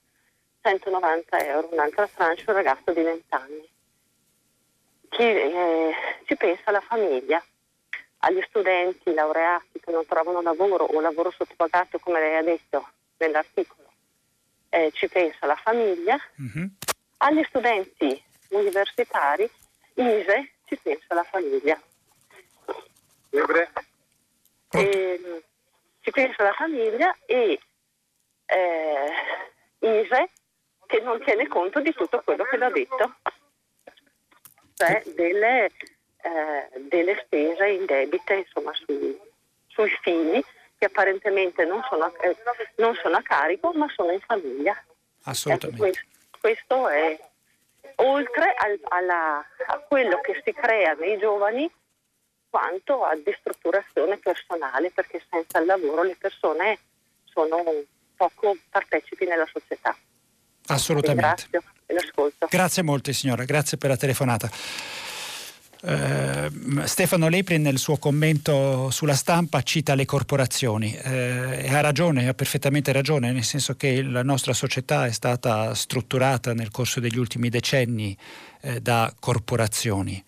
190 0.62 1.44
euro, 1.44 1.68
un'altra 1.72 2.06
tranche 2.06 2.44
un 2.46 2.54
ragazzo 2.54 2.92
di 2.92 3.02
20 3.02 3.24
anni. 3.30 3.70
Chi 5.08 5.22
eh, 5.22 5.92
ci 6.24 6.36
pensa 6.36 6.62
alla 6.64 6.80
famiglia, 6.80 7.44
agli 8.18 8.42
studenti 8.46 9.12
laureati 9.12 9.80
che 9.80 9.90
non 9.90 10.06
trovano 10.06 10.40
lavoro 10.40 10.84
o 10.84 11.00
lavoro 11.00 11.30
sottopagato, 11.30 11.98
come 11.98 12.20
lei 12.20 12.36
ha 12.36 12.42
detto 12.42 12.88
nell'articolo, 13.18 13.90
eh, 14.70 14.90
ci 14.92 15.08
pensa 15.08 15.46
la 15.46 15.56
famiglia, 15.56 16.16
mm-hmm. 16.40 16.66
agli 17.18 17.44
studenti 17.48 18.22
universitari, 18.50 19.50
ISE, 19.94 20.52
ci 20.64 20.76
pensa 20.76 21.14
la 21.14 21.24
famiglia. 21.24 21.80
E, 24.70 24.80
ehm, 24.80 25.42
ci 26.00 26.10
pensa 26.10 26.42
la 26.44 26.52
famiglia 26.52 27.14
e 27.26 27.60
eh, 28.46 29.12
ISE 29.80 30.30
che 30.92 31.00
non 31.00 31.18
tiene 31.24 31.48
conto 31.48 31.80
di 31.80 31.94
tutto 31.94 32.20
quello 32.22 32.44
che 32.44 32.58
l'ho 32.58 32.70
detto, 32.70 33.14
cioè 34.74 35.02
delle, 35.14 35.70
eh, 36.20 36.68
delle 36.80 37.18
spese 37.24 37.66
indebite 37.66 38.34
insomma, 38.34 38.74
su, 38.74 39.18
sui 39.68 39.88
figli 40.02 40.44
che 40.76 40.84
apparentemente 40.84 41.64
non 41.64 41.82
sono, 41.88 42.14
eh, 42.18 42.36
non 42.76 42.94
sono, 42.96 43.16
a 43.16 43.22
carico 43.22 43.72
ma 43.72 43.88
sono 43.88 44.12
in 44.12 44.20
famiglia. 44.20 44.76
Assolutamente. 45.22 45.80
Questo, 45.80 46.06
questo, 46.38 46.88
è 46.88 47.18
oltre 47.96 48.54
al, 48.54 48.78
alla, 48.88 49.46
a 49.68 49.78
quello 49.78 50.20
che 50.20 50.42
si 50.44 50.52
crea 50.52 50.92
nei 50.92 51.16
giovani 51.16 51.70
quanto 52.50 53.02
a 53.02 53.16
destrutturazione 53.16 54.18
personale 54.18 54.90
perché 54.90 55.22
senza 55.30 55.58
il 55.58 55.64
lavoro 55.64 56.02
le 56.02 56.16
persone 56.16 56.78
sono 57.24 57.64
poco 58.14 58.58
partecipi 58.68 59.24
nella 59.24 59.46
società. 59.50 59.96
Assolutamente. 60.72 61.48
Grazie 62.48 62.82
molte 62.82 63.12
signora, 63.12 63.44
grazie 63.44 63.76
per 63.76 63.90
la 63.90 63.96
telefonata. 63.96 64.50
Uh, 65.84 66.84
Stefano 66.84 67.26
Lepri 67.26 67.58
nel 67.58 67.76
suo 67.76 67.96
commento 67.96 68.88
sulla 68.90 69.16
stampa 69.16 69.62
cita 69.62 69.96
le 69.96 70.04
corporazioni 70.04 70.96
uh, 70.96 71.08
e 71.08 71.74
ha 71.74 71.80
ragione, 71.80 72.28
ha 72.28 72.34
perfettamente 72.34 72.92
ragione, 72.92 73.32
nel 73.32 73.42
senso 73.42 73.74
che 73.74 74.00
la 74.00 74.22
nostra 74.22 74.52
società 74.52 75.06
è 75.06 75.10
stata 75.10 75.74
strutturata 75.74 76.54
nel 76.54 76.70
corso 76.70 77.00
degli 77.00 77.18
ultimi 77.18 77.48
decenni 77.48 78.16
uh, 78.60 78.78
da 78.78 79.12
corporazioni. 79.18 80.22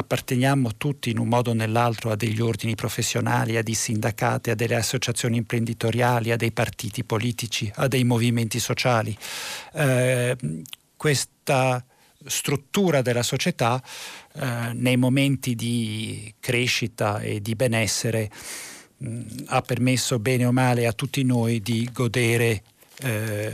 Apparteniamo 0.00 0.76
tutti 0.76 1.10
in 1.10 1.18
un 1.18 1.26
modo 1.26 1.50
o 1.50 1.54
nell'altro 1.54 2.12
a 2.12 2.14
degli 2.14 2.40
ordini 2.40 2.76
professionali, 2.76 3.56
a 3.56 3.64
dei 3.64 3.74
sindacati, 3.74 4.50
a 4.50 4.54
delle 4.54 4.76
associazioni 4.76 5.38
imprenditoriali, 5.38 6.30
a 6.30 6.36
dei 6.36 6.52
partiti 6.52 7.02
politici, 7.02 7.68
a 7.74 7.88
dei 7.88 8.04
movimenti 8.04 8.60
sociali. 8.60 9.16
Eh, 9.72 10.36
questa 10.96 11.84
struttura 12.24 13.02
della 13.02 13.24
società 13.24 13.82
eh, 14.34 14.70
nei 14.72 14.96
momenti 14.96 15.56
di 15.56 16.32
crescita 16.38 17.18
e 17.18 17.42
di 17.42 17.56
benessere 17.56 18.30
mh, 18.98 19.08
mm, 19.08 19.22
ha 19.46 19.62
permesso 19.62 20.20
bene 20.20 20.44
o 20.44 20.52
male 20.52 20.86
a 20.86 20.92
tutti 20.92 21.24
noi 21.24 21.60
di 21.60 21.90
godere 21.92 22.62
eh, 23.00 23.52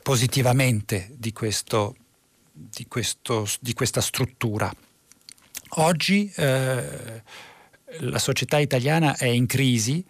positivamente 0.00 1.10
di, 1.16 1.32
questo, 1.32 1.96
di, 2.52 2.86
questo, 2.86 3.48
di 3.58 3.74
questa 3.74 4.00
struttura. 4.00 4.72
Oggi 5.76 6.32
eh, 6.36 7.22
la 7.98 8.18
società 8.18 8.58
italiana 8.58 9.16
è 9.16 9.26
in 9.26 9.46
crisi 9.46 10.04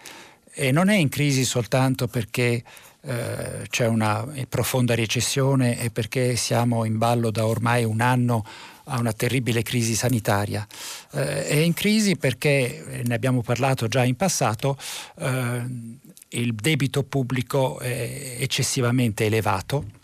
e 0.53 0.73
non 0.73 0.89
è 0.89 0.97
in 0.97 1.09
crisi 1.09 1.45
soltanto 1.45 2.07
perché 2.07 2.63
eh, 3.01 3.67
c'è 3.69 3.87
una 3.87 4.27
profonda 4.49 4.95
recessione 4.95 5.81
e 5.81 5.91
perché 5.91 6.37
siamo 6.37 6.85
in 6.85 6.99
ballo 6.99 7.31
da 7.31 7.47
ormai 7.47 7.85
un 7.85 8.03
anno 8.03 8.45
a 8.85 8.99
una 8.99 9.13
terribile 9.15 9.63
crisi 9.63 9.95
sanitaria. 9.95 10.67
Eh, 11.13 11.47
è 11.47 11.57
in 11.57 11.73
crisi 11.73 12.17
perché, 12.17 13.03
ne 13.05 13.15
abbiamo 13.15 13.41
parlato 13.41 13.89
già 13.89 14.05
in 14.05 14.17
passato, 14.17 14.77
eh, 15.19 15.63
il 16.29 16.55
debito 16.55 17.05
pubblico 17.05 17.79
è 17.79 18.37
eccessivamente 18.39 19.25
elevato 19.25 20.03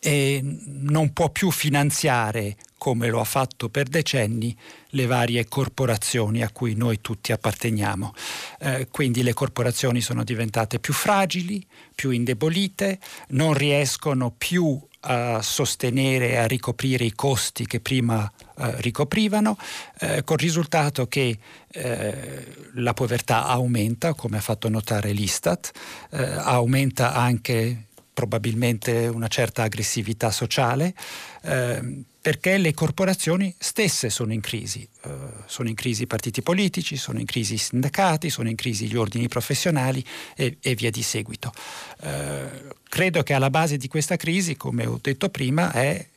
e 0.00 0.40
non 0.42 1.12
può 1.12 1.30
più 1.30 1.50
finanziare 1.50 2.56
come 2.84 3.08
lo 3.08 3.18
ha 3.18 3.24
fatto 3.24 3.70
per 3.70 3.88
decenni, 3.88 4.54
le 4.90 5.06
varie 5.06 5.46
corporazioni 5.48 6.42
a 6.42 6.50
cui 6.50 6.74
noi 6.74 7.00
tutti 7.00 7.32
apparteniamo. 7.32 8.12
Eh, 8.60 8.88
quindi 8.90 9.22
le 9.22 9.32
corporazioni 9.32 10.02
sono 10.02 10.22
diventate 10.22 10.78
più 10.78 10.92
fragili, 10.92 11.66
più 11.94 12.10
indebolite, 12.10 12.98
non 13.28 13.54
riescono 13.54 14.34
più 14.36 14.78
a 15.06 15.40
sostenere 15.40 16.30
e 16.30 16.36
a 16.36 16.46
ricoprire 16.46 17.04
i 17.04 17.14
costi 17.14 17.66
che 17.66 17.80
prima 17.80 18.30
eh, 18.58 18.80
ricoprivano, 18.82 19.56
eh, 20.00 20.22
col 20.22 20.36
risultato 20.36 21.06
che 21.06 21.38
eh, 21.70 22.46
la 22.74 22.92
povertà 22.92 23.46
aumenta, 23.46 24.12
come 24.12 24.36
ha 24.36 24.42
fatto 24.42 24.68
notare 24.68 25.12
l'Istat, 25.12 25.70
eh, 26.10 26.22
aumenta 26.22 27.14
anche 27.14 27.86
probabilmente 28.14 29.08
una 29.08 29.28
certa 29.28 29.64
aggressività 29.64 30.30
sociale, 30.30 30.94
eh, 31.42 32.04
perché 32.24 32.56
le 32.56 32.72
corporazioni 32.72 33.54
stesse 33.58 34.08
sono 34.08 34.32
in 34.32 34.40
crisi. 34.40 34.88
Uh, 35.02 35.10
sono 35.44 35.68
in 35.68 35.74
crisi 35.74 36.04
i 36.04 36.06
partiti 36.06 36.40
politici, 36.40 36.96
sono 36.96 37.18
in 37.18 37.26
crisi 37.26 37.54
i 37.54 37.58
sindacati, 37.58 38.30
sono 38.30 38.48
in 38.48 38.56
crisi 38.56 38.86
gli 38.86 38.96
ordini 38.96 39.28
professionali 39.28 40.02
e, 40.34 40.56
e 40.62 40.74
via 40.74 40.90
di 40.90 41.02
seguito. 41.02 41.52
Uh, 42.00 42.72
credo 42.88 43.22
che 43.22 43.34
alla 43.34 43.50
base 43.50 43.76
di 43.76 43.88
questa 43.88 44.16
crisi, 44.16 44.56
come 44.56 44.86
ho 44.86 44.98
detto 45.02 45.28
prima, 45.28 45.70
è 45.72 46.08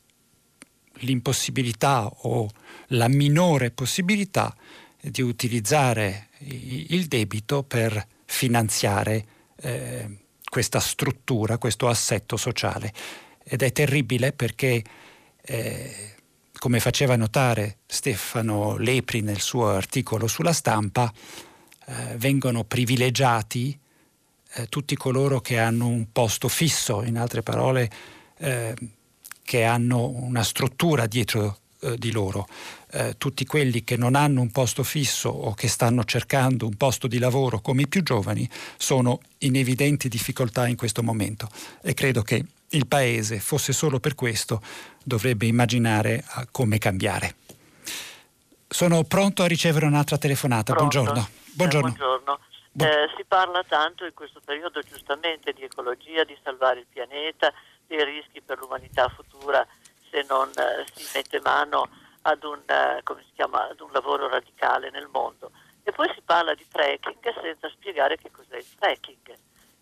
l'impossibilità 0.99 2.09
o 2.21 2.49
la 2.91 3.09
minore 3.09 3.71
possibilità 3.71 4.55
di 5.01 5.21
utilizzare 5.21 6.29
il 6.39 7.07
debito 7.07 7.63
per 7.63 8.05
finanziare 8.25 9.25
eh, 9.57 10.07
questa 10.49 10.79
struttura, 10.79 11.57
questo 11.57 11.87
assetto 11.87 12.37
sociale. 12.37 12.93
Ed 13.43 13.61
è 13.61 13.71
terribile 13.71 14.33
perché 14.33 14.83
eh, 15.41 16.15
come 16.57 16.79
faceva 16.79 17.15
notare 17.15 17.77
Stefano 17.85 18.77
Lepri 18.77 19.21
nel 19.21 19.39
suo 19.39 19.69
articolo 19.69 20.27
sulla 20.27 20.53
stampa, 20.53 21.11
eh, 21.85 22.17
vengono 22.17 22.63
privilegiati 22.63 23.77
eh, 24.53 24.67
tutti 24.67 24.95
coloro 24.95 25.39
che 25.39 25.59
hanno 25.59 25.87
un 25.87 26.11
posto 26.11 26.47
fisso, 26.47 27.03
in 27.03 27.17
altre 27.17 27.43
parole, 27.43 27.89
eh, 28.39 28.75
che 29.43 29.63
hanno 29.63 30.07
una 30.07 30.43
struttura 30.43 31.05
dietro 31.05 31.59
eh, 31.81 31.97
di 31.97 32.11
loro. 32.11 32.47
Eh, 32.91 33.15
tutti 33.17 33.45
quelli 33.45 33.83
che 33.83 33.97
non 33.97 34.15
hanno 34.15 34.41
un 34.41 34.51
posto 34.51 34.83
fisso 34.83 35.29
o 35.29 35.53
che 35.53 35.67
stanno 35.67 36.03
cercando 36.03 36.65
un 36.65 36.75
posto 36.75 37.07
di 37.07 37.19
lavoro 37.19 37.59
come 37.59 37.83
i 37.83 37.87
più 37.87 38.03
giovani 38.03 38.49
sono 38.77 39.19
in 39.39 39.55
evidenti 39.55 40.07
difficoltà 40.07 40.67
in 40.67 40.75
questo 40.75 41.03
momento 41.03 41.49
e 41.81 41.93
credo 41.93 42.21
che 42.21 42.45
il 42.71 42.87
Paese, 42.87 43.39
fosse 43.39 43.71
solo 43.71 43.99
per 43.99 44.15
questo, 44.15 44.61
dovrebbe 45.03 45.45
immaginare 45.45 46.23
come 46.51 46.77
cambiare. 46.79 47.35
Sono 48.67 49.03
pronto 49.03 49.43
a 49.43 49.47
ricevere 49.47 49.85
un'altra 49.85 50.17
telefonata. 50.17 50.73
Pronto. 50.73 51.01
Buongiorno. 51.01 51.29
Buongiorno. 51.53 51.87
Eh, 51.87 51.91
buongiorno. 51.91 52.39
Eh, 52.77 53.09
si 53.15 53.23
parla 53.25 53.63
tanto 53.63 54.05
in 54.05 54.13
questo 54.13 54.41
periodo 54.43 54.81
giustamente 54.81 55.53
di 55.53 55.63
ecologia, 55.63 56.23
di 56.23 56.37
salvare 56.43 56.81
il 56.81 56.85
pianeta, 56.91 57.53
dei 57.87 58.03
rischi 58.03 58.41
per 58.41 58.59
l'umanità 58.59 59.07
futura 59.07 59.65
se 60.17 60.25
non 60.27 60.49
eh, 60.55 60.85
si 60.93 61.07
mette 61.13 61.39
mano 61.41 61.89
ad 62.23 62.43
un, 62.43 62.61
eh, 62.65 63.03
chiama, 63.35 63.69
ad 63.69 63.79
un, 63.79 63.91
lavoro 63.91 64.27
radicale 64.27 64.89
nel 64.89 65.07
mondo. 65.11 65.51
E 65.83 65.91
poi 65.91 66.11
si 66.13 66.21
parla 66.21 66.55
di 66.55 66.65
fracking 66.67 67.41
senza 67.41 67.69
spiegare 67.69 68.17
che 68.17 68.31
cos'è 68.31 68.57
il 68.57 68.63
fracking. 68.63 69.37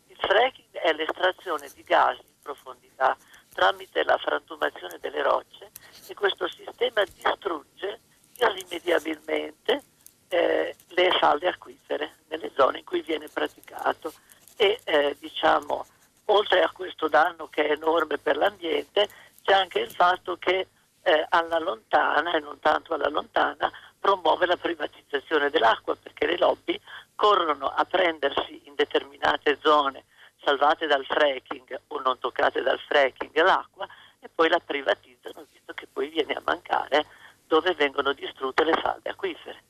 Il 0.08 0.18
fracking 0.18 0.72
è 0.72 0.94
l'estrazione 0.94 1.70
di 1.74 1.84
gas 1.84 2.18
in 2.18 2.42
profondità 2.42 3.18
tramite 3.54 4.04
la 4.04 4.18
frantumazione 4.18 5.00
delle 5.00 5.24
rocce 5.24 5.72
e 6.08 6.14
questo 6.14 6.48
sistema 6.50 7.04
distrugge 7.06 8.02
irrimediabilmente 8.38 9.84
eh, 10.28 10.76
le 10.90 11.18
falde 11.20 11.48
acquifere 11.48 12.18
nelle 12.28 12.52
zone 12.56 12.80
in 12.80 12.84
cui 12.84 13.02
viene 13.02 13.30
praticato 13.30 14.14
e 14.58 14.80
eh, 14.84 15.16
diciamo 15.20 15.86
oltre 16.26 16.62
a 16.64 16.72
questo 16.72 17.08
danno 17.08 17.48
che 17.48 17.68
è 17.68 17.72
enorme 17.72 18.18
per 18.18 18.36
l'ambiente 18.36 19.08
c'è 19.46 19.54
anche 19.54 19.80
il 19.80 19.92
fatto 19.92 20.38
che 20.38 20.68
eh, 21.04 21.26
alla 21.30 21.60
lontana 21.60 22.34
e 22.34 22.40
non 22.40 22.60
tanto 22.60 22.96
alla 22.96 23.10
lontana 23.10 23.72
promuove 24.00 24.48
la 24.48 24.58
privatizzazione 24.58 25.52
dell'acqua 25.52 25.96
perché 25.96 26.26
le 26.26 26.38
lobby 26.38 26.80
corrono 27.14 27.68
a 27.68 27.86
prendersi 27.86 28.62
in 28.66 28.74
determinate 28.74 29.60
zone 29.62 30.06
salvate 30.44 30.88
dal 30.88 31.06
fracking 31.06 31.80
o 31.88 32.00
non 32.02 32.18
toccate 32.18 32.62
dal 32.64 32.80
fracking 32.80 33.40
l'acqua 33.44 33.88
e 34.20 34.30
poi 34.34 34.50
la 34.50 34.60
privatizzano 34.60 35.46
visto 35.52 35.74
che 35.74 35.88
poi 35.92 36.10
viene 36.10 36.34
a 36.34 36.42
mancare 36.44 37.06
dove 37.46 37.74
vengono 37.76 38.14
distrutte 38.14 38.64
le 38.64 38.74
falde 38.82 39.10
acquifere. 39.10 39.64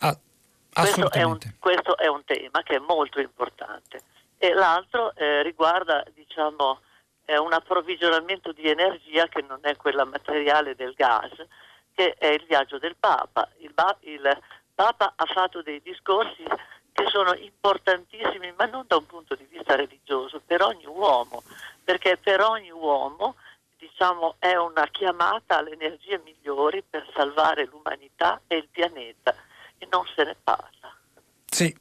Ah, 0.00 0.18
questo, 0.72 1.10
è 1.10 1.22
un, 1.22 1.38
questo, 1.58 1.96
è 1.96 2.06
un, 2.06 2.22
tema 2.24 2.62
che 2.62 2.76
è 2.76 2.78
molto 2.78 3.20
importante 3.20 4.02
e 4.36 4.52
l'altro 4.52 5.14
eh, 5.14 5.42
riguarda 5.42 6.04
diciamo, 6.12 6.80
un 7.46 7.52
approvvigionamento 7.52 8.52
di 8.52 8.68
energia 8.68 9.28
che 9.28 9.42
non 9.42 9.60
è 9.62 9.76
quella 9.76 10.04
materiale 10.04 10.74
del 10.74 10.94
gas, 10.94 11.32
che 11.94 12.14
è 12.14 12.26
il 12.26 12.44
viaggio 12.46 12.78
del 12.78 12.96
Papa. 12.98 13.48
Il, 13.58 13.72
il 14.00 14.42
Papa 14.74 15.12
ha 15.14 15.24
fatto 15.26 15.62
dei 15.62 15.80
discorsi 15.80 16.42
che 16.92 17.06
sono 17.08 17.34
importantissimi, 17.34 18.52
ma 18.56 18.66
non 18.66 18.84
da 18.86 18.96
un 18.96 19.06
punto 19.06 19.34
di 19.34 19.46
vista 19.48 19.76
religioso, 19.76 20.42
per 20.44 20.62
ogni 20.62 20.86
uomo, 20.86 21.42
perché 21.84 22.16
per 22.16 22.40
ogni 22.40 22.70
uomo 22.70 23.36
diciamo, 23.78 24.36
è 24.38 24.56
una 24.56 24.86
chiamata 24.88 25.58
alle 25.58 25.72
energie 25.72 26.20
migliori 26.24 26.82
per 26.82 27.08
salvare 27.14 27.66
l'umanità 27.66 28.40
e 28.46 28.56
il 28.56 28.68
pianeta 28.68 29.34
e 29.78 29.86
non 29.90 30.04
se 30.14 30.24
ne 30.24 30.36
parla. 30.42 30.96
Sì, 31.44 31.74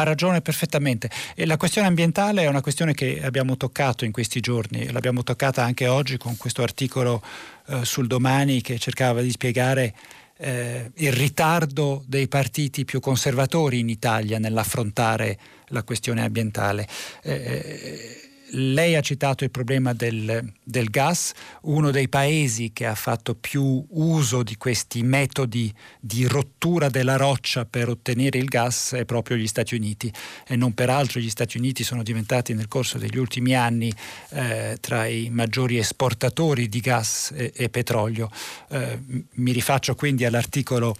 ha, 0.00 0.02
ragione 0.02 0.40
perfettamente. 0.40 1.10
E 1.34 1.46
la 1.46 1.56
questione 1.56 1.88
ambientale 1.88 2.42
è 2.42 2.46
una 2.46 2.60
questione 2.60 2.94
che 2.94 3.20
abbiamo 3.22 3.56
toccato 3.56 4.04
in 4.04 4.12
questi 4.12 4.40
giorni, 4.40 4.90
l'abbiamo 4.90 5.22
toccata 5.22 5.62
anche 5.62 5.86
oggi 5.86 6.16
con 6.16 6.36
questo 6.36 6.62
articolo 6.62 7.22
eh, 7.68 7.84
sul 7.84 8.06
domani 8.06 8.60
che 8.60 8.78
cercava 8.78 9.20
di 9.20 9.30
spiegare 9.30 9.94
eh, 10.38 10.90
il 10.94 11.12
ritardo 11.12 12.04
dei 12.06 12.28
partiti 12.28 12.84
più 12.84 13.00
conservatori 13.00 13.78
in 13.78 13.88
Italia 13.88 14.38
nell'affrontare 14.38 15.38
la 15.68 15.82
questione 15.82 16.22
ambientale. 16.22 16.86
Eh, 17.22 18.25
lei 18.50 18.94
ha 18.94 19.00
citato 19.00 19.44
il 19.44 19.50
problema 19.50 19.92
del, 19.92 20.52
del, 20.62 20.88
gas, 20.90 21.32
uno 21.62 21.90
dei 21.90 22.08
paesi 22.08 22.72
che 22.72 22.86
ha 22.86 22.94
fatto 22.94 23.34
più 23.34 23.84
uso 23.88 24.42
di 24.42 24.56
questi 24.56 25.02
metodi 25.02 25.72
di 26.00 26.26
rottura 26.26 26.88
della 26.88 27.16
roccia 27.16 27.64
per 27.64 27.88
ottenere 27.88 28.38
il 28.38 28.46
gas 28.46 28.92
è 28.92 29.04
proprio 29.04 29.36
gli 29.36 29.46
Stati 29.46 29.74
Uniti 29.74 30.12
e 30.46 30.56
non 30.56 30.74
peraltro 30.74 31.20
gli 31.20 31.30
Stati 31.30 31.56
Uniti 31.56 31.82
sono 31.82 32.02
diventati 32.02 32.54
nel 32.54 32.68
corso 32.68 32.98
degli 32.98 33.18
ultimi 33.18 33.54
anni 33.54 33.92
eh, 34.30 34.78
tra 34.80 35.06
i 35.06 35.28
maggiori 35.30 35.78
esportatori 35.78 36.68
di 36.68 36.80
gas 36.80 37.32
e, 37.34 37.52
e 37.54 37.68
petrolio. 37.68 38.30
Eh, 38.68 38.98
mi 39.34 39.52
rifaccio 39.52 39.94
quindi 39.94 40.24
all'articolo 40.24 40.94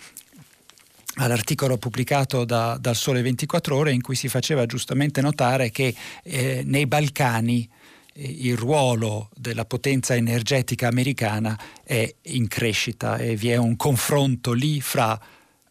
all'articolo 1.16 1.78
pubblicato 1.78 2.44
da, 2.44 2.76
dal 2.80 2.96
Sole 2.96 3.22
24 3.22 3.76
ore 3.76 3.92
in 3.92 4.02
cui 4.02 4.14
si 4.14 4.28
faceva 4.28 4.66
giustamente 4.66 5.20
notare 5.20 5.70
che 5.70 5.94
eh, 6.22 6.62
nei 6.64 6.86
Balcani 6.86 7.68
eh, 8.12 8.22
il 8.22 8.56
ruolo 8.56 9.30
della 9.34 9.64
potenza 9.64 10.14
energetica 10.14 10.88
americana 10.88 11.58
è 11.82 12.12
in 12.22 12.48
crescita 12.48 13.16
e 13.16 13.36
vi 13.36 13.50
è 13.50 13.56
un 13.56 13.76
confronto 13.76 14.52
lì 14.52 14.80
fra 14.80 15.18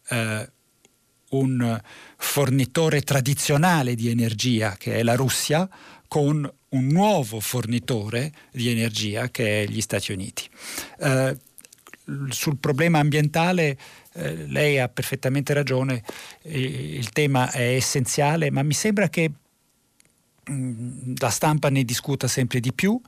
eh, 0.08 0.50
un 1.30 1.80
fornitore 2.16 3.02
tradizionale 3.02 3.94
di 3.94 4.08
energia 4.08 4.76
che 4.76 4.96
è 4.96 5.02
la 5.02 5.14
Russia 5.14 5.68
con 6.08 6.50
un 6.68 6.86
nuovo 6.86 7.40
fornitore 7.40 8.32
di 8.52 8.68
energia 8.68 9.28
che 9.28 9.62
è 9.62 9.66
gli 9.66 9.80
Stati 9.80 10.12
Uniti. 10.12 10.48
Eh, 11.00 11.36
sul 12.28 12.56
problema 12.58 13.00
ambientale 13.00 13.76
eh, 14.16 14.46
lei 14.46 14.78
ha 14.78 14.88
perfettamente 14.88 15.52
ragione, 15.52 16.02
il 16.42 17.10
tema 17.10 17.50
è 17.50 17.74
essenziale, 17.74 18.50
ma 18.50 18.62
mi 18.62 18.72
sembra 18.72 19.08
che 19.08 19.30
mm, 20.50 21.14
la 21.18 21.30
stampa 21.30 21.68
ne 21.68 21.84
discuta 21.84 22.26
sempre 22.26 22.60
di 22.60 22.72
più 22.72 23.00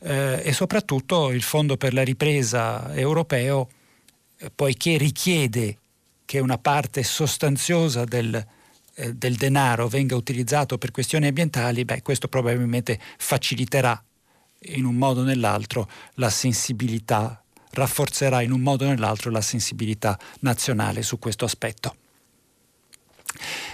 eh, 0.00 0.40
e 0.44 0.52
soprattutto 0.52 1.30
il 1.30 1.42
Fondo 1.42 1.76
per 1.76 1.92
la 1.92 2.02
ripresa 2.02 2.94
europeo, 2.94 3.68
eh, 4.38 4.50
poiché 4.54 4.96
richiede 4.96 5.78
che 6.24 6.38
una 6.38 6.58
parte 6.58 7.02
sostanziosa 7.02 8.04
del, 8.04 8.46
eh, 8.94 9.14
del 9.14 9.36
denaro 9.36 9.88
venga 9.88 10.14
utilizzato 10.16 10.78
per 10.78 10.90
questioni 10.90 11.26
ambientali, 11.26 11.84
beh, 11.84 12.02
questo 12.02 12.28
probabilmente 12.28 12.98
faciliterà 13.18 14.00
in 14.66 14.84
un 14.84 14.94
modo 14.94 15.22
o 15.22 15.24
nell'altro 15.24 15.90
la 16.14 16.30
sensibilità 16.30 17.41
rafforzerà 17.72 18.42
in 18.42 18.52
un 18.52 18.60
modo 18.60 18.84
o 18.84 18.88
nell'altro 18.88 19.30
la 19.30 19.40
sensibilità 19.40 20.18
nazionale 20.40 21.02
su 21.02 21.18
questo 21.18 21.44
aspetto. 21.44 21.96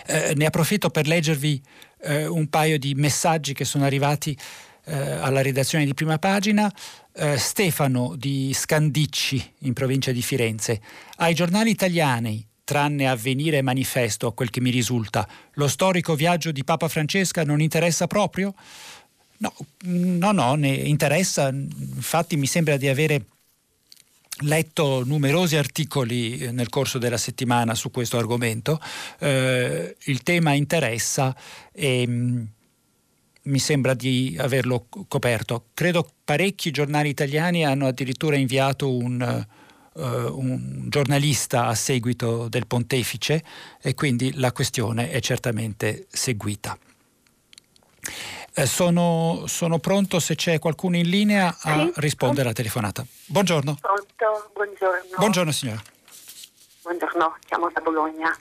Eh, 0.07 0.33
ne 0.37 0.47
approfitto 0.47 0.91
per 0.91 1.07
leggervi 1.07 1.61
eh, 2.01 2.27
un 2.27 2.49
paio 2.49 2.79
di 2.79 2.95
messaggi 2.95 3.53
che 3.53 3.65
sono 3.65 3.85
arrivati 3.85 4.37
eh, 4.85 4.97
alla 4.97 5.43
redazione 5.43 5.85
di 5.85 5.95
prima 5.95 6.19
pagina. 6.19 6.73
Eh, 7.13 7.37
Stefano 7.37 8.15
di 8.17 8.53
Scandicci, 8.55 9.55
in 9.61 9.73
provincia 9.73 10.13
di 10.13 10.23
Firenze. 10.23 10.81
Ai 11.17 11.35
giornali 11.35 11.71
italiani, 11.71 12.47
tranne 12.65 13.09
Avvenire 13.09 13.59
e 13.59 13.63
Manifesto, 13.63 14.29
a 14.29 14.33
quel 14.33 14.51
che 14.51 14.61
mi 14.61 14.71
risulta, 14.71 15.29
lo 15.55 15.69
storico 15.69 16.15
viaggio 16.15 16.53
di 16.53 16.65
Papa 16.65 16.89
Francesca 16.89 17.45
non 17.45 17.61
interessa 17.61 18.07
proprio? 18.07 18.55
No, 19.39 19.53
no, 19.83 20.33
no, 20.33 20.55
ne 20.55 20.69
interessa. 20.69 21.49
Infatti 21.49 22.37
mi 22.37 22.47
sembra 22.47 22.77
di 22.77 22.89
avere 22.89 23.25
letto 24.41 25.05
numerosi 25.05 25.57
articoli 25.57 26.39
eh, 26.39 26.53
nel 26.53 26.69
corso 26.69 26.99
della 26.99 27.17
settimana 27.17 27.75
su 27.75 27.91
questo 27.91 28.19
argomento, 28.19 28.81
eh, 29.19 29.97
il 30.05 30.23
tema 30.23 30.53
interessa 30.53 31.35
e 31.73 32.07
mh, 32.07 32.13
mm, 32.13 32.45
mi 33.43 33.59
sembra 33.59 33.95
di 33.95 34.37
averlo 34.39 34.87
coperto. 35.09 35.67
Credo 35.75 36.09
parecchi 36.25 36.71
giornali 36.71 37.09
italiani 37.09 37.65
hanno 37.65 37.87
addirittura 37.87 38.37
inviato 38.37 38.95
un, 38.95 39.47
uh, 39.93 40.03
un 40.03 40.85
giornalista 40.89 41.67
a 41.67 41.75
seguito 41.75 42.49
del 42.49 42.67
pontefice 42.67 43.43
e 43.81 43.95
quindi 43.95 44.33
la 44.35 44.53
questione 44.53 45.11
è 45.11 45.21
certamente 45.21 46.07
seguita. 46.11 46.79
Eh, 48.59 48.67
sono, 48.67 49.45
sono, 49.47 49.79
pronto 49.79 50.19
se 50.19 50.35
c'è 50.35 50.59
qualcuno 50.59 50.97
in 50.97 51.09
linea 51.09 51.47
a 51.47 51.79
sì? 51.79 51.93
rispondere 51.99 52.47
alla 52.47 52.53
telefonata. 52.53 53.05
Buongiorno. 53.27 53.77
Pronto, 53.81 54.51
buongiorno. 54.53 55.15
Buongiorno 55.17 55.53
signora. 55.53 55.81
Buongiorno, 56.83 57.37
chiamo 57.47 57.71
da 57.71 57.81
Bologna. 57.81 58.37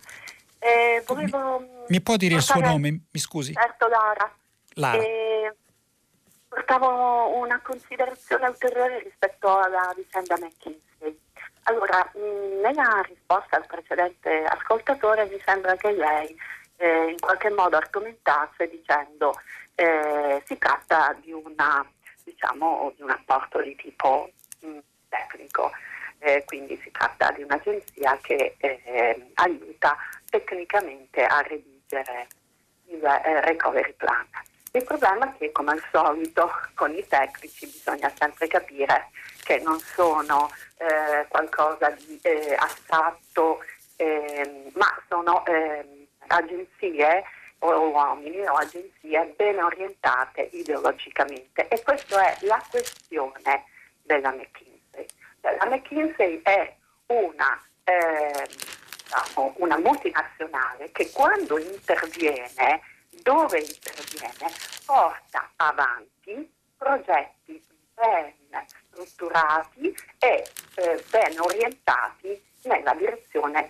Eh, 0.57 1.03
volevo, 1.05 1.59
mi, 1.59 1.67
mi, 1.89 2.01
può 2.01 2.15
dire 2.15 2.33
portare... 2.33 2.59
il 2.59 2.65
suo 2.65 2.73
nome? 2.73 2.89
Mi 3.11 3.19
scusi. 3.19 3.53
Certo, 3.53 3.87
Lara. 3.87 4.35
Lara. 4.73 5.03
Eh, 5.03 5.55
portavo 6.47 7.37
una 7.37 7.61
considerazione 7.61 8.47
ulteriore 8.47 9.03
rispetto 9.03 9.55
alla 9.55 9.93
vicenda 9.95 10.35
McKinsey. 10.39 11.15
Allora, 11.65 12.11
mh, 12.15 12.61
nella 12.63 13.03
risposta 13.07 13.57
al 13.57 13.67
precedente 13.67 14.45
ascoltatore 14.45 15.27
mi 15.27 15.39
sembra 15.45 15.75
che 15.75 15.91
lei 15.91 16.35
eh, 16.77 17.09
in 17.11 17.19
qualche 17.19 17.51
modo 17.51 17.77
argomentasse 17.77 18.67
dicendo 18.67 19.35
eh, 19.77 20.41
si 20.45 20.57
tratta 20.57 21.15
di, 21.21 21.31
una, 21.31 21.85
diciamo, 22.23 22.91
di 22.95 23.03
un 23.03 23.11
apporto 23.11 23.61
di 23.61 23.75
tipo 23.75 24.31
mh, 24.61 24.67
mm, 24.67 24.77
tecnico. 25.07 25.71
Eh, 26.19 26.43
quindi 26.45 26.79
si 26.81 26.89
tratta 26.89 27.31
di 27.31 27.43
un'agenzia 27.43 28.17
che 28.23 28.55
eh, 28.57 29.31
aiuta 29.35 29.95
tecnicamente 30.31 31.23
a 31.23 31.41
redigere 31.41 32.27
il 32.85 33.05
eh, 33.05 33.41
recovery 33.41 33.93
plan. 33.93 34.25
Il 34.71 34.83
problema 34.83 35.29
è 35.29 35.37
che, 35.37 35.51
come 35.51 35.73
al 35.73 35.83
solito, 35.91 36.51
con 36.73 36.91
i 36.95 37.07
tecnici 37.07 37.67
bisogna 37.67 38.11
sempre 38.17 38.47
capire 38.47 39.11
che 39.43 39.59
non 39.59 39.79
sono 39.79 40.51
eh, 40.77 41.27
qualcosa 41.27 41.91
di 41.91 42.19
astratto, 42.57 43.63
ehm, 43.95 44.71
ma 44.73 45.01
sono 45.07 45.45
ehm, 45.45 46.07
agenzie 46.27 47.23
o 47.59 47.89
uomini 47.89 48.39
o 48.47 48.53
agenzie 48.53 49.33
ben 49.35 49.61
orientate 49.61 50.49
ideologicamente. 50.51 51.67
E 51.67 51.81
questa 51.83 52.27
è 52.27 52.37
la 52.45 52.63
questione 52.69 53.65
della 54.03 54.31
McKinsey. 54.31 55.05
La 55.41 55.65
McKinsey 55.65 56.41
è 56.43 56.75
una, 57.07 57.61
eh, 57.83 58.47
una 59.55 59.77
multinazionale 59.77 60.91
che 60.91 61.11
quando 61.11 61.57
interviene 61.57 62.81
dove 63.21 63.59
interviene 63.59 64.53
porta 64.85 65.49
avanti 65.55 66.51
progetti 66.77 67.61
ben 67.93 68.33
strutturati 68.91 69.95
e 70.19 70.47
eh, 70.75 71.03
ben 71.09 71.39
orientati 71.39 72.41
nella 72.63 72.93
direzione 72.93 73.69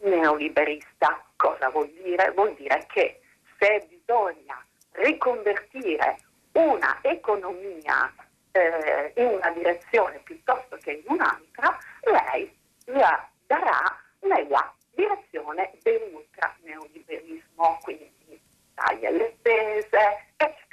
neoliberista. 0.00 1.22
Cosa 1.36 1.68
vuol 1.70 1.88
dire? 2.02 2.32
Vuol 2.32 2.54
dire 2.54 2.86
che 2.88 3.20
se 3.58 3.86
bisogna 3.88 4.64
riconvertire 4.92 6.18
una 6.52 6.98
economia 7.02 8.12
eh, 8.52 9.12
in 9.16 9.26
una 9.26 9.50
direzione 9.50 10.18
piuttosto 10.20 10.76
che 10.76 10.92
in 10.92 11.04
un'altra, 11.06 11.78
lei 12.02 12.56
la 12.86 13.28
darà 13.46 14.00
nella 14.20 14.74
direzione 14.94 15.72
dell'ultraneoliberismo, 15.82 17.78
quindi 17.82 18.40
taglia 18.74 19.10
le 19.10 19.34
spese, 19.38 20.26
eccetera, 20.36 20.66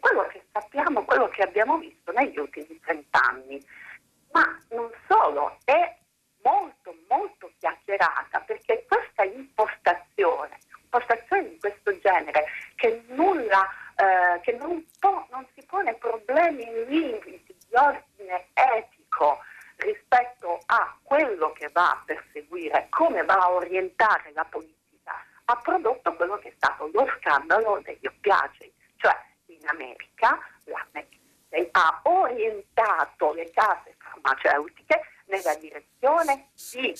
Quello 0.00 0.26
che 0.26 0.42
sappiamo, 0.52 1.04
quello 1.04 1.28
che 1.28 1.42
abbiamo 1.42 1.78
visto 1.78 2.12
negli 2.12 2.38
ultimi 2.38 2.78
trent'anni. 2.80 3.64
Ma 4.32 4.44
non 4.70 4.90
solo, 5.08 5.58
è 5.64 5.96
molto 6.42 6.94
molto 7.08 7.50
chiacchierata 7.58 8.40
perché 8.40 8.84
questa 8.86 9.24
impostazione, 9.24 10.58
impostazione 10.88 11.50
di 11.50 11.58
questo 11.58 11.98
genere 11.98 12.46
che 12.74 13.04
nulla, 13.08 13.68
eh, 13.96 14.40
che 14.40 14.52
non, 14.52 14.84
po- 14.98 15.26
non 15.30 15.46
si 15.54 15.64
pone 15.66 15.94
problemi 15.94 16.64
limiti 16.86 17.44
di 17.46 17.74
ordine 17.74 18.48
etico 18.54 19.40
rispetto 19.76 20.60
a 20.66 20.96
quello 21.02 21.52
che 21.52 21.68
va 21.72 21.90
a 21.90 22.02
perseguire, 22.04 22.86
come 22.88 23.24
va 23.24 23.34
a 23.34 23.50
orientare 23.50 24.32
la 24.32 24.44
politica 24.44 24.76
ha 25.50 25.56
prodotto 25.56 26.14
quello 26.14 26.36
che 26.38 26.48
è 26.48 26.52
stato 26.56 26.90
lo 26.92 27.06
scandalo 27.18 27.80
degli 27.82 28.06
oppiacei, 28.06 28.72
cioè 28.96 29.16
in 29.46 29.66
America 29.66 30.38
la 30.64 30.86
McKinsey 30.92 31.68
ha 31.72 32.00
orientato 32.02 33.32
le 33.32 33.50
case 33.50 33.96
farmaceutiche 33.98 35.00
nella 35.28 35.54
direzione 35.54 36.50
di 36.72 36.94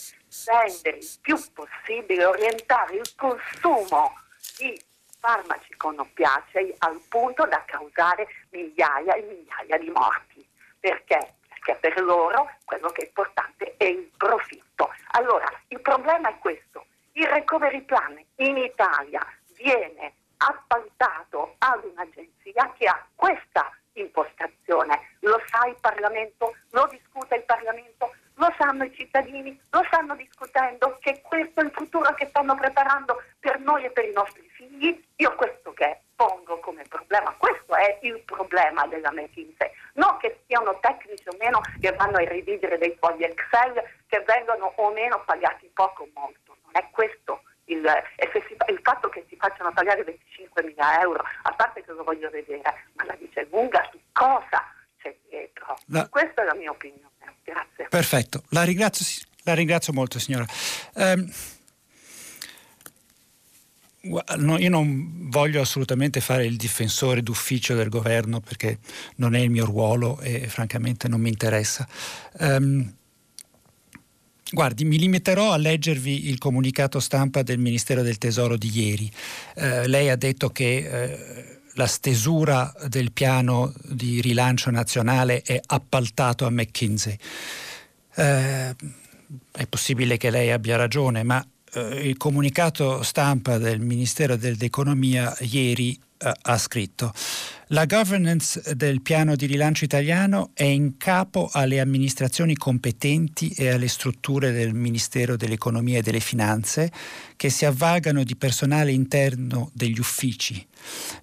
rendere 0.47 0.97
il 0.97 1.18
più 1.20 1.37
possibile, 1.53 2.24
orientare 2.24 2.97
il 2.97 3.14
consumo 3.16 4.14
di 4.57 4.81
farmaci 5.18 5.74
con 5.76 5.99
oppiacei 5.99 6.74
al 6.79 7.01
punto 7.09 7.45
da 7.47 7.62
causare 7.66 8.29
migliaia 8.51 9.14
e 9.14 9.22
migliaia 9.22 9.79
di 9.79 9.91
morti. 9.91 10.47
Perché? 10.79 11.35
Perché 11.49 11.74
per 11.81 12.01
loro 12.03 12.51
quello 12.64 12.89
che 12.91 13.03
è 13.03 13.07
importante 13.07 13.74
è 13.76 13.85
il 13.85 14.11
profitto. 14.16 14.93
Allora, 15.12 15.51
il 15.68 15.81
problema 15.81 16.29
è 16.29 16.39
questo 16.39 16.87
il 17.18 17.26
recovery 17.26 17.83
plan 17.83 18.16
in 18.37 18.57
Italia 18.57 19.26
viene 19.57 20.14
appaltato 20.37 21.57
ad 21.59 21.83
un'agenzia 21.85 22.72
che 22.79 22.87
ha 22.87 23.05
questa 23.14 23.72
impostazione. 24.01 25.16
Lo 25.20 25.40
sa 25.46 25.66
il 25.66 25.76
Parlamento, 25.80 26.55
lo 26.70 26.86
discute 26.90 27.36
il 27.36 27.44
Parlamento, 27.44 28.14
lo 28.34 28.55
sanno 28.59 28.84
i 28.84 28.94
cittadini, 28.94 29.61
lo 29.70 29.82
stanno 29.86 30.14
discutendo 30.14 30.99
che 31.01 31.20
questo 31.22 31.61
è 31.61 31.64
il 31.64 31.72
futuro 31.72 32.14
che 32.14 32.26
stanno 32.26 32.55
preparando 32.55 33.22
per 33.40 33.59
noi 33.61 33.84
e 33.84 33.90
per 33.90 34.05
i 34.05 34.12
nostri 34.12 34.49
figli. 34.51 35.05
Io 35.16 35.34
questo 35.34 35.72
che 35.72 36.03
pongo 36.14 36.59
come 36.61 36.84
problema, 36.88 37.34
questo 37.36 37.74
è 37.74 37.99
il 38.03 38.20
problema 38.24 38.86
della 38.86 39.12
McKinsey, 39.12 39.70
non 39.94 40.16
che 40.18 40.40
siano 40.46 40.78
tecnici 40.80 41.28
o 41.28 41.36
meno 41.38 41.61
che 41.80 41.92
vanno 41.92 42.16
a 42.18 42.28
ridigere 42.28 42.78
dei 42.78 42.96
fogli 42.99 43.24
Excel 43.24 43.82
che 44.07 44.20
vengono 44.20 44.72
o 44.76 44.90
meno 44.92 45.22
pagati 45.24 45.70
poco 45.74 46.05
o 46.05 46.09
molto 46.14 46.49
è 46.78 46.88
questo 46.90 47.42
il, 47.69 47.85
si, 48.33 48.57
il, 48.73 48.81
fatto 48.83 49.09
che 49.09 49.25
si 49.29 49.37
facciano 49.37 49.73
pagare 49.73 50.05
25 50.05 50.62
mila 50.64 51.01
euro, 51.01 51.23
a 51.43 51.53
parte 51.53 51.83
che 51.83 51.93
lo 51.93 52.05
voglio 52.05 52.31
vedere, 52.31 52.62
ma 52.95 53.05
la 53.05 53.16
dice 53.19 53.47
lunga 53.51 53.89
su 53.91 53.99
cosa 54.12 54.73
c'è 55.01 55.16
dietro. 55.29 55.79
La... 55.87 56.09
Questa 56.09 56.43
è 56.43 56.45
la 56.45 56.55
mia 56.55 56.71
opinione. 56.71 57.07
Grazie. 57.45 57.89
Perfetto, 57.89 58.43
la 58.51 58.62
ringrazio, 58.64 59.27
la 59.45 59.55
ringrazio 59.55 59.93
molto 59.93 60.19
signora. 60.19 60.47
Um, 60.95 61.31
io 64.01 64.71
non 64.71 65.29
voglio 65.29 65.61
assolutamente 65.61 66.21
fare 66.21 66.45
il 66.45 66.57
difensore 66.57 67.23
d'ufficio 67.23 67.75
del 67.75 67.89
governo 67.89 68.41
perché 68.41 68.79
non 69.16 69.35
è 69.35 69.41
il 69.41 69.51
mio 69.51 69.64
ruolo 69.64 70.21
e 70.21 70.47
francamente 70.49 71.09
non 71.09 71.21
mi 71.21 71.29
interessa. 71.29 71.87
Um, 72.39 72.97
Guardi, 74.51 74.86
mi 74.86 74.99
limiterò 74.99 75.53
a 75.53 75.59
leggervi 75.59 76.28
il 76.28 76.38
comunicato 76.38 77.01
stampa 77.01 77.42
del 77.42 77.59
Ministero 77.59 78.01
del 78.01 78.16
Tesoro 78.16 78.57
di 78.57 78.70
ieri. 78.72 79.11
Eh, 79.55 79.86
lei 79.86 80.09
ha 80.09 80.16
detto 80.16 80.49
che 80.49 80.76
eh, 80.76 81.61
la 81.74 81.86
stesura 81.86 82.72
del 82.88 83.12
piano 83.12 83.74
di 83.84 84.22
rilancio 84.22 84.70
nazionale 84.70 85.42
è 85.42 85.61
appaltato 85.66 86.46
a 86.46 86.51
McKinsey. 86.51 87.18
Eh, 88.14 88.74
è 89.53 89.66
possibile 89.68 90.16
che 90.16 90.30
lei 90.30 90.51
abbia 90.51 90.76
ragione, 90.76 91.22
ma 91.22 91.46
eh, 91.74 92.09
il 92.09 92.16
comunicato 92.16 93.03
stampa 93.03 93.59
del 93.59 93.80
Ministero 93.80 94.36
dell'Economia 94.36 95.36
ieri 95.40 96.01
eh, 96.19 96.33
ha 96.43 96.59
scritto 96.59 97.12
la 97.71 97.85
governance 97.85 98.75
del 98.77 99.03
piano 99.03 99.37
di 99.37 99.45
rilancio 99.45 99.85
italiano 99.85 100.53
è 100.55 100.64
in 100.64 100.97
capo 100.97 101.51
alle 101.53 101.81
amministrazioni 101.81 102.57
competenti 102.57 103.51
e 103.51 103.69
alle 103.69 103.89
strutture 103.89 104.53
del 104.53 104.73
Ministero 104.73 105.37
dell'Economia 105.37 105.99
e 105.99 106.03
delle 106.03 106.21
Finanze 106.21 106.91
che 107.37 107.51
si 107.51 107.66
avvalgano 107.66 108.25
di 108.25 108.37
personale 108.37 108.93
interno 108.93 109.71
degli 109.75 109.99
uffici. 109.99 110.66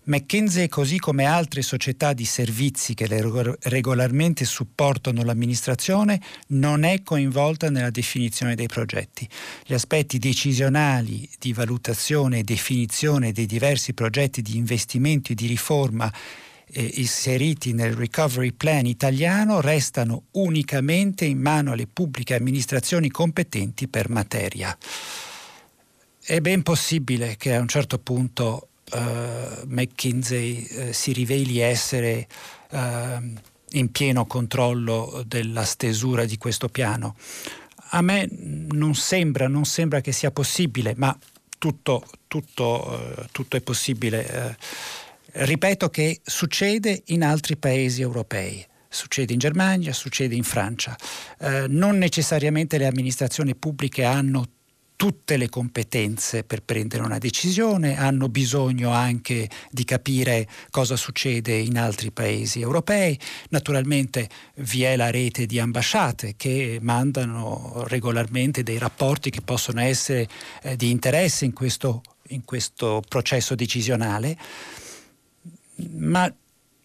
McKinsey, 0.04 0.68
così 0.68 1.00
come 1.00 1.26
altre 1.26 1.62
società 1.62 2.14
di 2.14 2.26
servizi 2.26 2.94
che 2.94 3.08
regolarmente 3.08 4.46
supportano 4.46 5.24
l'amministrazione, 5.24 6.22
non 6.48 6.84
è 6.84 7.02
coinvolta 7.04 7.70
nella 7.70 7.90
definizione 7.90 8.56
dei 8.56 8.68
progetti. 8.68 9.28
Gli 9.66 9.74
aspetti 9.74 10.20
decisionali 10.20 11.28
di 11.40 11.54
valutazione 11.54 12.40
e 12.40 12.44
definizione 12.44 13.32
dei 13.32 13.46
diversi 13.46 13.94
progetti 13.94 14.42
di 14.42 14.58
investimento 14.58 15.32
e 15.32 15.36
di 15.36 15.48
riforma 15.48 16.12
eh, 16.68 16.92
inseriti 16.96 17.74
nel 17.74 17.94
recovery 17.94 18.52
plan 18.52 18.86
italiano 18.86 19.62
restano 19.62 20.24
unicamente 20.32 21.26
in 21.26 21.40
mano 21.40 21.72
alle 21.72 21.88
pubbliche 21.88 22.36
amministrazioni 22.36 23.10
competenti 23.10 23.88
per 23.88 24.10
materia. 24.10 24.76
È 26.22 26.40
ben 26.42 26.64
possibile 26.64 27.36
che 27.38 27.54
a 27.54 27.60
un 27.60 27.68
certo 27.68 28.00
punto 28.00 28.70
McKinsey 29.66 30.68
uh, 30.70 30.92
si 30.92 31.12
riveli 31.12 31.60
essere 31.60 32.28
uh, 32.72 32.78
in 33.72 33.92
pieno 33.92 34.26
controllo 34.26 35.24
della 35.26 35.64
stesura 35.64 36.26
di 36.26 36.38
questo 36.38 36.70
piano. 36.70 37.16
A 37.90 38.02
me 38.02 38.28
non 38.32 38.96
sembra, 38.96 39.48
non 39.48 39.66
sembra 39.66 40.02
che 40.02 40.12
sia 40.12 40.32
possibile, 40.32 40.94
ma 40.98 41.18
tutto, 41.58 42.06
tutto, 42.28 43.28
tutto 43.32 43.58
è 43.58 43.62
possibile 43.62 44.58
ripeto 45.36 45.90
che 45.90 46.22
succede 46.24 47.04
in 47.08 47.24
altri 47.24 47.58
paesi 47.58 48.02
europei. 48.02 48.66
Succede 48.88 49.34
in 49.34 49.40
Germania, 49.40 49.92
succede 49.92 50.36
in 50.36 50.44
Francia. 50.44 50.96
Eh, 51.40 51.66
non 51.68 51.98
necessariamente 51.98 52.78
le 52.78 52.86
amministrazioni 52.86 53.56
pubbliche 53.56 54.06
hanno 54.06 54.48
tutte 54.96 55.38
le 55.38 55.50
competenze 55.50 56.44
per 56.44 56.64
prendere 56.64 57.04
una 57.04 57.18
decisione, 57.18 57.98
hanno 57.98 58.30
bisogno 58.30 58.92
anche 58.92 59.50
di 59.70 59.84
capire 59.84 60.48
cosa 60.70 60.96
succede 60.96 61.56
in 61.56 61.78
altri 61.78 62.12
paesi 62.12 62.62
europei. 62.62 63.20
Naturalmente 63.50 64.30
vi 64.58 64.84
è 64.84 64.96
la 64.96 65.12
rete 65.12 65.46
di 65.46 65.60
ambasciate 65.60 66.36
che 66.38 66.80
mandano 66.82 67.84
regolarmente 67.88 68.64
dei 68.64 68.78
rapporti 68.78 69.30
che 69.30 69.42
possono 69.42 69.82
essere 69.82 70.28
eh, 70.62 70.76
di 70.76 70.90
interesse 70.90 71.46
in 71.46 71.54
questo, 71.54 72.02
in 72.30 72.44
questo 72.46 73.02
processo 73.08 73.56
decisionale 73.56 74.38
ma 75.98 76.34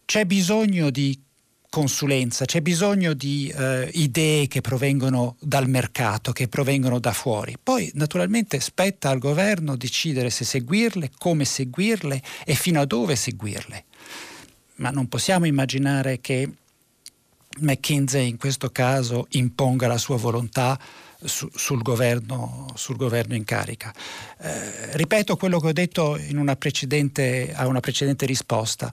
c'è 0.05 0.25
bisogno 0.25 0.91
di 0.91 1.19
consulenza, 1.71 2.45
c'è 2.45 2.61
bisogno 2.61 3.15
di 3.15 3.49
eh, 3.57 3.89
idee 3.95 4.49
che 4.49 4.61
provengono 4.61 5.37
dal 5.41 5.69
mercato, 5.69 6.33
che 6.33 6.49
provengono 6.49 6.99
da 6.99 7.13
fuori. 7.13 7.57
Poi 7.63 7.91
naturalmente 7.95 8.61
spetta 8.61 9.09
al 9.09 9.19
governo 9.19 9.77
decidere 9.77 10.29
se 10.31 10.45
seguirle, 10.45 11.13
come 11.17 11.45
seguirle 11.45 12.21
e 12.45 12.55
fino 12.55 12.81
a 12.81 12.85
dove 12.85 13.15
seguirle. 13.15 13.85
Ma 14.77 14.91
non 14.91 15.09
possiamo 15.09 15.47
immaginare 15.47 16.21
che 16.21 16.51
McKinsey 17.61 18.29
in 18.29 18.37
questo 18.37 18.71
caso 18.71 19.27
imponga 19.31 19.87
la 19.87 19.99
sua 19.99 20.17
volontà 20.17 20.79
su, 21.23 21.49
sul, 21.55 21.83
governo, 21.83 22.67
sul, 22.75 22.97
governo, 22.97 23.35
in 23.35 23.45
carica. 23.45 23.95
Eh, 24.39 24.97
ripeto 24.97 25.37
quello 25.37 25.61
che 25.61 25.69
ho 25.69 25.73
detto 25.73 26.19
una 26.33 26.57
a 27.55 27.67
una 27.67 27.81
precedente 27.81 28.27
risposta. 28.27 28.93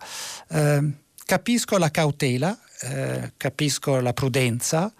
Eh, 0.49 0.91
capisco 1.25 1.78
la 1.78 1.91
cautela, 1.91 2.57
eh, 2.82 3.34
capisco 3.38 3.99
la 3.99 4.13
prudenza, 4.13 4.93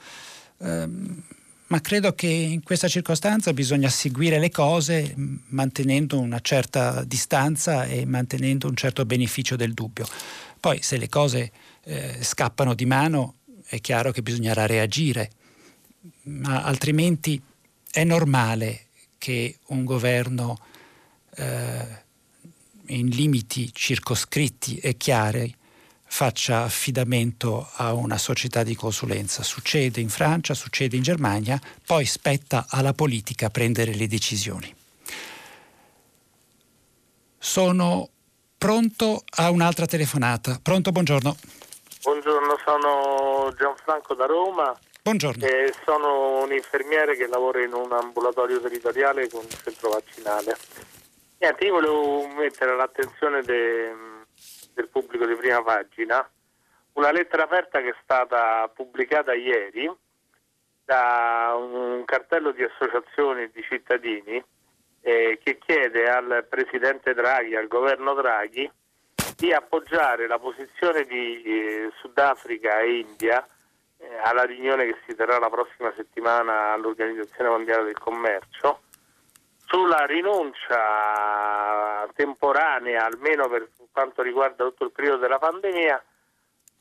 ehm, 0.60 1.24
ma 1.68 1.82
credo 1.82 2.14
che 2.14 2.28
in 2.28 2.64
questa 2.64 2.88
circostanza 2.88 3.52
bisogna 3.52 3.90
seguire 3.90 4.40
le 4.40 4.50
cose 4.50 5.14
mantenendo 5.48 6.18
una 6.18 6.40
certa 6.40 7.04
distanza 7.04 7.84
e 7.84 8.06
mantenendo 8.06 8.68
un 8.68 8.76
certo 8.76 9.06
beneficio 9.06 9.58
del 9.58 9.74
dubbio. 9.74 10.08
Poi 10.60 10.82
se 10.82 10.98
le 10.98 11.10
cose 11.10 11.52
eh, 11.84 12.20
scappano 12.22 12.74
di 12.74 12.86
mano 12.86 13.36
è 13.66 13.82
chiaro 13.82 14.12
che 14.12 14.22
bisognerà 14.22 14.66
reagire, 14.66 15.30
ma 16.24 16.64
altrimenti 16.64 17.42
è 17.92 18.04
normale 18.06 18.86
che 19.18 19.58
un 19.68 19.84
governo 19.84 20.58
eh, 21.36 22.06
in 22.88 23.10
limiti 23.10 23.72
circoscritti 23.74 24.78
e 24.78 24.96
chiari 24.96 25.54
faccia 26.08 26.64
affidamento 26.64 27.70
a 27.76 27.94
una 27.94 28.18
società 28.18 28.64
di 28.64 28.76
consulenza. 28.76 29.44
Succede 29.44 30.02
in 30.02 30.10
Francia, 30.10 30.54
succede 30.54 30.96
in 30.96 31.04
Germania, 31.04 31.60
poi 31.86 32.06
spetta 32.06 32.66
alla 32.70 32.94
politica 32.94 33.50
prendere 33.50 33.94
le 33.94 34.08
decisioni. 34.08 34.74
Sono 37.38 38.10
pronto 38.58 39.24
a 39.36 39.50
un'altra 39.52 39.86
telefonata. 39.86 40.60
Pronto, 40.62 40.92
buongiorno. 40.92 41.38
Buongiorno, 42.02 42.58
sono 42.66 43.54
Gianfranco 43.58 44.14
da 44.16 44.26
Roma. 44.26 44.78
Buongiorno. 45.04 45.46
E 45.46 45.74
sono 45.86 46.44
un 46.44 46.52
infermiere 46.52 47.16
che 47.16 47.28
lavora 47.28 47.64
in 47.64 47.74
un 47.74 47.92
ambulatorio 47.92 48.60
territoriale 48.60 49.30
con 49.30 49.42
un 49.42 49.50
centro 49.64 49.90
vaccinale. 49.90 50.58
Niente, 51.40 51.66
io 51.66 51.74
volevo 51.74 52.28
mettere 52.28 52.72
all'attenzione 52.72 53.42
de, 53.42 53.94
del 54.78 54.90
pubblico 54.90 55.26
di 55.26 55.34
prima 55.34 55.64
pagina 55.64 56.30
una 56.94 57.12
lettera 57.12 57.44
aperta 57.44 57.82
che 57.82 57.90
è 57.90 57.96
stata 58.04 58.70
pubblicata 58.70 59.34
ieri 59.34 59.92
da 60.86 61.56
un 61.58 62.06
cartello 62.06 62.52
di 62.52 62.64
associazioni 62.64 63.50
di 63.52 63.62
cittadini 63.64 64.44
eh, 65.02 65.40
che 65.44 65.58
chiede 65.58 66.10
al 66.10 66.46
Presidente 66.48 67.14
Draghi, 67.14 67.56
al 67.56 67.68
governo 67.68 68.14
Draghi, 68.14 68.72
di 69.36 69.52
appoggiare 69.52 70.28
la 70.28 70.40
posizione 70.40 71.04
di 71.04 71.44
eh, 71.44 71.92
Sudafrica 72.00 72.80
e 72.80 73.00
India 73.00 73.46
eh, 73.98 74.18
alla 74.24 74.44
riunione 74.44 74.86
che 74.86 74.98
si 75.08 75.16
terrà 75.16 75.38
la 75.40 75.50
prossima 75.50 75.92
settimana 75.96 76.72
all'Organizzazione 76.72 77.50
Mondiale 77.50 77.84
del 77.84 78.00
Commercio 78.00 78.82
sulla 79.68 80.06
rinuncia 80.06 81.37
temporanea, 82.18 83.06
almeno 83.06 83.48
per 83.48 83.70
quanto 83.92 84.24
riguarda 84.24 84.66
tutto 84.66 84.84
il 84.86 84.92
periodo 84.92 85.20
della 85.20 85.38
pandemia, 85.38 86.04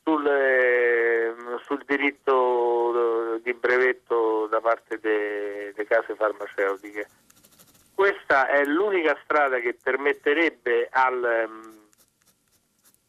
sul, 0.03 0.27
eh, 0.27 1.35
sul 1.65 1.85
diritto 1.85 3.39
di 3.43 3.53
brevetto 3.55 4.47
da 4.47 4.61
parte 4.61 4.99
delle 4.99 5.85
case 5.87 6.15
farmaceutiche. 6.15 7.09
Questa 7.95 8.49
è 8.49 8.65
l'unica 8.65 9.19
strada 9.25 9.59
che 9.59 9.77
permetterebbe 9.81 10.89
al, 10.91 11.25
ehm, 11.25 11.89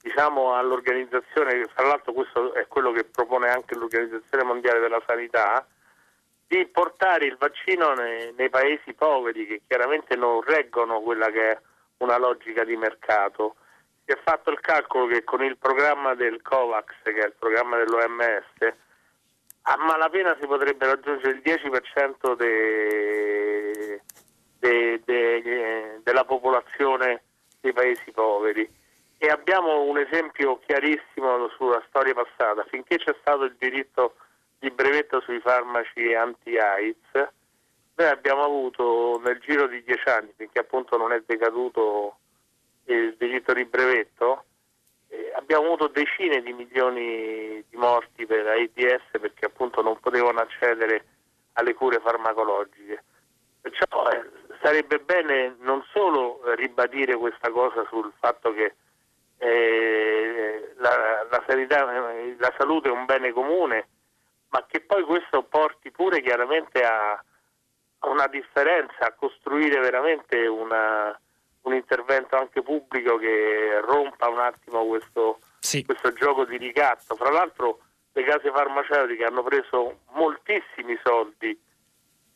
diciamo, 0.01 0.55
all'organizzazione, 0.55 1.65
tra 1.75 1.87
l'altro 1.87 2.13
questo 2.13 2.53
è 2.53 2.67
quello 2.67 2.91
che 2.91 3.03
propone 3.03 3.49
anche 3.49 3.75
l'Organizzazione 3.75 4.43
Mondiale 4.43 4.79
della 4.79 5.01
Sanità, 5.05 5.67
di 6.47 6.65
portare 6.67 7.25
il 7.25 7.35
vaccino 7.37 7.93
nei, 7.93 8.33
nei, 8.37 8.49
paesi 8.49 8.93
poveri 8.93 9.45
che 9.45 9.61
chiaramente 9.67 10.15
non 10.15 10.41
reggono 10.41 11.01
quella 11.01 11.29
che 11.29 11.51
è 11.51 11.59
una 11.97 12.17
logica 12.17 12.63
di 12.63 12.75
mercato. 12.75 13.55
Si 14.05 14.11
è 14.11 14.19
fatto 14.23 14.51
il 14.51 14.59
calcolo 14.59 15.07
che 15.07 15.23
con 15.23 15.43
il 15.43 15.57
programma 15.57 16.15
del 16.15 16.41
COVAX, 16.41 16.93
che 17.03 17.19
è 17.19 17.25
il 17.25 17.35
programma 17.37 17.77
dell'OMS, 17.77 18.75
a 19.69 19.77
malapena 19.77 20.35
si 20.39 20.47
potrebbe 20.47 20.85
raggiungere 20.85 21.33
il 21.33 21.41
10% 21.43 22.35
de, 22.35 24.01
de, 24.59 25.01
de, 25.03 25.99
della 26.03 26.23
popolazione 26.23 27.23
dei 27.59 27.73
paesi 27.73 28.11
poveri 28.11 28.75
e 29.17 29.27
abbiamo 29.27 29.81
un 29.81 29.97
esempio 29.97 30.59
chiarissimo 30.59 31.49
sulla 31.57 31.83
storia 31.87 32.13
passata. 32.13 32.63
Finché 32.69 32.97
c'è 32.97 33.15
stato 33.19 33.43
il 33.43 33.55
diritto 33.57 34.15
di 34.59 34.69
brevetto 34.71 35.19
sui 35.21 35.39
farmaci 35.39 36.13
anti-AIDS, 36.13 37.27
noi 37.97 38.07
abbiamo 38.09 38.43
avuto 38.43 39.19
nel 39.23 39.39
giro 39.39 39.67
di 39.67 39.83
dieci 39.83 40.07
anni, 40.07 40.31
finché 40.35 40.59
appunto 40.59 40.97
non 40.97 41.11
è 41.11 41.21
decaduto 41.25 42.17
il 42.85 43.15
diritto 43.17 43.53
di 43.53 43.65
brevetto, 43.65 44.45
eh, 45.09 45.33
abbiamo 45.35 45.65
avuto 45.65 45.87
decine 45.87 46.41
di 46.41 46.53
milioni 46.53 47.63
di 47.67 47.75
morti 47.75 48.25
per 48.27 48.47
AIDS 48.47 49.03
perché 49.11 49.45
appunto 49.45 49.81
non 49.81 49.99
potevano 49.99 50.39
accedere 50.39 51.05
alle 51.53 51.73
cure 51.73 51.99
farmacologiche. 51.99 53.03
Perciò 53.61 54.09
eh, 54.11 54.29
sarebbe 54.61 54.99
bene 54.99 55.55
non 55.59 55.83
solo 55.91 56.41
ribadire 56.53 57.15
questa 57.15 57.49
cosa 57.49 57.83
sul 57.89 58.11
fatto 58.19 58.53
che 58.53 58.75
eh, 59.39 60.73
la, 60.77 61.25
la, 61.31 61.43
sanità, 61.47 61.83
la, 61.83 62.53
salute 62.57 62.89
è 62.89 62.91
un 62.91 63.05
bene 63.05 63.31
comune, 63.31 63.87
ma 64.49 64.63
che 64.67 64.81
poi 64.81 65.01
questo 65.03 65.41
porti 65.43 65.89
pure 65.89 66.21
chiaramente 66.21 66.83
a, 66.83 67.13
a 67.13 67.23
una 68.09 68.27
differenza, 68.27 69.05
a 69.05 69.13
costruire 69.13 69.79
veramente 69.79 70.47
una, 70.47 71.17
un 71.61 71.73
intervento 71.73 72.35
anche 72.35 72.61
pubblico 72.61 73.17
che 73.17 73.79
rompa 73.81 74.29
un 74.29 74.39
attimo 74.39 74.85
questo, 74.85 75.39
sì. 75.59 75.83
questo 75.85 76.13
gioco 76.13 76.45
di 76.45 76.57
ricatto. 76.57 77.15
Fra 77.15 77.31
l'altro 77.31 77.79
le 78.13 78.23
case 78.23 78.51
farmaceutiche 78.51 79.23
hanno 79.23 79.43
preso 79.43 79.99
moltissimi 80.13 80.99
soldi 81.03 81.59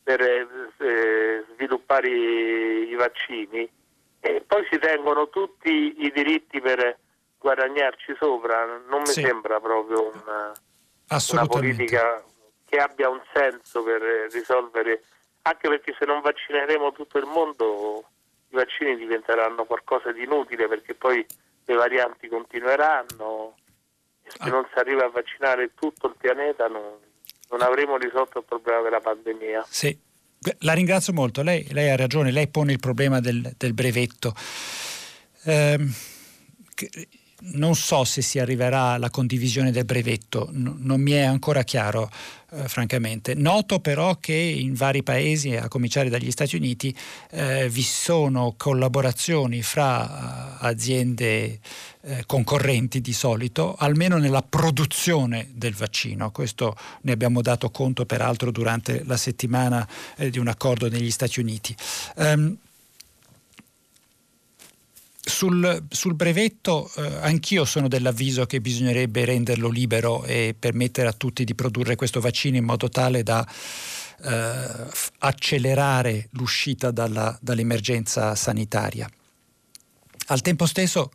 per 0.03 0.22
eh, 0.22 1.45
sviluppare 1.53 2.07
i, 2.07 2.89
i 2.89 2.95
vaccini 2.95 3.69
e 4.19 4.43
poi 4.45 4.65
si 4.69 4.78
tengono 4.78 5.30
tutti 5.30 5.95
i 5.97 6.11
diritti 6.11 6.61
per 6.61 6.97
guadagnarci 7.39 8.15
sopra, 8.19 8.65
non 8.88 9.01
mi 9.01 9.07
sì. 9.07 9.22
sembra 9.22 9.59
proprio 9.59 10.11
una, 10.13 10.53
una, 11.32 11.45
politica 11.47 12.24
che 12.65 12.78
abbia 12.78 13.09
un 13.09 13.22
senso 13.34 13.82
per 13.82 14.01
risolvere, 14.32 15.03
anche 15.44 15.68
perché 15.68 15.96
se 15.98 16.06
non 16.06 16.22
vaccineremo 16.22 16.91
tutto 16.91 17.18
il 17.18 17.26
mondo 17.26 18.06
i 18.49 18.56
vaccini 18.56 18.98
diventeranno 18.98 19.65
qualcosa 19.65 20.11
di 20.11 20.24
inutile 20.24 20.68
perché 20.68 20.94
poi 20.94 21.26
le 21.65 21.74
varianti 21.74 22.28
continueranno 22.28 23.56
e 24.24 24.30
se 24.30 24.38
ah. 24.40 24.49
non 24.49 24.68
si 24.72 24.78
arriva 24.80 25.06
a 25.06 25.10
vaccinare 25.10 25.74
tutto 25.74 26.07
il 26.07 26.15
pianeta 26.18 26.68
non, 26.68 26.84
non 27.49 27.61
avremo 27.61 27.98
risolto 27.98 28.40
il 28.40 28.45
problema 28.45 28.82
della 28.82 28.99
pandemia. 28.99 29.65
Sì. 29.70 29.98
La 30.60 30.74
ringrazio 30.74 31.14
molto, 31.14 31.44
lei, 31.44 31.68
lei, 31.72 31.91
ha 31.91 31.95
ragione, 31.95 32.32
lei 32.32 32.48
pone 32.48 32.72
il 32.72 32.80
problema 32.80 33.20
del, 33.20 33.53
del 33.57 33.74
brevetto. 33.76 34.34
Eh, 35.44 35.78
non 37.53 37.76
so 37.76 38.03
se 38.03 38.22
si 38.22 38.39
arriverà 38.39 38.91
alla 38.91 39.09
condivisione 39.09 39.72
del 39.72 39.85
brevetto, 39.85 40.49
n- 40.51 40.77
non 40.80 41.01
mi 41.01 41.11
è 41.11 41.22
ancora 41.22 41.63
chiaro, 41.63 42.09
eh, 42.53 42.68
francamente. 42.68 43.34
Noto 43.34 43.80
però 43.80 44.18
che 44.18 44.34
in 44.34 44.73
vari 44.73 45.03
paesi, 45.03 45.55
a 45.55 45.69
cominciare 45.69 46.09
dagli 46.09 46.31
Stati 46.31 46.57
Uniti, 46.57 46.93
eh, 47.30 47.69
vi 47.69 47.81
sono 47.81 48.55
collaborazioni 48.57 49.61
fra 49.61 50.57
uh, 50.59 50.65
aziende 50.65 51.59
eh, 52.01 52.23
concorrenti 52.26 52.99
di 52.99 53.13
solito, 53.13 53.76
almeno 53.77 54.18
nella 54.18 54.41
produzione 54.41 55.49
del 55.53 55.76
vaccino. 55.76 56.31
Questo 56.31 56.76
ne 57.03 57.13
abbiamo 57.13 57.41
dato 57.41 57.69
conto 57.69 58.05
peraltro 58.05 58.51
durante 58.51 59.03
la 59.05 59.18
settimana 59.18 59.88
eh, 60.18 60.30
di 60.30 60.38
un 60.38 60.47
accordo 60.47 60.89
negli 60.89 61.11
Stati 61.11 61.39
Uniti. 61.39 61.73
Um, 62.15 62.57
sul, 65.23 65.85
sul, 65.89 66.15
brevetto 66.15 66.89
eh, 66.95 67.06
anch'io 67.22 67.64
sono 67.65 67.88
dell'avviso 67.88 68.45
che 68.45 68.60
bisognerebbe 68.60 69.23
renderlo 69.23 69.69
libero 69.69 70.23
e 70.23 70.56
permettere 70.57 71.07
a 71.07 71.14
tutti 71.14 71.43
di 71.43 71.53
produrre 71.53 71.95
questo 71.95 72.19
vaccino 72.19 72.57
in 72.57 72.64
modo 72.64 72.89
tale 72.89 73.22
da 73.22 73.48
eh, 74.23 74.88
accelerare 75.19 76.27
l'uscita 76.31 76.91
dalla, 76.91 77.38
dall'emergenza 77.41 78.35
sanitaria. 78.35 79.10
Al 80.27 80.41
tempo 80.41 80.65
stesso 80.65 81.11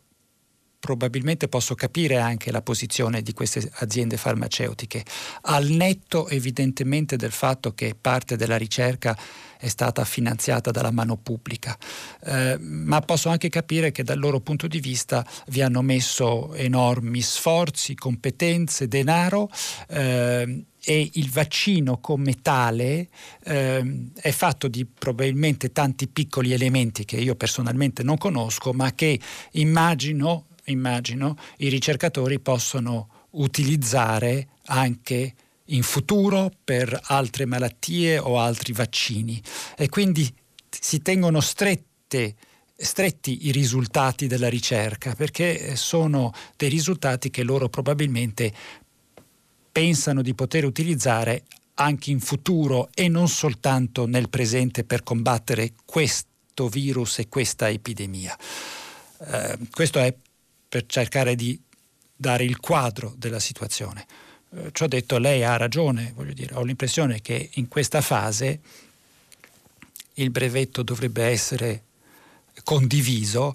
probabilmente 0.79 1.47
posso 1.47 1.75
capire 1.75 2.17
anche 2.17 2.51
la 2.51 2.61
posizione 2.61 3.21
di 3.21 3.33
queste 3.33 3.69
aziende 3.75 4.17
farmaceutiche, 4.17 5.03
al 5.41 5.67
netto 5.67 6.27
evidentemente 6.27 7.15
del 7.15 7.31
fatto 7.31 7.73
che 7.73 7.95
parte 7.99 8.35
della 8.35 8.57
ricerca 8.57 9.17
è 9.59 9.67
stata 9.67 10.05
finanziata 10.05 10.69
dalla 10.69 10.91
mano 10.91 11.17
pubblica, 11.17 11.75
eh, 12.25 12.57
ma 12.59 13.01
posso 13.01 13.29
anche 13.29 13.49
capire 13.49 13.91
che 13.91 14.03
dal 14.03 14.19
loro 14.19 14.39
punto 14.39 14.67
di 14.67 14.79
vista 14.79 15.25
vi 15.47 15.61
hanno 15.61 15.81
messo 15.81 16.53
enormi 16.53 17.21
sforzi, 17.21 17.95
competenze, 17.95 18.87
denaro. 18.87 19.49
Eh, 19.89 20.65
e 20.89 21.09
il 21.15 21.29
vaccino 21.29 21.97
come 21.99 22.35
tale 22.41 23.09
eh, 23.43 24.09
è 24.15 24.31
fatto 24.31 24.69
di 24.69 24.85
probabilmente 24.85 25.73
tanti 25.73 26.07
piccoli 26.07 26.53
elementi 26.53 27.03
che 27.03 27.17
io 27.17 27.35
personalmente 27.35 28.03
non 28.03 28.15
conosco, 28.17 28.71
ma 28.71 28.93
che 28.93 29.19
immagino, 29.53 30.45
immagino 30.67 31.37
i 31.57 31.69
ricercatori 31.69 32.39
possono 32.39 33.09
utilizzare 33.31 34.49
anche 34.65 35.33
in 35.65 35.83
futuro 35.83 36.51
per 36.63 36.97
altre 37.05 37.45
malattie 37.45 38.17
o 38.17 38.39
altri 38.39 38.73
vaccini 38.73 39.41
e 39.75 39.89
quindi 39.89 40.31
si 40.69 41.01
tengono 41.01 41.39
strette 41.41 42.35
stretti 42.79 43.47
i 43.47 43.51
risultati 43.51 44.27
della 44.27 44.49
ricerca 44.49 45.15
perché 45.15 45.75
sono 45.75 46.31
dei 46.55 46.69
risultati 46.69 47.31
che 47.31 47.41
loro 47.41 47.69
probabilmente 47.69 48.53
pensano 49.71 50.21
di 50.21 50.35
poter 50.35 50.63
utilizzare 50.63 51.43
anche 51.75 52.11
in 52.11 52.19
futuro 52.19 52.89
e 52.93 53.07
non 53.07 53.27
soltanto 53.27 54.05
nel 54.05 54.29
presente 54.29 54.83
per 54.83 55.03
combattere 55.03 55.73
questo 55.85 56.67
virus 56.69 57.19
e 57.19 57.29
questa 57.29 57.69
epidemia. 57.69 58.37
Eh, 59.19 59.57
questo 59.71 59.99
è 59.99 60.15
per 60.67 60.85
cercare 60.85 61.35
di 61.35 61.59
dare 62.15 62.43
il 62.43 62.59
quadro 62.59 63.13
della 63.17 63.39
situazione. 63.39 64.05
Eh, 64.55 64.69
ciò 64.71 64.87
detto, 64.87 65.17
lei 65.17 65.43
ha 65.43 65.57
ragione, 65.57 66.13
voglio 66.15 66.33
dire, 66.33 66.55
ho 66.55 66.63
l'impressione 66.63 67.21
che 67.21 67.49
in 67.53 67.67
questa 67.67 68.01
fase 68.01 68.59
il 70.15 70.29
brevetto 70.31 70.83
dovrebbe 70.83 71.25
essere 71.25 71.83
condiviso 72.63 73.53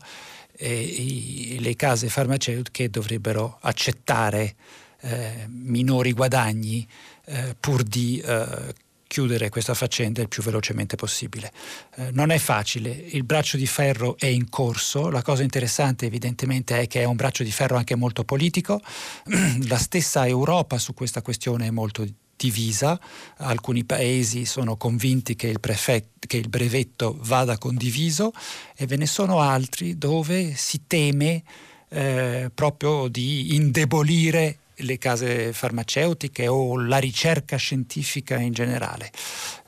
e 0.52 1.56
le 1.58 1.74
case 1.74 2.08
farmaceutiche 2.08 2.88
dovrebbero 2.88 3.58
accettare 3.62 4.54
eh, 5.00 5.46
minori 5.48 6.12
guadagni 6.12 6.86
eh, 7.24 7.56
pur 7.58 7.82
di 7.82 8.20
eh, 8.20 8.74
chiudere 9.12 9.50
questa 9.50 9.74
faccenda 9.74 10.22
il 10.22 10.28
più 10.28 10.42
velocemente 10.42 10.96
possibile. 10.96 11.52
Eh, 11.96 12.12
non 12.12 12.30
è 12.30 12.38
facile, 12.38 12.88
il 12.88 13.24
braccio 13.24 13.58
di 13.58 13.66
ferro 13.66 14.16
è 14.16 14.24
in 14.24 14.48
corso, 14.48 15.10
la 15.10 15.20
cosa 15.20 15.42
interessante 15.42 16.06
evidentemente 16.06 16.80
è 16.80 16.86
che 16.86 17.02
è 17.02 17.04
un 17.04 17.16
braccio 17.16 17.42
di 17.42 17.50
ferro 17.50 17.76
anche 17.76 17.94
molto 17.94 18.24
politico, 18.24 18.80
la 19.68 19.76
stessa 19.76 20.26
Europa 20.26 20.78
su 20.78 20.94
questa 20.94 21.20
questione 21.20 21.66
è 21.66 21.70
molto 21.70 22.06
divisa, 22.34 22.98
alcuni 23.36 23.84
paesi 23.84 24.46
sono 24.46 24.78
convinti 24.78 25.36
che 25.36 25.48
il, 25.48 25.60
prefetto, 25.60 26.26
che 26.26 26.38
il 26.38 26.48
brevetto 26.48 27.18
vada 27.20 27.58
condiviso 27.58 28.32
e 28.74 28.86
ve 28.86 28.96
ne 28.96 29.06
sono 29.06 29.40
altri 29.40 29.98
dove 29.98 30.54
si 30.56 30.86
teme 30.86 31.42
eh, 31.90 32.50
proprio 32.54 33.08
di 33.08 33.56
indebolire 33.56 34.60
le 34.82 34.98
case 34.98 35.52
farmaceutiche 35.52 36.46
o 36.46 36.76
la 36.76 36.98
ricerca 36.98 37.56
scientifica 37.56 38.38
in 38.38 38.52
generale. 38.52 39.10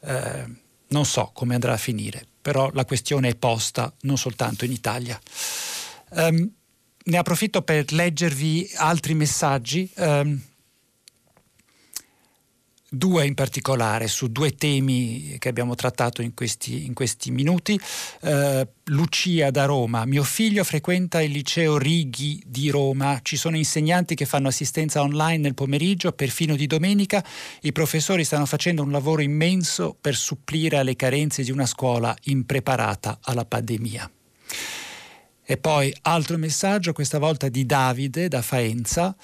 Eh, 0.03 0.45
non 0.89 1.05
so 1.05 1.31
come 1.32 1.55
andrà 1.55 1.73
a 1.73 1.78
finire, 1.78 2.27
però 2.41 2.70
la 2.73 2.85
questione 2.85 3.31
è 3.31 3.36
posta 3.36 3.93
non 4.03 4.16
soltanto 4.16 4.65
in 4.65 4.73
Italia. 4.73 5.19
Um, 6.11 6.51
ne 7.07 7.16
approfitto 7.16 7.62
per 7.62 7.93
leggervi 7.93 8.70
altri 8.77 9.15
messaggi. 9.15 9.91
Um, 9.97 10.41
due 12.97 13.27
in 13.27 13.35
particolare, 13.35 14.07
su 14.09 14.31
due 14.31 14.55
temi 14.55 15.37
che 15.39 15.49
abbiamo 15.49 15.75
trattato 15.75 16.23
in 16.23 16.35
questi, 16.35 16.87
in 16.87 16.95
questi 16.95 17.31
minuti. 17.31 17.79
Eh, 18.21 18.69
Lucia 18.89 19.51
da 19.51 19.65
Roma, 19.65 20.05
mio 20.05 20.23
figlio 20.23 20.62
frequenta 20.62 21.23
il 21.23 21.31
liceo 21.31 21.79
Righi 21.79 22.43
di 22.47 22.69
Roma, 22.71 23.21
ci 23.23 23.37
sono 23.37 23.57
insegnanti 23.57 24.15
che 24.15 24.27
fanno 24.27 24.49
assistenza 24.49 25.01
online 25.01 25.39
nel 25.39 25.55
pomeriggio, 25.55 26.12
perfino 26.12 26.55
di 26.57 26.66
domenica, 26.66 27.25
i 27.62 27.73
professori 27.73 28.25
stanno 28.25 28.47
facendo 28.47 28.83
un 28.83 28.91
lavoro 28.91 29.23
immenso 29.23 29.97
per 29.99 30.15
supplire 30.16 30.77
alle 30.77 30.97
carenze 30.97 31.43
di 31.43 31.51
una 31.51 31.66
scuola 31.66 32.15
impreparata 32.25 33.19
alla 33.23 33.45
pandemia. 33.45 34.11
E 35.47 35.59
poi 35.59 35.95
altro 36.03 36.39
messaggio, 36.39 36.95
questa 36.95 37.19
volta 37.19 37.51
di 37.51 37.66
Davide 37.66 38.29
da 38.29 38.41
Faenza 38.41 39.15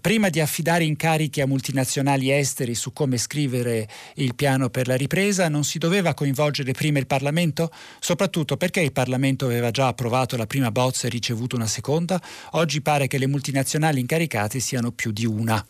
prima 0.00 0.28
di 0.28 0.40
affidare 0.40 0.84
incarichi 0.84 1.40
a 1.40 1.46
multinazionali 1.46 2.30
esteri 2.30 2.74
su 2.74 2.92
come 2.92 3.16
scrivere 3.16 3.88
il 4.16 4.34
piano 4.34 4.68
per 4.68 4.86
la 4.86 4.96
ripresa, 4.96 5.48
non 5.48 5.64
si 5.64 5.78
doveva 5.78 6.12
coinvolgere 6.12 6.72
prima 6.72 6.98
il 6.98 7.06
Parlamento? 7.06 7.70
Soprattutto 7.98 8.56
perché 8.58 8.80
il 8.80 8.92
Parlamento 8.92 9.46
aveva 9.46 9.70
già 9.70 9.86
approvato 9.86 10.36
la 10.36 10.46
prima 10.46 10.70
bozza 10.70 11.06
e 11.06 11.10
ricevuto 11.10 11.56
una 11.56 11.66
seconda? 11.66 12.20
Oggi 12.52 12.82
pare 12.82 13.06
che 13.06 13.18
le 13.18 13.26
multinazionali 13.26 14.00
incaricate 14.00 14.60
siano 14.60 14.92
più 14.92 15.10
di 15.10 15.24
una 15.24 15.64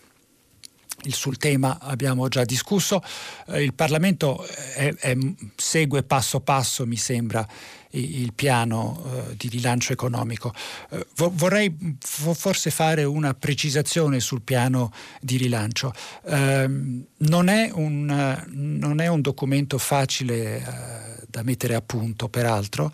sul 1.09 1.37
tema 1.37 1.79
abbiamo 1.81 2.29
già 2.29 2.45
discusso, 2.45 3.03
eh, 3.49 3.63
il 3.63 3.75
Parlamento 3.75 4.45
è, 4.75 4.93
è, 4.95 5.17
segue 5.57 6.03
passo 6.03 6.41
passo, 6.41 6.87
mi 6.87 6.97
sembra, 6.97 7.47
il 7.91 8.33
piano 8.35 9.03
eh, 9.05 9.37
di 9.37 9.49
rilancio 9.49 9.93
economico. 9.93 10.53
Eh, 10.91 11.07
vorrei 11.15 11.75
forse 12.01 12.71
fare 12.71 13.05
una 13.05 13.33
precisazione 13.35 14.21
sul 14.21 14.43
piano 14.43 14.93
di 15.21 15.37
rilancio. 15.37 15.93
Ehm, 16.27 17.05
non 17.19 17.49
è, 17.49 17.71
un, 17.73 18.45
non, 18.49 19.01
è 19.01 19.07
un, 19.07 19.21
documento 19.21 19.79
facile 19.79 20.59
eh, 20.59 21.25
da 21.29 21.43
mettere 21.43 21.75
a 21.75 21.81
punto, 21.81 22.29
peraltro, 22.29 22.93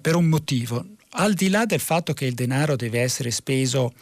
per 0.00 0.16
un 0.16 0.24
motivo. 0.24 0.84
Al 1.14 1.34
di 1.34 1.50
là 1.50 1.66
del 1.66 1.80
fatto 1.80 2.14
che 2.14 2.24
il 2.24 2.34
denaro 2.34 2.74
deve 2.74 3.00
essere 3.00 3.30
speso 3.30 3.92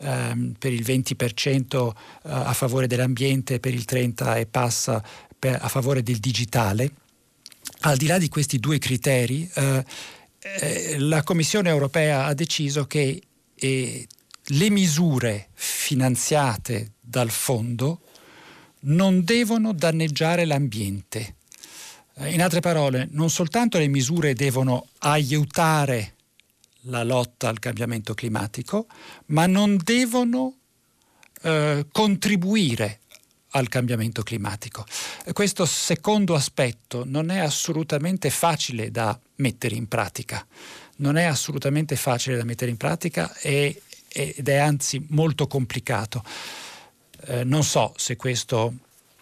ehm, 0.00 0.54
per 0.58 0.72
il 0.72 0.82
20% 0.82 1.92
a 2.22 2.52
favore 2.52 2.86
dell'ambiente, 2.86 3.60
per 3.60 3.74
il 3.74 3.84
30% 3.88 4.36
e 4.36 4.46
passa 4.46 5.02
per, 5.38 5.58
a 5.60 5.68
favore 5.68 6.02
del 6.02 6.18
digitale, 6.18 6.90
al 7.80 7.96
di 7.96 8.06
là 8.06 8.18
di 8.18 8.28
questi 8.28 8.58
due 8.58 8.78
criteri, 8.78 9.48
eh, 9.54 9.84
eh, 10.40 10.98
la 10.98 11.22
Commissione 11.22 11.68
europea 11.68 12.24
ha 12.24 12.34
deciso 12.34 12.86
che 12.86 13.22
eh, 13.54 14.06
le 14.42 14.70
misure 14.70 15.48
finanziate 15.54 16.92
dal 17.00 17.30
fondo 17.30 18.00
non 18.80 19.24
devono 19.24 19.72
danneggiare 19.72 20.44
l'ambiente. 20.44 21.36
Eh, 22.16 22.32
in 22.32 22.42
altre 22.42 22.60
parole, 22.60 23.08
non 23.12 23.30
soltanto 23.30 23.78
le 23.78 23.88
misure 23.88 24.34
devono 24.34 24.88
aiutare 24.98 26.14
la 26.88 27.02
lotta 27.02 27.48
al 27.48 27.58
cambiamento 27.58 28.14
climatico, 28.14 28.86
ma 29.26 29.46
non 29.46 29.78
devono 29.82 30.54
eh, 31.42 31.86
contribuire 31.90 33.00
al 33.52 33.68
cambiamento 33.68 34.22
climatico. 34.22 34.84
Questo 35.32 35.64
secondo 35.64 36.34
aspetto 36.34 37.04
non 37.06 37.30
è 37.30 37.38
assolutamente 37.38 38.30
facile 38.30 38.90
da 38.90 39.18
mettere 39.36 39.74
in 39.74 39.88
pratica, 39.88 40.44
non 40.96 41.16
è 41.16 41.24
assolutamente 41.24 41.96
facile 41.96 42.36
da 42.36 42.44
mettere 42.44 42.70
in 42.70 42.76
pratica 42.76 43.34
e, 43.36 43.82
ed 44.08 44.48
è 44.48 44.56
anzi 44.56 45.04
molto 45.10 45.46
complicato. 45.46 46.22
Eh, 47.26 47.44
non 47.44 47.64
so 47.64 47.94
se 47.96 48.16
questo 48.16 48.74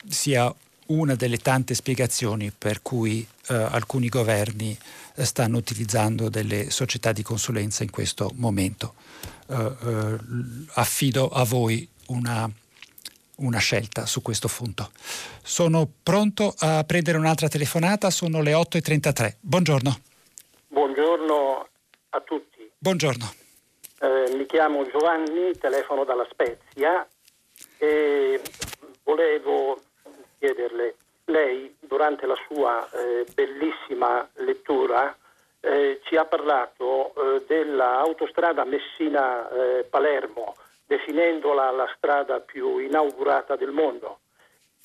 sia 0.08 0.52
una 0.86 1.14
delle 1.14 1.38
tante 1.38 1.74
spiegazioni 1.74 2.52
per 2.56 2.82
cui 2.82 3.26
eh, 3.48 3.54
alcuni 3.54 4.08
governi 4.08 4.76
eh, 5.14 5.24
stanno 5.24 5.56
utilizzando 5.56 6.28
delle 6.28 6.70
società 6.70 7.12
di 7.12 7.22
consulenza 7.22 7.82
in 7.82 7.90
questo 7.90 8.30
momento. 8.34 8.94
Eh, 9.48 9.54
eh, 9.54 10.16
affido 10.74 11.28
a 11.28 11.44
voi 11.44 11.88
una 12.08 12.50
una 13.36 13.58
scelta 13.58 14.06
su 14.06 14.22
questo 14.22 14.48
punto. 14.48 14.90
Sono 15.42 15.88
pronto 16.02 16.54
a 16.58 16.84
prendere 16.84 17.18
un'altra 17.18 17.48
telefonata, 17.48 18.10
sono 18.10 18.40
le 18.40 18.52
8.33. 18.52 19.34
Buongiorno. 19.40 19.98
Buongiorno 20.68 21.68
a 22.10 22.20
tutti. 22.20 22.70
Buongiorno. 22.78 23.32
Eh, 24.00 24.36
mi 24.36 24.46
chiamo 24.46 24.88
Giovanni, 24.90 25.56
telefono 25.58 26.04
dalla 26.04 26.26
Spezia 26.30 27.06
e 27.78 28.40
volevo 29.04 29.80
chiederle, 30.38 30.96
lei 31.26 31.74
durante 31.80 32.26
la 32.26 32.36
sua 32.48 32.88
eh, 32.90 33.26
bellissima 33.34 34.28
lettura 34.34 35.16
eh, 35.60 36.00
ci 36.04 36.16
ha 36.16 36.24
parlato 36.24 37.12
eh, 37.14 37.44
dell'autostrada 37.46 38.64
Messina-Palermo 38.64 40.54
eh, 40.56 40.64
definendola 40.86 41.70
la 41.72 41.92
strada 41.96 42.38
più 42.40 42.78
inaugurata 42.78 43.56
del 43.56 43.72
mondo 43.72 44.20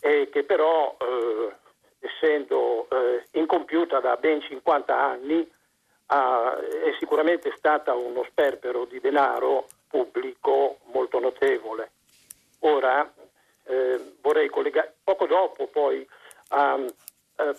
e 0.02 0.30
che 0.32 0.44
però, 0.44 0.98
eh, 1.00 1.52
essendo 2.00 2.88
eh, 2.90 3.24
incompiuta 3.34 4.00
da 4.00 4.16
ben 4.16 4.42
50 4.42 4.98
anni, 4.98 5.48
ha, 6.08 6.58
è 6.58 6.96
sicuramente 7.00 7.54
stata 7.56 7.94
uno 7.94 8.26
sperpero 8.28 8.86
di 8.86 9.00
denaro 9.00 9.68
pubblico 9.88 10.80
molto 10.86 11.20
notevole. 11.20 11.92
Ora 12.62 13.10
eh, 13.72 14.00
vorrei 14.22 14.50
collegare, 14.50 14.96
poco 15.04 15.26
dopo 15.26 15.66
poi 15.68 16.08
ha 16.50 16.78
eh, 16.78 16.94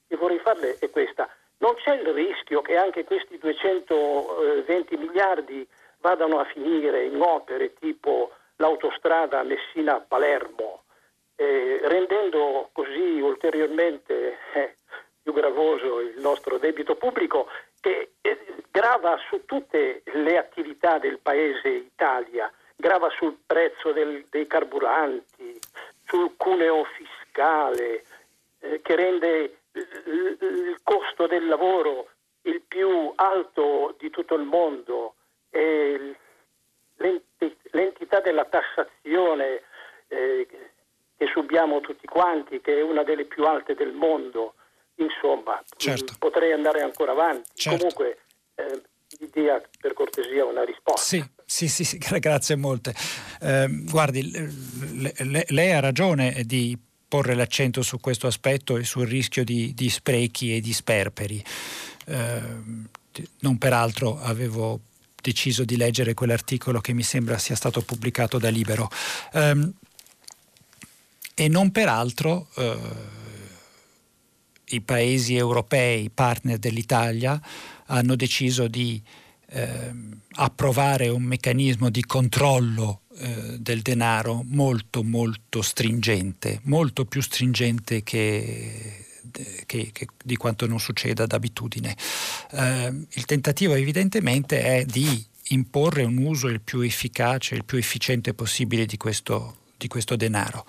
che 0.07 0.15
vorrei 0.15 0.39
farle 0.39 0.77
è 0.80 0.89
questa. 0.89 1.30
Non 1.57 1.76
c'è 1.76 1.95
il 1.95 2.07
rischio 2.07 2.61
che 2.61 2.76
anche 2.77 3.03
questi 3.05 3.38
220 3.38 4.97
miliardi 4.97 5.67
vadano 5.99 6.39
a 6.39 6.45
finire 6.45 7.05
in 7.05 7.22
opere 7.22 7.73
tipo 7.76 8.31
l'autostrada 8.57 9.43
Messina-Palermo, 9.43 10.84
eh, 11.35 11.80
rendendo 11.84 12.69
così 12.72 13.19
ulteriormente 13.19 14.38
eh, 14.53 14.76
più 15.22 15.34
gravoso 15.34 15.99
il 16.01 16.19
nostro 16.19 16.57
debito 16.57 16.95
pubblico 16.95 17.47
che 17.80 18.11
eh, 18.22 18.39
grava 18.69 19.17
su 19.30 19.45
tutte 19.45 20.03
le 20.03 20.38
attività 20.38 20.99
del 20.99 21.19
paese 21.19 21.69
Italia, 21.69 22.51
grava 22.76 23.09
sul 23.09 23.38
prezzo 23.45 23.91
del, 23.91 24.26
dei 24.30 24.47
carburanti, 24.47 25.59
sul 26.06 26.34
cuneo 26.38 26.86
fiscale, 26.98 28.03
eh, 28.60 28.82
che 28.82 28.95
rende 28.95 29.57
il 29.73 30.80
costo 30.84 31.27
del 31.27 31.48
lavoro 31.48 32.10
il 32.44 32.61
più 32.61 33.11
alto 33.15 33.95
di 33.99 34.10
tutto 34.10 34.36
il 34.36 34.44
mondo 34.44 35.15
e 35.49 36.15
l'entità 37.72 38.19
della 38.22 38.45
tassazione 38.45 39.64
eh, 40.07 40.48
che 41.18 41.27
subiamo 41.27 41.82
tutti 41.82 42.06
quanti, 42.07 42.61
che 42.61 42.77
è 42.77 42.82
una 42.82 43.03
delle 43.03 43.26
più 43.26 43.45
alte 43.45 43.73
del 43.73 43.91
mondo, 43.91 44.56
insomma, 44.95 45.61
certo. 45.76 46.14
potrei 46.19 46.52
andare 46.52 46.82
ancora 46.82 47.11
avanti. 47.11 47.49
Certo. 47.53 47.77
Comunque, 47.77 48.19
eh, 48.56 48.82
dia 49.32 49.61
per 49.80 49.94
cortesia 49.94 50.45
una 50.45 50.64
risposta. 50.64 51.02
Sì. 51.02 51.34
Sì, 51.45 51.67
sì, 51.67 51.84
sì, 51.84 51.97
grazie 52.19 52.55
molte. 52.55 52.93
Eh, 53.39 53.67
guardi, 53.84 54.31
lei, 54.31 55.45
lei 55.47 55.72
ha 55.72 55.80
ragione 55.80 56.43
di 56.45 56.77
porre 57.07 57.35
l'accento 57.35 57.81
su 57.81 57.99
questo 57.99 58.27
aspetto 58.27 58.77
e 58.77 58.84
sul 58.84 59.07
rischio 59.07 59.43
di, 59.43 59.73
di 59.73 59.89
sprechi 59.89 60.55
e 60.55 60.59
di 60.59 60.73
sperperi. 60.73 61.43
Eh, 62.07 62.41
non 63.39 63.57
peraltro 63.57 64.19
avevo 64.19 64.81
deciso 65.22 65.63
di 65.63 65.77
leggere 65.77 66.13
quell'articolo 66.13 66.81
che 66.81 66.93
mi 66.93 67.03
sembra 67.03 67.38
sia 67.38 67.55
stato 67.55 67.81
pubblicato 67.81 68.38
da 68.38 68.49
Libero. 68.49 68.89
Eh, 69.31 69.72
e 71.38 71.47
non 71.47 71.72
peraltro 71.72 72.47
eh, 72.55 72.77
i 74.67 74.81
paesi 74.81 75.35
europei, 75.35 76.09
partner 76.09 76.57
dell'Italia, 76.57 77.39
hanno 77.88 78.15
deciso 78.15 78.67
di 78.67 79.01
approvare 80.38 81.07
un 81.07 81.23
meccanismo 81.23 81.89
di 81.89 82.03
controllo 82.03 83.01
eh, 83.17 83.57
del 83.59 83.81
denaro 83.81 84.43
molto 84.45 85.01
molto 85.01 85.61
stringente, 85.61 86.59
molto 86.63 87.05
più 87.05 87.22
stringente 87.22 88.03
che, 88.03 89.05
che, 89.65 89.89
che 89.93 90.07
di 90.22 90.35
quanto 90.35 90.67
non 90.67 90.80
succeda 90.80 91.26
d'abitudine. 91.26 91.95
Eh, 92.51 93.05
il 93.09 93.26
tentativo 93.26 93.73
evidentemente 93.73 94.61
è 94.61 94.85
di 94.85 95.26
imporre 95.49 96.03
un 96.03 96.17
uso 96.17 96.47
il 96.47 96.59
più 96.59 96.81
efficace, 96.81 97.55
il 97.55 97.63
più 97.63 97.77
efficiente 97.77 98.34
possibile 98.34 98.85
di 98.85 98.97
questo, 98.97 99.57
di 99.77 99.88
questo 99.88 100.17
denaro. 100.17 100.65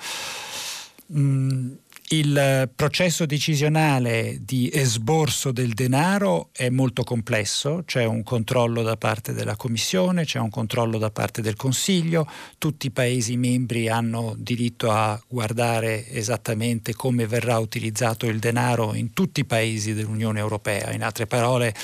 Mm, 1.12 1.72
il 2.08 2.70
processo 2.74 3.26
decisionale 3.26 4.38
di 4.40 4.70
esborso 4.72 5.50
del 5.50 5.72
denaro 5.74 6.50
è 6.52 6.68
molto 6.68 7.02
complesso, 7.02 7.82
c'è 7.84 8.04
un 8.04 8.22
controllo 8.22 8.82
da 8.82 8.96
parte 8.96 9.32
della 9.32 9.56
Commissione, 9.56 10.24
c'è 10.24 10.38
un 10.38 10.50
controllo 10.50 10.98
da 10.98 11.10
parte 11.10 11.42
del 11.42 11.56
Consiglio, 11.56 12.28
tutti 12.58 12.86
i 12.86 12.90
Paesi 12.90 13.36
membri 13.36 13.88
hanno 13.88 14.34
diritto 14.38 14.90
a 14.90 15.20
guardare 15.26 16.08
esattamente 16.10 16.94
come 16.94 17.26
verrà 17.26 17.58
utilizzato 17.58 18.26
il 18.26 18.38
denaro 18.38 18.94
in 18.94 19.12
tutti 19.12 19.40
i 19.40 19.44
Paesi 19.44 19.92
dell'Unione 19.92 20.38
Europea, 20.38 20.92
in 20.92 21.02
altre 21.02 21.26
parole 21.26 21.74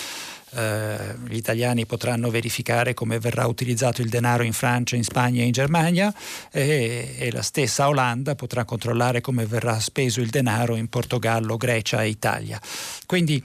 eh, 0.55 1.15
gli 1.27 1.37
italiani 1.37 1.87
potranno 1.87 2.31
verificare 2.31 2.95
come 2.95 3.19
verrà 3.19 3.47
utilizzato 3.47 4.03
il 4.03 4.09
denaro 4.09 4.43
in 4.43 4.53
Francia, 4.53 4.97
in 4.97 5.05
Spagna 5.05 5.43
e 5.43 5.47
in 5.47 5.53
Germania 5.53 6.15
e, 6.51 7.15
e 7.19 7.33
la 7.33 7.43
stessa 7.43 7.89
Olanda 7.89 8.35
potrà 8.35 8.65
controllare 8.65 9.21
come 9.21 9.47
verrà 9.47 9.79
speso 9.81 10.21
il 10.21 10.31
denaro 10.31 10.77
in 10.77 10.89
Portogallo, 10.89 11.57
Grecia 11.57 12.03
e 12.03 12.09
Italia. 12.09 12.61
Quindi 13.07 13.43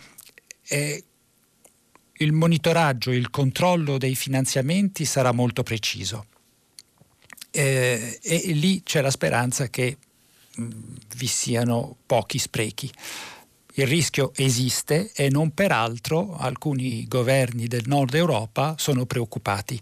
eh, 0.67 1.03
il 2.19 2.31
monitoraggio, 2.31 3.11
il 3.11 3.29
controllo 3.29 3.97
dei 3.97 4.15
finanziamenti 4.15 5.05
sarà 5.05 5.31
molto 5.31 5.63
preciso 5.63 6.25
eh, 7.51 8.19
e 8.21 8.37
lì 8.53 8.83
c'è 8.83 9.01
la 9.01 9.09
speranza 9.09 9.67
che 9.69 9.97
mh, 10.55 10.67
vi 11.15 11.27
siano 11.27 11.95
pochi 12.05 12.37
sprechi. 12.37 12.91
Il 13.79 13.85
rischio 13.85 14.31
esiste 14.35 15.11
e 15.13 15.29
non 15.29 15.51
peraltro 15.51 16.35
alcuni 16.35 17.05
governi 17.07 17.67
del 17.67 17.83
nord 17.85 18.15
Europa 18.15 18.73
sono 18.79 19.05
preoccupati 19.05 19.79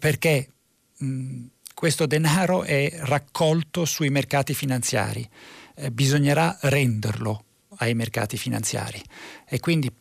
perché 0.00 0.48
mh, 0.96 1.44
questo 1.74 2.06
denaro 2.06 2.62
è 2.62 2.90
raccolto 3.00 3.84
sui 3.84 4.08
mercati 4.08 4.54
finanziari, 4.54 5.28
eh, 5.74 5.90
bisognerà 5.90 6.56
renderlo 6.62 7.44
ai 7.76 7.92
mercati 7.92 8.38
finanziari 8.38 9.02
e 9.46 9.60
quindi 9.60 9.92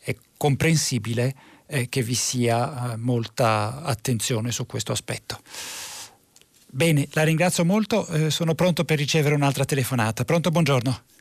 è 0.00 0.16
comprensibile 0.36 1.34
eh, 1.66 1.88
che 1.88 2.02
vi 2.02 2.14
sia 2.14 2.94
eh, 2.94 2.96
molta 2.96 3.82
attenzione 3.84 4.50
su 4.50 4.66
questo 4.66 4.90
aspetto. 4.90 5.38
Bene, 6.66 7.06
la 7.12 7.22
ringrazio 7.22 7.64
molto, 7.64 8.04
eh, 8.08 8.30
sono 8.30 8.56
pronto 8.56 8.84
per 8.84 8.98
ricevere 8.98 9.36
un'altra 9.36 9.64
telefonata. 9.64 10.24
Pronto, 10.24 10.50
buongiorno. 10.50 11.13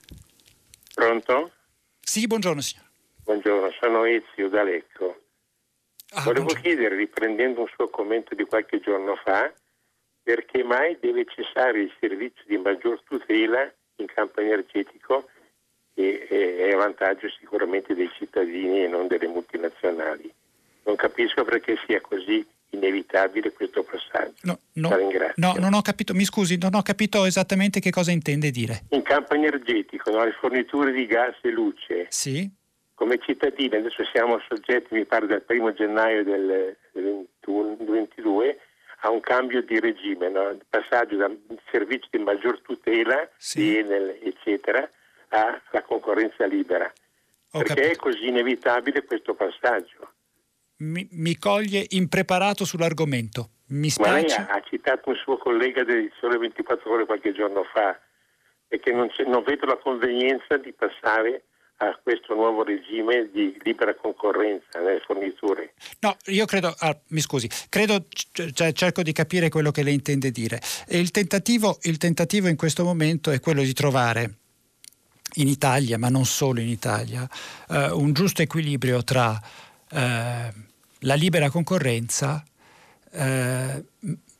Pronto? 0.94 1.52
Sì, 2.00 2.28
buongiorno 2.28 2.62
signor. 2.62 2.86
Buongiorno, 3.24 3.72
sono 3.80 4.04
Ezio 4.06 4.50
da 4.50 4.64
Lecco. 4.64 5.22
Ah, 6.12 6.22
Volevo 6.24 6.46
buongiorno. 6.46 6.62
chiedere, 6.62 6.96
riprendendo 6.96 7.62
un 7.62 7.68
suo 7.68 7.90
commento 7.90 8.36
di 8.36 8.44
qualche 8.44 8.80
giorno 8.80 9.16
fa, 9.16 9.52
perché 10.22 10.64
mai 10.64 10.98
deve 11.00 11.26
cessare 11.26 11.82
il 11.82 11.94
servizio 12.00 12.44
di 12.46 12.58
maggior 12.58 13.02
tutela 13.04 13.72
in 13.98 14.06
campo 14.08 14.40
energetico 14.42 15.30
che 15.96 16.26
è 16.28 16.72
a 16.72 16.78
vantaggio 16.78 17.30
sicuramente 17.30 17.94
dei 17.94 18.10
cittadini 18.18 18.84
e 18.84 18.88
non 18.88 19.08
delle 19.08 19.28
multinazionali. 19.28 20.32
Non 20.84 20.96
capisco 20.96 21.44
perché 21.44 21.78
sia 21.86 22.02
così 22.02 22.46
inevitabile 22.76 23.52
questo 23.54 23.84
passaggio. 23.84 24.34
No, 24.42 24.60
no, 24.74 24.90
no, 25.36 25.54
non 25.58 25.74
ho 25.74 25.82
capito, 25.82 26.14
mi 26.14 26.26
scusi, 26.26 26.58
non 26.58 26.76
ho 26.76 26.82
capito 26.82 27.26
esattamente 27.26 27.80
che 27.80 27.92
cosa 27.92 28.12
intende 28.12 28.52
dire. 28.52 28.84
In 28.90 29.02
campo 29.04 29.36
energetico, 29.36 30.12
no, 30.12 30.24
le 30.24 30.34
forniture 30.34 30.92
di 30.92 31.06
gas 31.06 31.36
e 31.42 31.50
luce. 31.50 32.08
Sì. 32.10 32.50
Come 32.96 33.20
cittadini, 33.20 33.76
adesso 33.76 34.04
siamo 34.12 34.40
soggetti, 34.48 34.94
mi 34.94 35.06
pare, 35.06 35.26
dal 35.28 35.44
1 35.48 35.74
gennaio 35.74 36.24
del 36.24 36.76
2022 37.42 38.60
a 39.02 39.10
un 39.10 39.20
cambio 39.20 39.62
di 39.62 39.80
regime, 39.80 40.30
no? 40.30 40.58
passaggio 40.70 41.18
da 41.18 41.30
servizi 41.72 42.08
di 42.12 42.20
maggior 42.20 42.62
tutela, 42.62 43.28
sì. 43.38 43.78
Enel, 43.78 44.20
eccetera, 44.24 44.90
alla 45.30 45.82
concorrenza 45.86 46.46
libera. 46.46 46.86
Ho 47.52 47.60
Perché 47.60 47.74
capito. 47.74 47.92
è 47.92 47.96
così 47.98 48.28
inevitabile 48.28 49.04
questo 49.04 49.34
passaggio? 49.34 50.13
Mi, 50.78 51.08
mi 51.12 51.38
coglie 51.38 51.86
impreparato 51.90 52.66
sull'argomento. 52.66 53.50
Mi 53.68 53.90
spiace. 53.90 54.38
Ma 54.40 54.46
lei 54.46 54.58
ha, 54.58 54.64
citato 54.68 55.10
un 55.10 55.16
suo 55.16 55.38
collega 55.38 55.84
del 55.84 56.12
Sole 56.20 56.38
24 56.38 56.92
Ore 56.92 57.06
qualche 57.06 57.34
giorno 57.34 57.64
fa 57.64 58.00
e 58.68 58.80
che 58.80 58.92
non, 58.92 59.10
non 59.28 59.44
vedo 59.44 59.66
la 59.66 59.78
convenienza 59.78 60.58
di 60.58 60.74
passare 60.74 61.44
a 61.78 62.00
questo 62.02 62.34
nuovo 62.34 62.64
regime 62.64 63.30
di 63.32 63.58
libera 63.64 63.96
concorrenza 63.96 64.80
nelle 64.80 65.02
forniture. 65.06 65.74
No, 66.00 66.16
io 66.26 66.46
credo, 66.46 66.74
ah, 66.78 66.98
mi 67.10 67.20
scusi, 67.20 67.50
credo, 67.70 68.06
cioè, 68.54 68.72
cerco 68.74 69.02
di 69.02 69.12
capire 69.12 69.50
quello 69.50 69.72
che 69.72 69.84
lei 69.84 69.94
intende 69.94 70.32
dire. 70.32 70.60
Il 70.90 71.12
tentativo, 71.12 71.80
il 71.84 71.98
tentativo 71.98 72.48
in 72.48 72.56
questo 72.56 72.84
momento 72.84 73.32
è 73.32 73.40
quello 73.40 73.62
di 73.62 73.74
trovare 73.74 74.36
in 75.36 75.48
Italia, 75.48 75.98
ma 75.98 76.10
non 76.10 76.26
solo 76.26 76.60
in 76.60 76.70
Italia, 76.70 77.28
eh, 77.70 77.92
un 77.92 78.14
giusto 78.14 78.42
equilibrio 78.42 79.04
tra 79.04 79.40
eh, 79.94 80.54
la 81.00 81.14
libera 81.16 81.50
concorrenza 81.50 82.44
eh, 83.12 83.86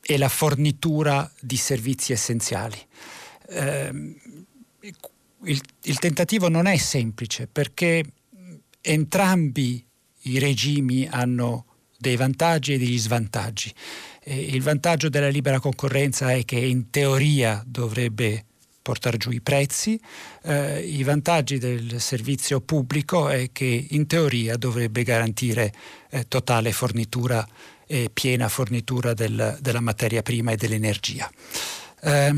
e 0.00 0.18
la 0.18 0.28
fornitura 0.28 1.30
di 1.40 1.56
servizi 1.56 2.12
essenziali. 2.12 2.78
Eh, 3.48 4.16
il, 5.44 5.60
il 5.82 5.98
tentativo 5.98 6.48
non 6.48 6.66
è 6.66 6.76
semplice 6.76 7.46
perché 7.46 8.04
entrambi 8.80 9.86
i 10.22 10.38
regimi 10.38 11.06
hanno 11.06 11.66
dei 11.96 12.16
vantaggi 12.16 12.74
e 12.74 12.78
degli 12.78 12.98
svantaggi. 12.98 13.72
il 14.24 14.62
vantaggio 14.62 15.08
della 15.08 15.28
libera 15.28 15.60
concorrenza 15.60 16.32
è 16.32 16.44
che 16.44 16.58
in 16.58 16.90
teoria 16.90 17.62
dovrebbe 17.66 18.46
portare 18.84 19.16
giù 19.16 19.30
i 19.30 19.40
prezzi, 19.40 19.98
eh, 20.42 20.80
i 20.80 21.02
vantaggi 21.04 21.56
del 21.56 22.02
servizio 22.02 22.60
pubblico 22.60 23.30
è 23.30 23.48
che 23.50 23.86
in 23.90 24.06
teoria 24.06 24.58
dovrebbe 24.58 25.02
garantire 25.02 25.72
eh, 26.10 26.28
totale 26.28 26.70
fornitura 26.70 27.48
e 27.86 28.10
piena 28.12 28.46
fornitura 28.50 29.14
del, 29.14 29.56
della 29.60 29.80
materia 29.80 30.20
prima 30.20 30.52
e 30.52 30.56
dell'energia. 30.56 31.30
Eh, 32.02 32.34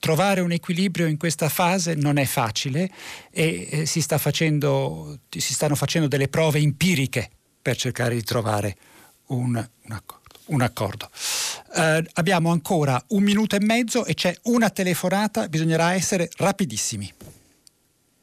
trovare 0.00 0.40
un 0.40 0.52
equilibrio 0.52 1.06
in 1.06 1.18
questa 1.18 1.50
fase 1.50 1.94
non 1.96 2.16
è 2.16 2.24
facile 2.24 2.90
e 3.30 3.68
eh, 3.70 3.86
si, 3.86 4.00
sta 4.00 4.16
facendo, 4.16 5.18
si, 5.28 5.52
stanno 5.52 5.74
facendo 5.74 6.08
delle 6.08 6.28
prove 6.28 6.60
empiriche 6.60 7.28
per 7.60 7.76
cercare 7.76 8.14
di 8.14 8.22
trovare 8.22 8.74
un, 9.26 9.48
un 9.48 9.92
accordo. 9.92 10.20
Un 10.46 10.62
accordo. 10.62 11.10
Uh, 11.74 12.04
abbiamo 12.14 12.50
ancora 12.50 13.02
un 13.08 13.22
minuto 13.22 13.56
e 13.56 13.60
mezzo 13.60 14.04
e 14.04 14.12
c'è 14.12 14.34
una 14.42 14.68
telefonata, 14.68 15.48
bisognerà 15.48 15.94
essere 15.94 16.28
rapidissimi. 16.36 17.10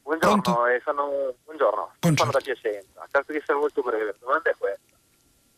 Buongiorno, 0.02 0.66
eh, 0.66 0.80
sono, 0.84 1.34
buongiorno. 1.44 1.94
buongiorno. 1.98 2.16
sono 2.16 2.30
da 2.30 2.40
Piacenza. 2.40 3.06
Cerco 3.10 3.32
di 3.32 3.38
essere 3.38 3.58
molto 3.58 3.82
breve. 3.82 4.04
La 4.04 4.14
domanda 4.20 4.50
è 4.50 4.54
questa. 4.56 4.94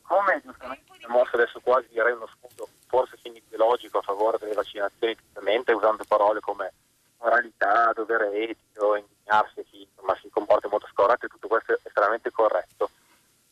Come 0.03 0.41
giustamente 0.43 0.93
è 1.01 1.07
mosso 1.09 1.37
adesso 1.37 1.61
quasi 1.61 1.89
direi 1.91 2.13
uno 2.13 2.27
spunto 2.33 2.69
forse 2.87 3.19
ideologico 3.23 3.99
a 3.99 4.03
favore 4.03 4.39
delle 4.39 4.55
vaccinazioni, 4.55 5.15
giustamente 5.15 5.73
usando 5.73 6.05
parole 6.09 6.41
come 6.41 6.73
moralità, 7.19 7.93
dovere 7.95 8.33
etico, 8.33 8.97
indignarsi 8.97 9.61
a 9.61 9.65
chi 9.71 9.87
insomma, 9.89 10.17
si 10.21 10.31
comporta 10.31 10.67
in 10.67 10.73
modo 10.73 10.87
scorretto 10.91 11.27
e 11.27 11.29
tutto 11.29 11.49
questo 11.49 11.73
è 11.73 11.79
estremamente 11.83 12.31
corretto. 12.31 12.91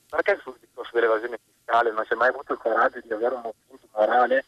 Perché 0.08 0.40
sul 0.42 0.56
discorso 0.58 0.90
dell'evasione 0.94 1.38
fiscale 1.70 1.92
non 1.92 2.04
si 2.04 2.12
è 2.12 2.16
mai 2.16 2.28
avuto 2.28 2.52
il 2.52 2.58
coraggio 2.58 3.00
di 3.00 3.12
avere 3.12 3.34
un 3.36 3.42
movimento 3.42 3.88
morale 3.92 4.44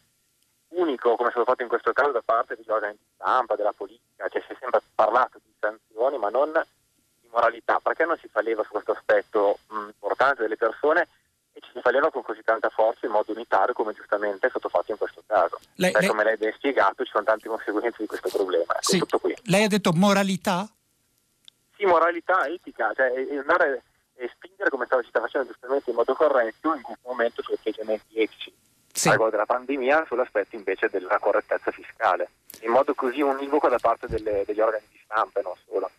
unico, 0.68 1.14
come 1.16 1.28
è 1.28 1.30
stato 1.30 1.46
fatto 1.46 1.62
in 1.62 1.68
questo 1.68 1.92
caso 1.92 2.10
da 2.10 2.22
parte 2.24 2.56
degli 2.56 2.70
organi 2.70 2.94
di 2.94 3.04
stampa, 3.14 3.54
della 3.54 3.72
politica, 3.72 4.28
cioè 4.28 4.42
si 4.42 4.52
è 4.52 4.56
sempre 4.58 4.80
parlato 4.94 5.38
di 5.42 5.52
sanzioni 5.60 6.18
ma 6.18 6.30
non 6.30 6.50
di 7.20 7.28
moralità, 7.30 7.78
perché 7.80 8.04
non 8.04 8.18
si 8.18 8.28
fa 8.28 8.40
leva 8.40 8.64
su 8.64 8.70
questo 8.70 8.92
aspetto 8.92 9.58
mh, 9.68 9.86
importante 9.86 10.42
delle 10.42 10.56
persone 10.56 11.08
e 11.52 11.60
ci 11.60 11.70
si 11.74 11.80
fa 11.80 11.90
leva 11.90 12.10
con 12.10 12.22
così 12.22 12.42
tanta 12.42 12.70
forza 12.70 13.04
in 13.04 13.12
modo 13.12 13.32
unitario 13.32 13.74
come 13.74 13.92
giustamente 13.92 14.46
è 14.46 14.50
stato 14.50 14.70
fatto 14.70 14.90
in 14.90 14.98
questo 14.98 15.22
caso. 15.26 15.58
Lei, 15.74 15.92
lei... 15.92 16.08
Come 16.08 16.24
lei 16.24 16.36
ben 16.38 16.52
spiegato 16.54 17.04
ci 17.04 17.10
sono 17.10 17.24
tante 17.24 17.48
conseguenze 17.48 17.98
di 17.98 18.06
questo 18.06 18.30
problema. 18.30 18.74
Ecco, 18.80 19.20
sì. 19.22 19.36
Lei 19.44 19.64
ha 19.64 19.68
detto 19.68 19.92
moralità? 19.92 20.66
Sì, 21.76 21.84
moralità, 21.84 22.46
etica, 22.46 22.92
cioè 22.94 23.12
andare 23.38 23.82
e 24.22 24.30
spingere 24.36 24.70
come 24.70 24.86
si 24.88 25.08
sta 25.08 25.20
facendo 25.20 25.48
giustamente 25.48 25.90
in 25.90 25.96
modo 25.96 26.14
corretto 26.14 26.74
in 26.74 26.82
questo 26.82 27.08
momento 27.08 27.42
su 27.42 27.52
atteggiamenti 27.52 28.20
etici 28.20 28.52
sì. 28.92 29.08
al 29.08 29.30
della 29.30 29.46
pandemia 29.46 30.04
sull'aspetto 30.06 30.54
invece 30.54 30.88
della 30.90 31.18
correttezza 31.18 31.72
fiscale, 31.72 32.30
in 32.60 32.70
modo 32.70 32.94
così 32.94 33.20
univoco 33.20 33.68
da 33.68 33.78
parte 33.78 34.06
delle, 34.06 34.44
degli 34.46 34.60
organi 34.60 34.84
di 34.90 35.00
stampa 35.04 35.40
e 35.40 35.42
non 35.42 35.54
solo. 35.66 35.90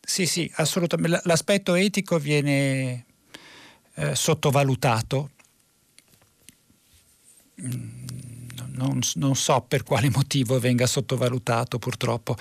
Sì, 0.00 0.26
sì, 0.26 0.50
assolutamente. 0.56 1.20
L'aspetto 1.24 1.74
etico 1.74 2.18
viene 2.18 3.04
eh, 3.94 4.14
sottovalutato. 4.14 5.30
Mm, 7.60 8.04
non, 8.72 9.00
non, 9.14 9.36
so 9.36 9.64
per 9.66 9.82
quale 9.82 10.10
motivo 10.10 10.58
venga 10.58 10.86
sottovalutato 10.86 11.78
purtroppo, 11.78 12.36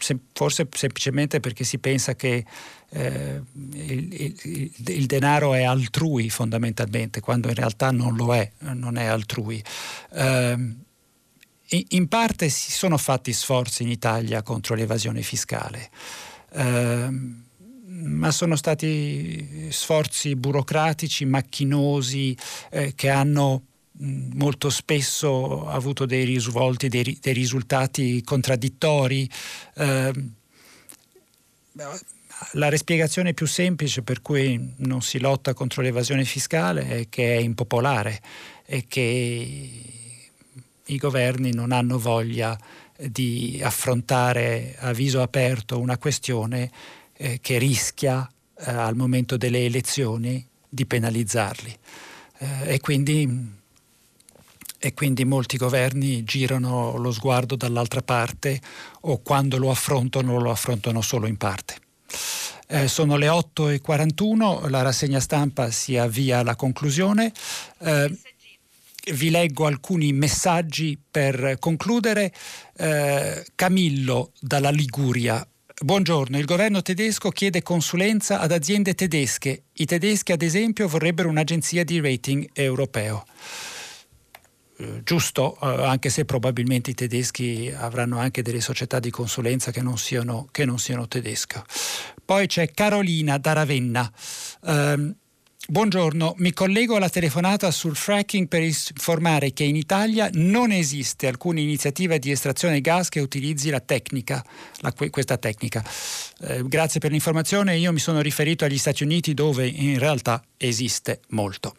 Se, 0.00 0.18
forse 0.32 0.68
semplicemente 0.72 1.40
perché 1.40 1.64
si 1.64 1.78
pensa 1.78 2.14
che 2.14 2.44
eh, 2.90 3.40
il, 3.72 4.12
il, 4.12 4.72
il, 4.86 5.06
denaro 5.06 5.54
è 5.54 5.62
altrui 5.62 6.30
fondamentalmente, 6.30 7.20
quando 7.20 7.48
in 7.48 7.54
realtà 7.54 7.90
non 7.90 8.16
lo 8.16 8.34
è, 8.34 8.50
non 8.58 8.96
è 8.96 9.04
altrui. 9.04 9.62
Eh, 10.12 10.74
in 11.70 12.08
parte 12.08 12.48
si 12.48 12.72
sono 12.72 12.96
fatti 12.96 13.32
sforzi 13.32 13.82
in 13.82 13.90
Italia 13.90 14.42
contro 14.42 14.74
l'evasione 14.74 15.20
fiscale, 15.20 15.90
eh, 16.52 17.08
ma 17.10 18.30
sono 18.30 18.56
stati 18.56 19.68
sforzi 19.70 20.34
burocratici, 20.34 21.26
macchinosi, 21.26 22.36
eh, 22.70 22.94
che 22.94 23.10
hanno 23.10 23.64
molto 24.00 24.70
spesso 24.70 25.68
avuto 25.68 26.06
dei 26.06 26.24
risvolti, 26.24 26.88
dei, 26.88 27.18
dei 27.20 27.32
risultati 27.34 28.22
contraddittori. 28.22 29.28
La 32.52 32.68
rispiegazione 32.68 33.34
più 33.34 33.46
semplice 33.46 34.02
per 34.02 34.22
cui 34.22 34.74
non 34.76 35.02
si 35.02 35.18
lotta 35.18 35.54
contro 35.54 35.82
l'evasione 35.82 36.24
fiscale 36.24 36.86
è 36.86 37.06
che 37.08 37.36
è 37.36 37.40
impopolare 37.40 38.20
e 38.64 38.84
che 38.86 39.82
i 40.84 40.96
governi 40.96 41.52
non 41.52 41.72
hanno 41.72 41.98
voglia 41.98 42.58
di 42.96 43.60
affrontare 43.62 44.76
a 44.78 44.92
viso 44.92 45.20
aperto 45.20 45.78
una 45.78 45.98
questione 45.98 46.70
eh, 47.14 47.38
che 47.40 47.58
rischia 47.58 48.28
eh, 48.58 48.70
al 48.70 48.96
momento 48.96 49.36
delle 49.36 49.64
elezioni 49.64 50.46
di 50.68 50.86
penalizzarli. 50.86 51.76
Eh, 52.38 52.74
e 52.74 52.80
quindi 52.80 53.56
e 54.80 54.94
quindi 54.94 55.24
molti 55.24 55.56
governi 55.56 56.22
girano 56.22 56.96
lo 56.98 57.10
sguardo 57.10 57.56
dall'altra 57.56 58.00
parte 58.00 58.60
o 59.00 59.18
quando 59.22 59.58
lo 59.58 59.70
affrontano 59.70 60.38
lo 60.38 60.52
affrontano 60.52 61.00
solo 61.00 61.26
in 61.26 61.36
parte. 61.36 61.87
Eh, 62.70 62.86
sono 62.86 63.16
le 63.16 63.28
8.41, 63.28 64.68
la 64.68 64.82
rassegna 64.82 65.20
stampa 65.20 65.70
si 65.70 65.96
avvia 65.96 66.40
alla 66.40 66.54
conclusione. 66.54 67.32
Eh, 67.78 68.14
vi 69.12 69.30
leggo 69.30 69.64
alcuni 69.64 70.12
messaggi 70.12 70.98
per 71.10 71.56
concludere. 71.58 72.30
Eh, 72.76 73.46
Camillo 73.54 74.32
dalla 74.38 74.68
Liguria. 74.68 75.46
Buongiorno, 75.80 76.38
il 76.38 76.44
governo 76.44 76.82
tedesco 76.82 77.30
chiede 77.30 77.62
consulenza 77.62 78.38
ad 78.38 78.52
aziende 78.52 78.94
tedesche. 78.94 79.62
I 79.72 79.86
tedeschi, 79.86 80.32
ad 80.32 80.42
esempio, 80.42 80.88
vorrebbero 80.88 81.30
un'agenzia 81.30 81.84
di 81.84 82.00
rating 82.00 82.50
europeo. 82.52 83.24
Eh, 84.80 85.02
giusto, 85.02 85.58
eh, 85.60 85.84
anche 85.84 86.08
se 86.08 86.24
probabilmente 86.24 86.90
i 86.90 86.94
tedeschi 86.94 87.72
avranno 87.76 88.18
anche 88.18 88.42
delle 88.42 88.60
società 88.60 89.00
di 89.00 89.10
consulenza 89.10 89.72
che 89.72 89.82
non 89.82 89.98
siano, 89.98 90.48
che 90.52 90.64
non 90.64 90.78
siano 90.78 91.08
tedesche. 91.08 91.62
Poi 92.24 92.46
c'è 92.46 92.70
Carolina 92.70 93.38
da 93.38 93.52
Ravenna. 93.52 94.10
Eh, 94.64 95.14
Buongiorno, 95.70 96.34
mi 96.38 96.54
collego 96.54 96.96
alla 96.96 97.10
telefonata 97.10 97.70
sul 97.70 97.94
fracking 97.94 98.48
per 98.48 98.62
informare 98.62 99.52
che 99.52 99.64
in 99.64 99.76
Italia 99.76 100.30
non 100.32 100.70
esiste 100.70 101.26
alcuna 101.26 101.60
iniziativa 101.60 102.16
di 102.16 102.30
estrazione 102.30 102.80
gas 102.80 103.10
che 103.10 103.20
utilizzi 103.20 103.68
la 103.68 103.80
tecnica, 103.80 104.42
la, 104.78 104.94
questa 105.10 105.36
tecnica. 105.36 105.84
Eh, 106.40 106.62
grazie 106.66 107.00
per 107.00 107.10
l'informazione, 107.10 107.76
io 107.76 107.92
mi 107.92 107.98
sono 107.98 108.22
riferito 108.22 108.64
agli 108.64 108.78
Stati 108.78 109.02
Uniti 109.02 109.34
dove 109.34 109.66
in 109.66 109.98
realtà 109.98 110.42
esiste 110.56 111.20
molto. 111.30 111.76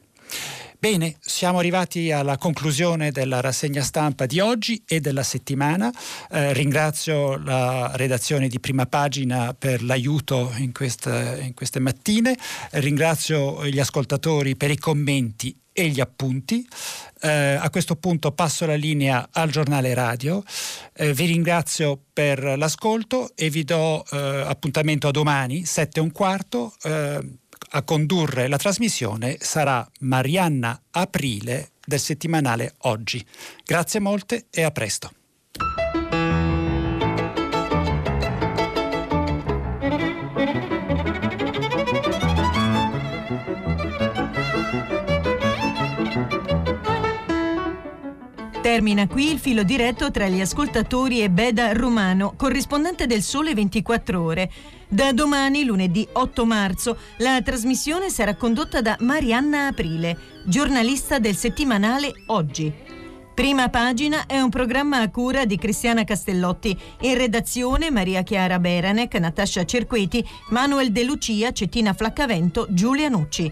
Bene, 0.82 1.18
siamo 1.20 1.60
arrivati 1.60 2.10
alla 2.14 2.38
conclusione 2.38 3.12
della 3.12 3.42
rassegna 3.42 3.82
stampa 3.82 4.26
di 4.26 4.40
oggi 4.40 4.82
e 4.88 5.02
della 5.02 5.24
settimana. 5.24 5.92
Eh, 6.32 6.54
ringrazio 6.54 7.38
la 7.38 7.92
redazione 7.96 8.48
di 8.48 8.62
prima 8.62 8.86
pagina 8.86 9.54
per 9.54 9.84
l'aiuto 9.84 10.54
in 10.56 10.72
queste, 10.72 11.42
in 11.44 11.54
queste 11.54 11.82
mattine, 11.82 12.34
ringrazio 12.72 13.68
gli 13.68 13.78
ascoltatori 13.78 14.56
per 14.56 14.72
i 14.72 14.78
commenti 14.78 15.54
e 15.74 15.90
gli 15.90 16.00
appunti. 16.00 16.66
Eh, 17.20 17.30
a 17.60 17.70
questo 17.70 17.98
punto 17.98 18.32
passo 18.32 18.66
la 18.66 18.76
linea 18.76 19.28
al 19.34 19.50
giornale 19.50 19.94
radio. 19.94 20.42
Eh, 20.94 21.12
vi 21.12 21.26
ringrazio 21.26 22.00
per 22.14 22.42
l'ascolto 22.58 23.32
e 23.36 23.50
vi 23.50 23.66
do 23.66 24.06
eh, 24.12 24.18
appuntamento 24.18 25.10
a 25.10 25.12
domani, 25.12 25.66
7 25.66 26.00
e 26.00 26.02
un 26.02 26.12
quarto 26.14 26.74
eh, 26.84 27.20
a 27.72 27.84
condurre 27.84 28.48
la 28.48 28.58
trasmissione 28.58 29.38
sarà 29.40 29.88
Marianna 30.02 30.82
Aprile 30.92 31.72
del 31.86 32.00
settimanale 32.00 32.76
Oggi. 32.80 33.26
Grazie 33.66 34.00
molte 34.00 34.46
e 34.50 34.64
a 34.64 34.72
presto. 34.72 35.12
Termina 48.70 49.08
qui 49.08 49.32
il 49.32 49.40
filo 49.40 49.64
diretto 49.64 50.12
tra 50.12 50.28
gli 50.28 50.40
ascoltatori 50.40 51.24
e 51.24 51.32
Beda 51.32 51.74
Romano, 51.74 52.36
corrispondente 52.38 53.08
del 53.08 53.24
Sole 53.24 53.56
24 53.56 54.22
Ore. 54.22 54.52
Da 54.88 55.12
domani, 55.12 55.64
lunedì 55.64 56.08
8 56.10 56.46
marzo, 56.46 56.96
la 57.18 57.42
trasmissione 57.42 58.12
sarà 58.12 58.36
condotta 58.36 58.80
da 58.80 58.96
Marianna 59.00 59.66
Aprile, 59.66 60.16
giornalista 60.46 61.18
del 61.18 61.36
settimanale 61.36 62.14
Oggi. 62.28 62.72
Prima 63.34 63.70
pagina 63.70 64.28
è 64.28 64.40
un 64.40 64.50
programma 64.52 65.00
a 65.00 65.10
cura 65.10 65.46
di 65.46 65.58
Cristiana 65.58 66.04
Castellotti. 66.04 66.78
In 67.02 67.18
redazione 67.18 67.90
Maria 67.90 68.22
Chiara 68.22 68.60
Beranec, 68.60 69.16
Natascia 69.16 69.66
Cerqueti, 69.66 70.24
Manuel 70.50 70.92
De 70.92 71.04
Lucia, 71.04 71.52
Cettina 71.52 71.94
Flaccavento, 71.94 72.68
Giulia 72.70 73.10
Nucci. 73.10 73.52